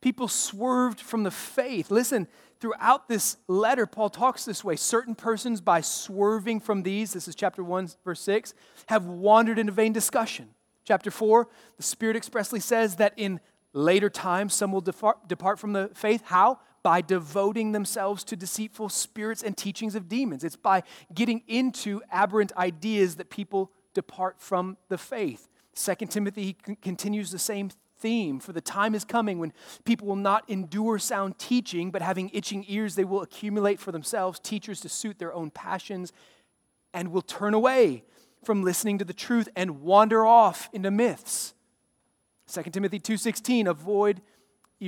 People 0.00 0.28
swerved 0.28 1.00
from 1.00 1.24
the 1.24 1.30
faith. 1.30 1.90
Listen, 1.90 2.26
throughout 2.60 3.08
this 3.08 3.36
letter, 3.48 3.86
Paul 3.86 4.08
talks 4.08 4.44
this 4.44 4.64
way. 4.64 4.76
Certain 4.76 5.14
persons, 5.14 5.60
by 5.60 5.82
swerving 5.82 6.60
from 6.60 6.82
these, 6.82 7.12
this 7.12 7.28
is 7.28 7.34
chapter 7.34 7.62
1, 7.62 7.90
verse 8.04 8.20
6, 8.20 8.54
have 8.86 9.06
wandered 9.06 9.58
into 9.58 9.72
vain 9.72 9.92
discussion. 9.92 10.48
Chapter 10.84 11.10
4, 11.10 11.48
the 11.76 11.82
Spirit 11.82 12.16
expressly 12.16 12.60
says 12.60 12.96
that 12.96 13.14
in 13.16 13.40
later 13.74 14.08
times 14.08 14.54
some 14.54 14.72
will 14.72 14.80
depart, 14.80 15.28
depart 15.28 15.58
from 15.58 15.72
the 15.72 15.90
faith. 15.94 16.22
How? 16.24 16.60
By 16.84 17.00
devoting 17.00 17.72
themselves 17.72 18.22
to 18.24 18.36
deceitful 18.36 18.90
spirits 18.90 19.42
and 19.42 19.56
teachings 19.56 19.96
of 19.96 20.08
demons. 20.08 20.44
It's 20.44 20.54
by 20.54 20.84
getting 21.12 21.42
into 21.48 22.00
aberrant 22.12 22.52
ideas 22.56 23.16
that 23.16 23.28
people 23.28 23.72
depart 23.94 24.36
from 24.38 24.76
the 24.88 24.98
faith. 24.98 25.48
Second 25.72 26.08
Timothy 26.08 26.56
continues 26.82 27.32
the 27.32 27.38
same 27.40 27.70
theme. 27.98 28.38
For 28.38 28.52
the 28.52 28.60
time 28.60 28.94
is 28.94 29.04
coming 29.04 29.38
when 29.38 29.52
people 29.84 30.06
will 30.06 30.14
not 30.14 30.48
endure 30.48 30.98
sound 30.98 31.38
teaching, 31.38 31.90
but 31.90 32.02
having 32.02 32.30
itching 32.32 32.64
ears, 32.68 32.94
they 32.94 33.04
will 33.04 33.22
accumulate 33.22 33.80
for 33.80 33.90
themselves 33.90 34.38
teachers 34.38 34.80
to 34.82 34.88
suit 34.88 35.18
their 35.18 35.32
own 35.32 35.50
passions 35.50 36.12
and 36.92 37.10
will 37.10 37.22
turn 37.22 37.54
away 37.54 38.04
from 38.44 38.62
listening 38.62 38.98
to 38.98 39.04
the 39.04 39.14
truth 39.14 39.48
and 39.56 39.80
wander 39.80 40.26
off 40.26 40.68
into 40.72 40.90
myths. 40.90 41.54
2 42.46 42.62
Timothy 42.72 43.00
2:16 43.00 43.66
avoid 43.66 44.20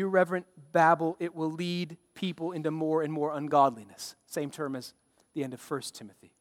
irreverent 0.01 0.47
babble 0.73 1.17
it 1.21 1.35
will 1.35 1.51
lead 1.51 1.97
people 2.15 2.53
into 2.53 2.71
more 2.71 3.03
and 3.03 3.13
more 3.13 3.37
ungodliness. 3.37 4.17
Same 4.27 4.51
term 4.51 4.77
as 4.77 4.95
the 5.35 5.45
end 5.45 5.55
of 5.55 5.71
1 5.71 5.81
Timothy. 5.93 6.33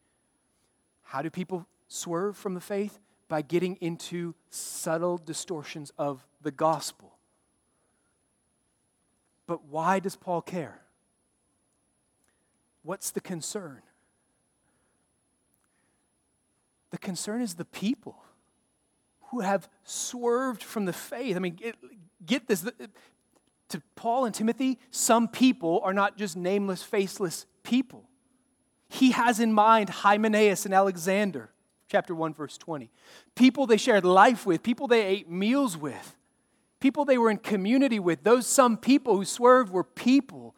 How 1.02 1.22
do 1.22 1.30
people 1.30 1.66
swerve 1.88 2.36
from 2.36 2.54
the 2.54 2.60
faith? 2.60 2.98
By 3.28 3.42
getting 3.42 3.76
into 3.76 4.34
subtle 4.50 5.18
distortions 5.18 5.92
of 5.98 6.24
the 6.42 6.52
gospel. 6.52 7.16
But 9.46 9.64
why 9.64 9.98
does 9.98 10.16
Paul 10.16 10.42
care? 10.42 10.82
What's 12.82 13.10
the 13.10 13.20
concern? 13.20 13.82
The 16.90 16.98
concern 16.98 17.42
is 17.42 17.54
the 17.54 17.64
people 17.64 18.16
who 19.30 19.40
have 19.40 19.68
swerved 19.82 20.62
from 20.62 20.84
the 20.84 20.92
faith. 20.92 21.36
I 21.36 21.40
mean, 21.40 21.54
get, 21.54 21.76
get 22.24 22.46
this. 22.46 22.64
To 23.70 23.82
Paul 23.96 24.26
and 24.26 24.34
Timothy, 24.34 24.78
some 24.90 25.28
people 25.28 25.80
are 25.82 25.92
not 25.92 26.16
just 26.16 26.36
nameless, 26.36 26.82
faceless 26.82 27.46
people. 27.62 28.08
He 28.88 29.10
has 29.10 29.40
in 29.40 29.52
mind 29.52 29.90
Hymenaeus 29.90 30.64
and 30.64 30.74
Alexander, 30.74 31.50
chapter 31.88 32.14
1, 32.14 32.34
verse 32.34 32.56
20. 32.56 32.90
People 33.34 33.66
they 33.66 33.76
shared 33.76 34.04
life 34.04 34.46
with, 34.46 34.62
people 34.62 34.86
they 34.86 35.04
ate 35.04 35.28
meals 35.28 35.76
with, 35.76 36.16
people 36.80 37.04
they 37.04 37.18
were 37.18 37.30
in 37.30 37.38
community 37.38 37.98
with. 37.98 38.22
Those 38.22 38.46
some 38.46 38.76
people 38.76 39.16
who 39.16 39.24
swerved 39.24 39.72
were 39.72 39.84
people. 39.84 40.54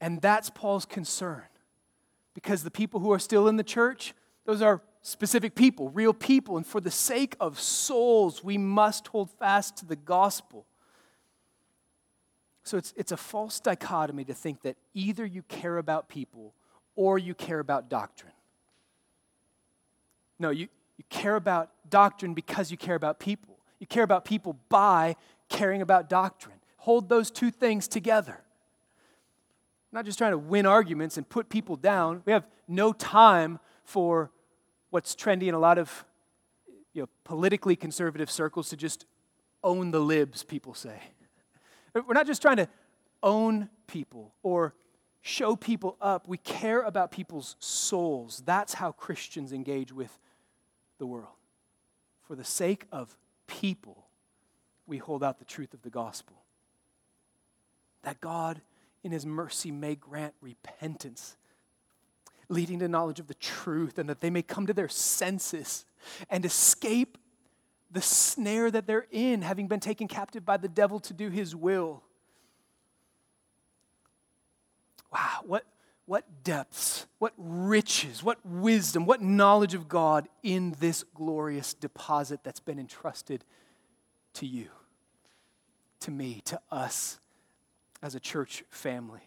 And 0.00 0.20
that's 0.22 0.48
Paul's 0.48 0.86
concern. 0.86 1.42
Because 2.34 2.62
the 2.62 2.70
people 2.70 3.00
who 3.00 3.12
are 3.12 3.18
still 3.18 3.48
in 3.48 3.56
the 3.56 3.64
church, 3.64 4.14
those 4.46 4.62
are 4.62 4.80
specific 5.02 5.54
people, 5.54 5.90
real 5.90 6.14
people. 6.14 6.56
And 6.56 6.66
for 6.66 6.80
the 6.80 6.90
sake 6.90 7.36
of 7.40 7.60
souls, 7.60 8.44
we 8.44 8.56
must 8.56 9.08
hold 9.08 9.30
fast 9.30 9.76
to 9.78 9.86
the 9.86 9.96
gospel. 9.96 10.66
So 12.68 12.76
it's, 12.76 12.92
it's 12.98 13.12
a 13.12 13.16
false 13.16 13.60
dichotomy 13.60 14.24
to 14.24 14.34
think 14.34 14.60
that 14.60 14.76
either 14.92 15.24
you 15.24 15.42
care 15.42 15.78
about 15.78 16.10
people 16.10 16.52
or 16.96 17.18
you 17.18 17.34
care 17.34 17.60
about 17.60 17.88
doctrine. 17.88 18.34
No, 20.38 20.50
you, 20.50 20.68
you 20.98 21.04
care 21.08 21.36
about 21.36 21.70
doctrine 21.88 22.34
because 22.34 22.70
you 22.70 22.76
care 22.76 22.94
about 22.94 23.18
people. 23.18 23.58
You 23.78 23.86
care 23.86 24.02
about 24.02 24.26
people 24.26 24.58
by 24.68 25.16
caring 25.48 25.80
about 25.80 26.10
doctrine. 26.10 26.58
Hold 26.78 27.08
those 27.08 27.30
two 27.30 27.50
things 27.50 27.88
together. 27.88 28.34
I'm 28.34 29.96
not 29.96 30.04
just 30.04 30.18
trying 30.18 30.32
to 30.32 30.38
win 30.38 30.66
arguments 30.66 31.16
and 31.16 31.26
put 31.26 31.48
people 31.48 31.76
down. 31.76 32.22
We 32.26 32.32
have 32.32 32.46
no 32.68 32.92
time 32.92 33.60
for 33.84 34.30
what's 34.90 35.14
trendy 35.14 35.48
in 35.48 35.54
a 35.54 35.58
lot 35.58 35.78
of 35.78 36.04
you 36.92 37.00
know, 37.02 37.08
politically 37.24 37.76
conservative 37.76 38.30
circles 38.30 38.68
to 38.68 38.76
just 38.76 39.06
own 39.64 39.90
the 39.90 40.00
libs, 40.00 40.44
people 40.44 40.74
say. 40.74 41.00
We're 41.94 42.14
not 42.14 42.26
just 42.26 42.42
trying 42.42 42.58
to 42.58 42.68
own 43.22 43.68
people 43.86 44.34
or 44.42 44.74
show 45.20 45.56
people 45.56 45.96
up. 46.00 46.28
We 46.28 46.38
care 46.38 46.82
about 46.82 47.10
people's 47.10 47.56
souls. 47.58 48.42
That's 48.44 48.74
how 48.74 48.92
Christians 48.92 49.52
engage 49.52 49.92
with 49.92 50.18
the 50.98 51.06
world. 51.06 51.34
For 52.22 52.34
the 52.34 52.44
sake 52.44 52.86
of 52.92 53.16
people, 53.46 54.06
we 54.86 54.98
hold 54.98 55.22
out 55.24 55.38
the 55.38 55.44
truth 55.44 55.74
of 55.74 55.82
the 55.82 55.90
gospel. 55.90 56.36
That 58.02 58.20
God, 58.20 58.60
in 59.02 59.12
His 59.12 59.26
mercy, 59.26 59.70
may 59.70 59.94
grant 59.94 60.34
repentance 60.40 61.36
leading 62.48 62.78
to 62.78 62.88
knowledge 62.88 63.20
of 63.20 63.26
the 63.26 63.34
truth, 63.34 63.98
and 63.98 64.08
that 64.08 64.20
they 64.20 64.30
may 64.30 64.42
come 64.42 64.66
to 64.66 64.72
their 64.72 64.88
senses 64.88 65.84
and 66.30 66.44
escape 66.44 67.18
the 67.90 68.02
snare 68.02 68.70
that 68.70 68.86
they're 68.86 69.06
in, 69.10 69.42
having 69.42 69.66
been 69.66 69.80
taken 69.80 70.08
captive 70.08 70.44
by 70.44 70.56
the 70.56 70.68
devil 70.68 71.00
to 71.00 71.14
do 71.14 71.30
his 71.30 71.56
will. 71.56 72.02
Wow, 75.12 75.40
what, 75.44 75.64
what 76.04 76.44
depths, 76.44 77.06
what 77.18 77.32
riches, 77.38 78.22
what 78.22 78.38
wisdom, 78.44 79.06
what 79.06 79.22
knowledge 79.22 79.74
of 79.74 79.88
God 79.88 80.28
in 80.42 80.74
this 80.80 81.02
glorious 81.14 81.72
deposit 81.72 82.40
that's 82.44 82.60
been 82.60 82.78
entrusted 82.78 83.44
to 84.34 84.46
you, 84.46 84.68
to 86.00 86.10
me, 86.10 86.42
to 86.44 86.60
us 86.70 87.20
as 88.02 88.14
a 88.14 88.20
church 88.20 88.64
family 88.68 89.22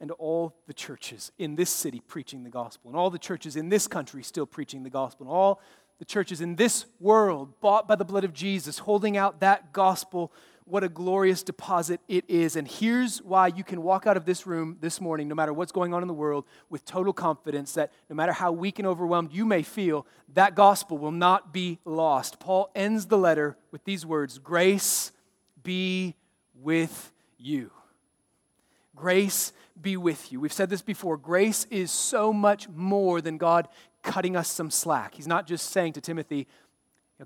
and 0.00 0.10
all 0.12 0.54
the 0.66 0.72
churches 0.72 1.32
in 1.38 1.56
this 1.56 1.70
city 1.70 2.00
preaching 2.06 2.44
the 2.44 2.50
gospel, 2.50 2.90
and 2.90 2.96
all 2.96 3.10
the 3.10 3.18
churches 3.18 3.56
in 3.56 3.68
this 3.68 3.86
country 3.86 4.22
still 4.22 4.46
preaching 4.46 4.82
the 4.82 4.90
gospel, 4.90 5.26
and 5.26 5.34
all 5.34 5.60
the 5.98 6.04
churches 6.04 6.40
in 6.40 6.56
this 6.56 6.86
world 7.00 7.60
bought 7.60 7.88
by 7.88 7.96
the 7.96 8.04
blood 8.04 8.24
of 8.24 8.32
Jesus, 8.32 8.78
holding 8.78 9.16
out 9.16 9.40
that 9.40 9.72
gospel. 9.72 10.32
What 10.64 10.84
a 10.84 10.88
glorious 10.88 11.42
deposit 11.42 12.00
it 12.08 12.24
is. 12.28 12.54
And 12.54 12.68
here's 12.68 13.22
why 13.22 13.48
you 13.48 13.64
can 13.64 13.82
walk 13.82 14.06
out 14.06 14.16
of 14.16 14.24
this 14.24 14.46
room 14.46 14.76
this 14.80 15.00
morning, 15.00 15.26
no 15.26 15.34
matter 15.34 15.52
what's 15.52 15.72
going 15.72 15.94
on 15.94 16.02
in 16.02 16.08
the 16.08 16.14
world, 16.14 16.44
with 16.68 16.84
total 16.84 17.12
confidence 17.12 17.72
that 17.72 17.90
no 18.08 18.14
matter 18.14 18.32
how 18.32 18.52
weak 18.52 18.78
and 18.78 18.86
overwhelmed 18.86 19.32
you 19.32 19.44
may 19.44 19.62
feel, 19.62 20.06
that 20.34 20.54
gospel 20.54 20.98
will 20.98 21.10
not 21.10 21.52
be 21.52 21.78
lost. 21.84 22.38
Paul 22.38 22.70
ends 22.74 23.06
the 23.06 23.18
letter 23.18 23.56
with 23.72 23.84
these 23.84 24.06
words 24.06 24.38
Grace 24.38 25.10
be 25.62 26.14
with 26.54 27.12
you. 27.38 27.70
Grace 28.94 29.52
be 29.80 29.96
with 29.96 30.32
you. 30.32 30.40
We've 30.40 30.52
said 30.52 30.70
this 30.70 30.82
before. 30.82 31.16
Grace 31.16 31.66
is 31.70 31.90
so 31.90 32.32
much 32.32 32.68
more 32.68 33.20
than 33.20 33.38
God 33.38 33.68
cutting 34.08 34.34
us 34.34 34.48
some 34.48 34.70
slack. 34.70 35.14
He's 35.14 35.26
not 35.26 35.46
just 35.46 35.70
saying 35.70 35.92
to 35.92 36.00
Timothy, 36.00 36.48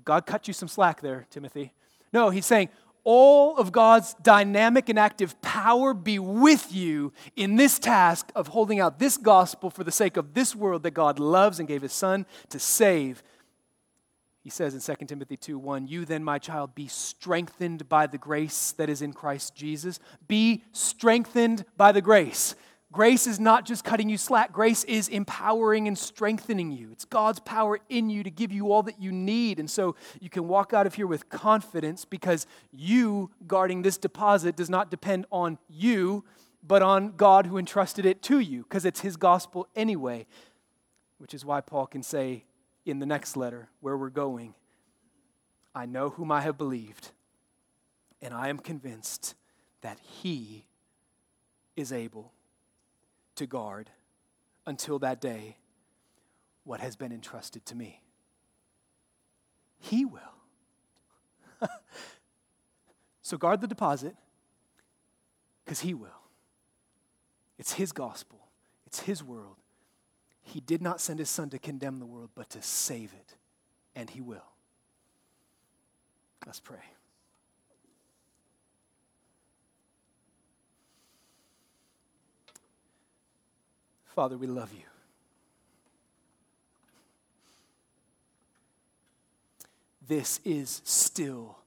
God 0.03 0.25
cut 0.25 0.47
you 0.47 0.53
some 0.53 0.67
slack 0.67 1.01
there, 1.01 1.25
Timothy. 1.29 1.73
No, 2.11 2.29
he's 2.29 2.45
saying, 2.45 2.69
all 3.03 3.57
of 3.57 3.71
God's 3.71 4.13
dynamic 4.15 4.89
and 4.89 4.97
active 4.97 5.39
power 5.41 5.93
be 5.93 6.19
with 6.19 6.73
you 6.73 7.11
in 7.35 7.55
this 7.55 7.79
task 7.79 8.31
of 8.35 8.49
holding 8.49 8.79
out 8.79 8.99
this 8.99 9.17
gospel 9.17 9.69
for 9.69 9.83
the 9.83 9.91
sake 9.91 10.17
of 10.17 10.33
this 10.33 10.55
world 10.55 10.83
that 10.83 10.91
God 10.91 11.19
loves 11.19 11.59
and 11.59 11.67
gave 11.67 11.81
his 11.81 11.93
son 11.93 12.25
to 12.49 12.59
save. 12.59 13.23
He 14.41 14.49
says 14.49 14.73
in 14.73 14.95
2 14.97 15.05
Timothy 15.05 15.37
2 15.37 15.57
1, 15.57 15.87
You 15.87 16.05
then, 16.05 16.23
my 16.23 16.37
child, 16.37 16.75
be 16.75 16.87
strengthened 16.87 17.87
by 17.87 18.07
the 18.07 18.17
grace 18.17 18.73
that 18.73 18.89
is 18.89 19.01
in 19.01 19.13
Christ 19.13 19.55
Jesus. 19.55 19.99
Be 20.27 20.63
strengthened 20.73 21.65
by 21.77 21.91
the 21.91 22.01
grace. 22.01 22.55
Grace 22.93 23.27
is 23.27 23.39
not 23.39 23.65
just 23.65 23.83
cutting 23.83 24.07
you 24.07 24.17
slack, 24.17 24.53
grace 24.53 24.83
is 24.85 25.09
empowering 25.09 25.87
and 25.87 25.97
strengthening 25.97 26.71
you. 26.71 26.89
It's 26.91 27.05
God's 27.05 27.39
power 27.39 27.79
in 27.89 28.09
you 28.09 28.23
to 28.23 28.29
give 28.29 28.51
you 28.51 28.71
all 28.71 28.83
that 28.83 29.01
you 29.01 29.11
need. 29.11 29.59
And 29.59 29.69
so 29.69 29.95
you 30.21 30.29
can 30.29 30.47
walk 30.47 30.73
out 30.73 30.87
of 30.87 30.93
here 30.93 31.07
with 31.07 31.27
confidence 31.27 32.05
because 32.05 32.45
you 32.71 33.31
guarding 33.47 33.81
this 33.81 33.97
deposit 33.97 34.55
does 34.55 34.69
not 34.69 34.91
depend 34.91 35.25
on 35.31 35.57
you, 35.67 36.23
but 36.61 36.81
on 36.81 37.13
God 37.17 37.47
who 37.47 37.57
entrusted 37.57 38.05
it 38.05 38.21
to 38.23 38.39
you 38.39 38.63
because 38.63 38.85
it's 38.85 39.01
His 39.01 39.17
gospel 39.17 39.67
anyway. 39.75 40.27
Which 41.17 41.33
is 41.33 41.43
why 41.43 41.61
Paul 41.61 41.87
can 41.87 42.03
say, 42.03 42.45
in 42.85 42.99
the 42.99 43.05
next 43.05 43.37
letter 43.37 43.69
where 43.79 43.97
we're 43.97 44.09
going. 44.09 44.53
I 45.73 45.85
know 45.85 46.09
whom 46.09 46.31
I 46.31 46.41
have 46.41 46.57
believed, 46.57 47.11
and 48.21 48.33
I 48.33 48.49
am 48.49 48.59
convinced 48.59 49.35
that 49.81 49.97
he 49.99 50.65
is 51.75 51.91
able 51.91 52.32
to 53.35 53.45
guard 53.45 53.89
until 54.65 54.99
that 54.99 55.19
day 55.21 55.57
what 56.63 56.79
has 56.79 56.95
been 56.95 57.11
entrusted 57.11 57.65
to 57.65 57.75
me. 57.75 58.01
He 59.79 60.05
will. 60.05 60.21
so 63.21 63.37
guard 63.37 63.61
the 63.61 63.67
deposit 63.67 64.15
because 65.63 65.81
he 65.81 65.93
will. 65.93 66.09
It's 67.57 67.73
his 67.73 67.91
gospel, 67.91 68.47
it's 68.85 69.01
his 69.01 69.23
world. 69.23 69.57
He 70.45 70.59
did 70.59 70.81
not 70.81 70.99
send 70.99 71.19
his 71.19 71.29
son 71.29 71.49
to 71.51 71.59
condemn 71.59 71.99
the 71.99 72.05
world, 72.05 72.31
but 72.35 72.49
to 72.49 72.61
save 72.61 73.13
it 73.13 73.37
and 73.95 74.09
He 74.09 74.21
will. 74.21 74.45
Let's 76.45 76.59
pray. 76.59 76.77
Father, 84.13 84.37
we 84.37 84.45
love 84.45 84.71
you. 84.71 84.83
This 90.07 90.39
is 90.45 90.83
still 90.85 91.57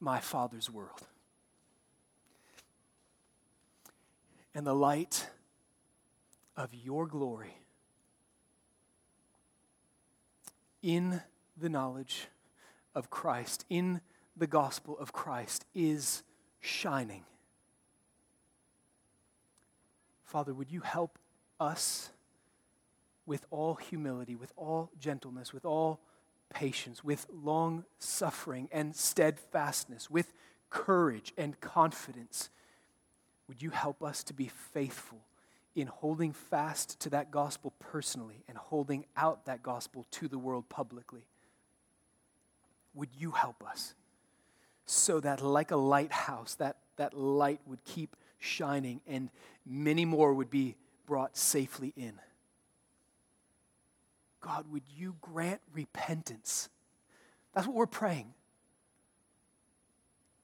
my 0.00 0.18
Father's 0.18 0.68
world. 0.68 1.06
And 4.52 4.66
the 4.66 4.74
light 4.74 5.28
of 6.56 6.74
your 6.74 7.06
glory 7.06 7.54
in 10.82 11.22
the 11.56 11.68
knowledge 11.68 12.26
of 12.96 13.10
Christ, 13.10 13.64
in 13.70 14.00
the 14.36 14.48
gospel 14.48 14.98
of 14.98 15.12
Christ, 15.12 15.64
is 15.72 16.24
shining. 16.60 17.22
Father, 20.24 20.52
would 20.52 20.72
you 20.72 20.80
help 20.80 21.20
us 21.62 22.10
with 23.24 23.46
all 23.50 23.74
humility, 23.74 24.34
with 24.34 24.52
all 24.56 24.90
gentleness, 24.98 25.52
with 25.52 25.64
all 25.64 26.00
patience, 26.50 27.02
with 27.04 27.26
long 27.32 27.84
suffering 27.98 28.68
and 28.72 28.94
steadfastness, 28.94 30.10
with 30.10 30.32
courage 30.70 31.32
and 31.38 31.60
confidence? 31.60 32.50
Would 33.48 33.62
you 33.62 33.70
help 33.70 34.02
us 34.02 34.22
to 34.24 34.34
be 34.34 34.48
faithful 34.48 35.20
in 35.74 35.86
holding 35.86 36.32
fast 36.32 37.00
to 37.00 37.10
that 37.10 37.30
gospel 37.30 37.72
personally 37.78 38.44
and 38.48 38.58
holding 38.58 39.06
out 39.16 39.46
that 39.46 39.62
gospel 39.62 40.06
to 40.10 40.28
the 40.28 40.38
world 40.38 40.68
publicly. 40.68 41.26
Would 42.94 43.08
you 43.16 43.30
help 43.30 43.64
us 43.66 43.94
so 44.84 45.20
that, 45.20 45.40
like 45.40 45.70
a 45.70 45.76
lighthouse, 45.76 46.54
that, 46.56 46.76
that 46.96 47.14
light 47.14 47.60
would 47.66 47.82
keep 47.84 48.16
shining 48.38 49.00
and 49.06 49.30
many 49.64 50.04
more 50.04 50.34
would 50.34 50.50
be 50.50 50.76
brought 51.06 51.36
safely 51.36 51.92
in? 51.96 52.14
God, 54.40 54.66
would 54.72 54.82
you 54.96 55.16
grant 55.20 55.60
repentance? 55.72 56.68
That's 57.54 57.66
what 57.66 57.76
we're 57.76 57.86
praying. 57.86 58.34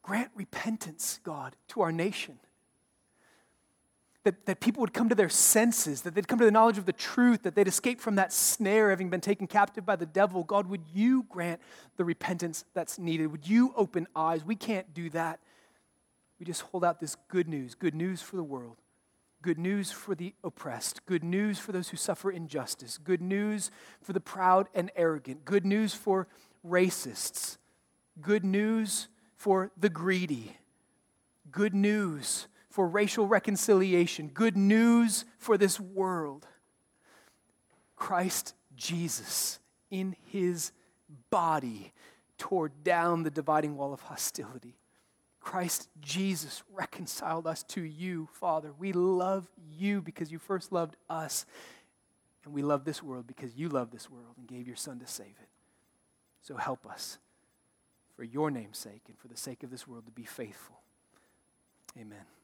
Grant 0.03 0.31
repentance, 0.35 1.21
God, 1.23 1.57
to 1.69 1.81
our 1.81 1.93
nation 1.93 2.39
that, 4.29 4.47
that 4.47 4.61
people 4.61 4.83
would 4.83 4.93
come 4.93 5.09
to 5.09 5.15
their 5.15 5.29
senses, 5.29 6.03
that 6.03 6.15
they'd 6.15 6.29
come 6.29 6.39
to 6.39 6.45
the 6.45 6.51
knowledge 6.51 6.77
of 6.77 6.85
the 6.85 6.93
truth, 6.93 7.45
that 7.45 7.55
they'd 7.55 7.69
escape 7.69 8.01
from 8.01 8.17
that 8.17 8.31
snare 8.31 8.91
having 8.91 9.09
been 9.09 9.23
taken 9.23 9.47
captive 9.47 9.87
by 9.87 9.97
the 9.97 10.05
devil. 10.05 10.45
God, 10.45 10.67
would 10.69 10.83
you 10.93 11.25
grant 11.31 11.61
the 11.97 12.05
repentance 12.05 12.65
that's 12.75 12.99
needed? 12.99 13.29
Would 13.29 13.49
you 13.49 13.73
open 13.75 14.07
eyes? 14.15 14.45
We 14.45 14.55
can't 14.55 14.93
do 14.93 15.09
that. 15.11 15.41
We 16.39 16.45
just 16.45 16.61
hold 16.61 16.85
out 16.85 17.01
this 17.01 17.17
good 17.29 17.49
news 17.49 17.75
good 17.75 17.95
news 17.95 18.21
for 18.21 18.37
the 18.37 18.45
world, 18.45 18.77
good 19.43 19.59
news 19.59 19.91
for 19.91 20.15
the 20.15 20.35
oppressed, 20.43 21.05
good 21.07 21.23
news 21.23 21.59
for 21.59 21.73
those 21.73 21.89
who 21.89 21.97
suffer 21.97 22.31
injustice, 22.31 22.99
good 22.99 23.23
news 23.23 23.71
for 24.01 24.13
the 24.13 24.21
proud 24.21 24.69
and 24.75 24.91
arrogant, 24.97 25.45
good 25.45 25.65
news 25.65 25.95
for 25.95 26.27
racists, 26.67 27.59
good 28.21 28.45
news 28.45 29.09
for 29.37 29.71
the 29.77 29.89
greedy, 29.89 30.57
good 31.51 31.75
news 31.75 32.49
for 32.69 32.87
racial 32.87 33.27
reconciliation, 33.27 34.29
good 34.29 34.57
news 34.57 35.25
for 35.39 35.57
this 35.57 35.79
world. 35.81 36.47
Christ 37.97 38.55
Jesus, 38.77 39.59
in 39.91 40.17
his 40.27 40.73
body, 41.31 41.93
tore 42.39 42.69
down 42.69 43.25
the 43.25 43.31
dividing 43.31 43.77
wall 43.77 43.93
of 43.93 44.03
hostility. 44.03 44.78
Christ 45.41 45.89
Jesus 46.01 46.63
reconciled 46.73 47.47
us 47.47 47.63
to 47.65 47.83
you, 47.83 48.29
Father. 48.33 48.73
We 48.79 48.93
love 48.93 49.49
you 49.71 50.01
because 50.01 50.31
you 50.33 50.39
first 50.39 50.73
loved 50.73 50.97
us. 51.09 51.47
And 52.45 52.53
we 52.55 52.63
love 52.63 52.85
this 52.85 53.03
world 53.03 53.27
because 53.27 53.55
you 53.55 53.69
love 53.69 53.91
this 53.91 54.11
world 54.11 54.35
and 54.37 54.47
gave 54.47 54.67
your 54.67 54.77
Son 54.77 54.99
to 55.01 55.07
save 55.07 55.27
it. 55.27 55.49
So 56.43 56.57
help 56.57 56.87
us, 56.87 57.19
for 58.17 58.25
your 58.25 58.51
name's 58.51 58.79
sake 58.79 59.03
and 59.09 59.19
for 59.19 59.29
the 59.29 59.37
sake 59.37 59.63
of 59.63 59.71
this 59.71 59.87
world, 59.87 60.07
to 60.07 60.13
be 60.13 60.25
faithful. 60.25 60.81
Amen. 61.99 62.38